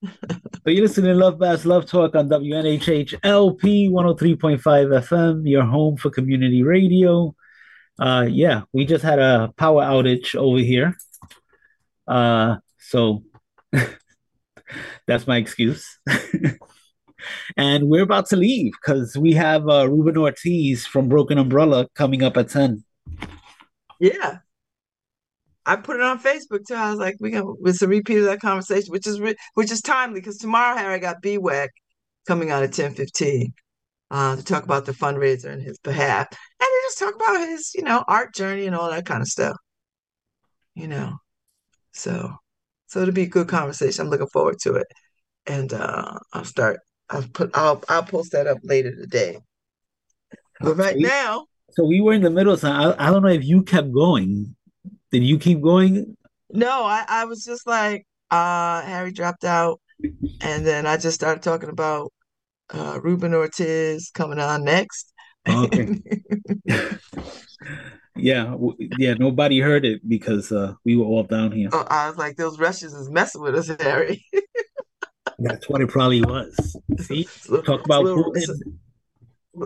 So 0.63 0.71
you're 0.71 0.83
listening 0.83 1.17
to 1.17 1.23
LoveBabz 1.23 1.65
LoveTalk 1.65 2.15
on 2.15 2.29
WNHH 2.29 3.19
LP 3.23 3.89
103.5 3.89 4.61
FM, 4.61 5.49
your 5.49 5.65
home 5.65 5.97
for 5.97 6.11
community 6.11 6.63
radio. 6.63 7.35
Uh, 7.99 8.27
yeah, 8.29 8.63
we 8.73 8.85
just 8.85 9.03
had 9.03 9.19
a 9.19 9.53
power 9.57 9.83
outage 9.83 10.35
over 10.35 10.59
here. 10.59 10.97
Uh, 12.07 12.57
so 12.79 13.23
that's 15.07 15.27
my 15.27 15.39
excuse. 15.39 15.99
and 17.57 17.89
we're 17.89 18.03
about 18.03 18.27
to 18.27 18.37
leave 18.37 18.73
because 18.73 19.17
we 19.17 19.33
have 19.33 19.69
uh, 19.69 19.89
Ruben 19.89 20.19
Ortiz 20.19 20.87
from 20.87 21.09
Broken 21.09 21.39
Umbrella 21.39 21.89
coming 21.95 22.23
up 22.23 22.37
at 22.37 22.51
10. 22.51 22.85
Yeah, 23.99 24.39
I 25.67 25.77
put 25.77 25.97
it 25.97 26.03
on 26.03 26.19
Facebook 26.19 26.67
too. 26.67 26.75
I 26.75 26.91
was 26.91 26.99
like, 26.99 27.17
we 27.21 27.31
got 27.31 27.45
it's 27.65 27.83
a 27.83 27.89
repeat 27.89 28.19
of 28.19 28.25
that 28.25 28.41
conversation, 28.41 28.91
which 28.91 29.07
is 29.07 29.21
re- 29.21 29.37
which 29.55 29.71
is 29.71 29.83
timely 29.83 30.21
because 30.21 30.39
tomorrow 30.39 30.77
Harry 30.77 30.99
got 30.99 31.23
BWAC 31.23 31.69
coming 32.27 32.51
out 32.51 32.63
at 32.63 32.73
ten 32.73 32.95
fifteen 32.95 33.53
uh, 34.11 34.37
to 34.37 34.45
talk 34.45 34.65
about 34.65 34.87
the 34.87 34.93
fundraiser 34.93 35.53
in 35.53 35.61
his 35.61 35.79
behalf, 35.79 36.27
and 36.31 36.67
to 36.69 36.81
just 36.85 36.99
talk 36.99 37.15
about 37.15 37.49
his 37.49 37.73
you 37.75 37.83
know 37.83 38.05
art 38.09 38.35
journey 38.35 38.67
and 38.67 38.75
all 38.75 38.91
that 38.91 39.07
kind 39.07 39.23
of 39.23 39.29
stuff. 39.29 39.57
You 40.75 40.89
know, 40.89 41.19
so 41.93 42.35
so 42.87 43.01
it'll 43.01 43.15
be 43.15 43.23
a 43.23 43.29
good 43.29 43.49
conversation. 43.49 44.05
I'm 44.05 44.11
looking 44.11 44.27
forward 44.29 44.59
to 44.63 44.75
it, 44.77 44.87
and 45.47 45.73
uh, 45.73 46.19
I'll 46.33 46.45
start. 46.45 46.81
I'll 47.11 47.23
put. 47.23 47.51
I'll 47.55 47.83
I'll 47.89 48.03
post 48.03 48.33
that 48.33 48.47
up 48.47 48.59
later 48.63 48.95
today. 48.95 49.39
But 50.61 50.69
So 50.69 50.75
right 50.75 50.97
we, 50.97 51.03
now, 51.03 51.47
so 51.71 51.85
we 51.85 52.01
were 52.01 52.15
in 52.15 52.23
the 52.23 52.31
middle. 52.31 52.57
So 52.57 52.71
I, 52.71 53.09
I 53.09 53.11
don't 53.11 53.23
know 53.23 53.29
if 53.29 53.45
you 53.45 53.63
kept 53.63 53.93
going. 53.93 54.57
Did 55.13 55.25
you 55.25 55.39
keep 55.39 55.61
going? 55.61 56.17
no, 56.53 56.85
I 56.85 57.05
I 57.09 57.25
was 57.25 57.45
just 57.45 57.67
like, 57.67 58.07
uh, 58.31 58.83
Harry 58.83 59.13
dropped 59.13 59.45
out, 59.45 59.81
and 60.41 60.67
then 60.67 60.87
I 60.87 60.97
just 60.97 61.15
started 61.15 61.43
talking 61.43 61.69
about 61.69 62.13
uh, 62.73 63.01
Ruben 63.03 63.35
Ortiz 63.35 64.11
coming 64.11 64.39
on 64.39 64.65
next. 64.65 65.13
Okay. 65.49 66.01
yeah, 68.17 68.55
yeah. 68.99 69.15
Nobody 69.15 69.61
heard 69.61 69.85
it 69.85 70.07
because 70.09 70.53
uh, 70.53 70.75
we 70.85 70.97
were 70.97 71.05
all 71.05 71.25
down 71.25 71.53
here. 71.53 71.71
Oh, 71.73 71.87
I 71.89 72.09
was 72.09 72.19
like, 72.19 72.37
those 72.37 72.59
Russians 72.59 72.93
is 72.95 73.11
messing 73.11 73.43
with 73.43 73.55
us, 73.55 73.69
Harry. 73.81 74.25
That's 75.39 75.69
what 75.69 75.81
it 75.81 75.89
probably 75.89 76.21
was. 76.23 76.77
See, 76.99 77.27
little, 77.49 77.65
talk 77.65 77.81
it's 77.81 77.89
a 77.89 77.93
about 77.93 78.05
little, 78.05 78.33
it's 78.35 78.49
a, 78.49 78.55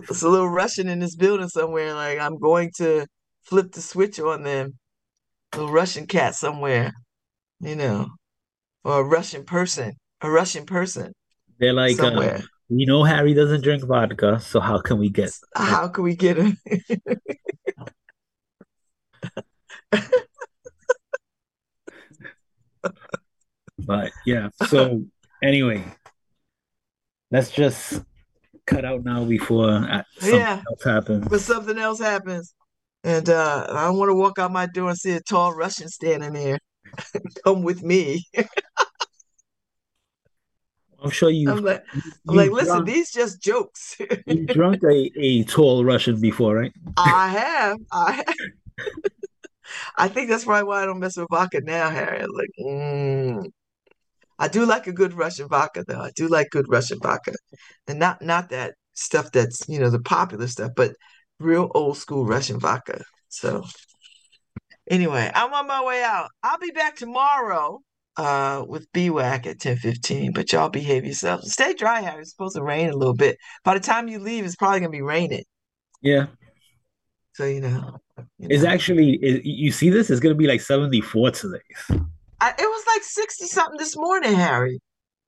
it's 0.09 0.21
a 0.21 0.29
little 0.29 0.49
Russian 0.49 0.87
in 0.87 0.99
this 0.99 1.15
building 1.15 1.49
somewhere. 1.49 1.93
Like 1.93 2.19
I'm 2.19 2.39
going 2.39 2.71
to 2.77 3.05
flip 3.43 3.73
the 3.73 3.81
switch 3.81 4.19
on 4.19 4.43
them. 4.43 4.77
A 5.55 5.65
Russian 5.67 6.05
cat 6.07 6.35
somewhere, 6.35 6.93
you 7.59 7.75
know, 7.75 8.09
or 8.83 9.01
a 9.01 9.03
Russian 9.03 9.45
person, 9.45 9.93
a 10.21 10.29
Russian 10.29 10.65
person 10.65 11.13
They're 11.59 11.73
like, 11.73 11.97
uh, 11.99 12.11
somewhere. 12.11 12.43
we 12.69 12.85
know 12.85 13.03
Harry 13.03 13.33
doesn't 13.33 13.61
drink 13.61 13.83
vodka, 13.83 14.39
so 14.39 14.59
how 14.59 14.79
can 14.79 14.97
we 14.97 15.09
get? 15.09 15.31
How 15.55 15.87
can 15.87 16.03
we 16.03 16.15
get 16.15 16.37
him? 16.37 16.57
But 23.79 24.11
yeah. 24.25 24.49
So 24.53 25.03
anyway, 25.43 25.83
let's 27.31 27.51
just 27.51 28.01
cut 28.65 28.85
out 28.85 29.03
now 29.03 29.25
before 29.25 29.69
uh, 29.69 30.03
something 30.19 30.39
Yeah, 30.39 30.61
else 30.69 30.83
happens. 30.83 31.27
but 31.29 31.41
something 31.41 31.77
else 31.77 31.99
happens. 31.99 32.53
And 33.05 33.29
uh, 33.29 33.67
I 33.69 33.85
don't 33.85 33.97
want 33.99 34.09
to 34.09 34.15
walk 34.15 34.39
out 34.39 34.51
my 34.51 34.65
door 34.65 34.89
and 34.89 34.97
see 34.97 35.11
a 35.11 35.21
tall 35.21 35.53
Russian 35.53 35.89
standing 35.89 36.33
there. 36.33 36.57
Come 37.43 37.61
with 37.61 37.83
me. 37.83 38.25
I'm 41.03 41.11
sure 41.11 41.29
you've 41.29 41.55
I'm 41.55 41.63
like, 41.63 41.83
I'm 41.93 42.01
you've 42.25 42.35
like, 42.35 42.49
listen, 42.49 42.67
drunk 42.67 42.87
these 42.87 43.11
just 43.11 43.39
jokes. 43.39 43.95
you've 44.25 44.47
drunk 44.47 44.81
a, 44.83 45.11
a 45.17 45.43
tall 45.43 45.85
Russian 45.85 46.19
before, 46.19 46.55
right? 46.55 46.73
I 46.97 47.27
have. 47.27 47.77
I 47.91 48.11
have. 48.13 48.35
I 49.97 50.07
think 50.07 50.29
that's 50.29 50.45
probably 50.45 50.67
why 50.67 50.81
I 50.81 50.87
don't 50.87 50.97
mess 50.99 51.15
with 51.15 51.27
vodka 51.29 51.61
now, 51.61 51.91
Harry. 51.91 52.23
I'm 52.23 52.31
like, 52.31 52.49
mm. 52.59 53.51
I 54.39 54.47
do 54.47 54.65
like 54.65 54.87
a 54.87 54.93
good 54.93 55.13
Russian 55.13 55.47
vodka, 55.47 55.83
though. 55.87 56.01
I 56.01 56.09
do 56.15 56.27
like 56.27 56.49
good 56.49 56.65
Russian 56.67 56.97
vodka, 56.99 57.33
and 57.87 57.99
not 57.99 58.23
not 58.23 58.49
that 58.49 58.73
stuff 58.93 59.31
that's 59.31 59.69
you 59.69 59.79
know 59.79 59.91
the 59.91 60.01
popular 60.01 60.47
stuff, 60.47 60.71
but 60.75 60.95
real 61.39 61.71
old 61.75 61.97
school 61.97 62.25
Russian 62.25 62.59
vodka. 62.59 63.03
So 63.29 63.63
anyway, 64.89 65.31
I'm 65.33 65.53
on 65.53 65.67
my 65.67 65.83
way 65.83 66.03
out. 66.03 66.29
I'll 66.43 66.59
be 66.59 66.71
back 66.71 66.95
tomorrow 66.95 67.81
uh 68.17 68.63
with 68.67 68.91
BWAC 68.93 69.45
at 69.47 69.59
10:15, 69.59 70.33
but 70.33 70.51
y'all 70.51 70.69
behave 70.69 71.05
yourselves. 71.05 71.51
Stay 71.51 71.73
dry, 71.73 72.01
Harry. 72.01 72.21
It's 72.21 72.31
supposed 72.31 72.55
to 72.55 72.63
rain 72.63 72.89
a 72.89 72.95
little 72.95 73.15
bit. 73.15 73.37
By 73.63 73.73
the 73.73 73.79
time 73.79 74.07
you 74.07 74.19
leave, 74.19 74.45
it's 74.45 74.55
probably 74.55 74.79
gonna 74.79 74.91
be 74.91 75.01
raining. 75.01 75.43
Yeah. 76.01 76.27
So 77.33 77.45
you 77.45 77.61
know, 77.61 77.97
you 78.39 78.47
It's 78.49 78.63
know. 78.63 78.69
actually 78.69 79.15
it, 79.21 79.43
you 79.43 79.71
see 79.71 79.89
this 79.89 80.09
It's 80.09 80.21
gonna 80.21 80.35
be 80.35 80.47
like 80.47 80.61
74 80.61 81.31
today. 81.31 81.57
I, 82.41 82.49
it 82.49 82.61
was 82.61 82.83
like 82.87 83.03
60 83.03 83.45
something 83.45 83.77
this 83.77 83.95
morning, 83.97 84.33
Harry. 84.33 84.79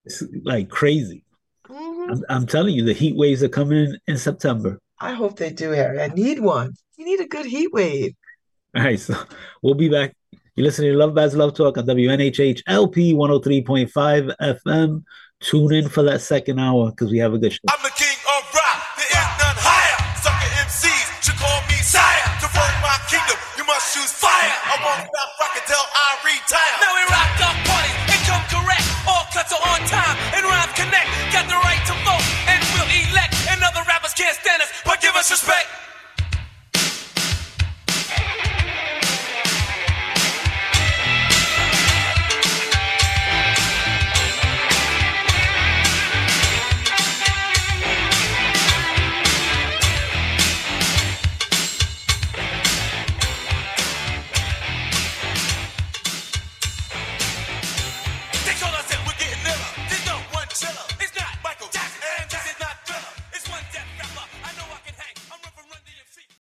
It's 0.05 0.23
like 0.43 0.69
crazy. 0.69 1.23
Mm-hmm. 1.67 2.11
I'm, 2.11 2.23
I'm, 2.29 2.47
telling 2.47 2.75
you, 2.75 2.85
the 2.85 2.93
heat 2.93 3.15
waves 3.15 3.43
are 3.43 3.49
coming 3.49 3.77
in, 3.77 3.97
in 4.07 4.17
September. 4.17 4.79
I 4.99 5.13
hope 5.13 5.37
they 5.37 5.51
do, 5.51 5.71
Harry. 5.71 6.01
I 6.01 6.07
need 6.07 6.39
one. 6.39 6.73
We 6.97 7.03
need 7.03 7.19
a 7.19 7.27
good 7.27 7.45
heat 7.45 7.71
wave. 7.71 8.15
All 8.75 8.83
right, 8.83 8.99
so 8.99 9.15
we'll 9.61 9.75
be 9.75 9.89
back. 9.89 10.15
You're 10.55 10.65
listening 10.65 10.93
to 10.93 10.97
LoveBabz 10.97 11.35
LoveTalk 11.35 11.77
on 11.77 11.85
WNHH 11.85 12.63
LP 12.67 13.13
103.5 13.13 14.35
FM. 14.41 15.03
Tune 15.39 15.73
in 15.73 15.87
for 15.87 16.01
that 16.01 16.21
second 16.21 16.59
hour 16.59 16.89
because 16.89 17.11
we 17.11 17.19
have 17.19 17.33
a 17.33 17.37
good 17.37 17.53
show. 17.53 17.59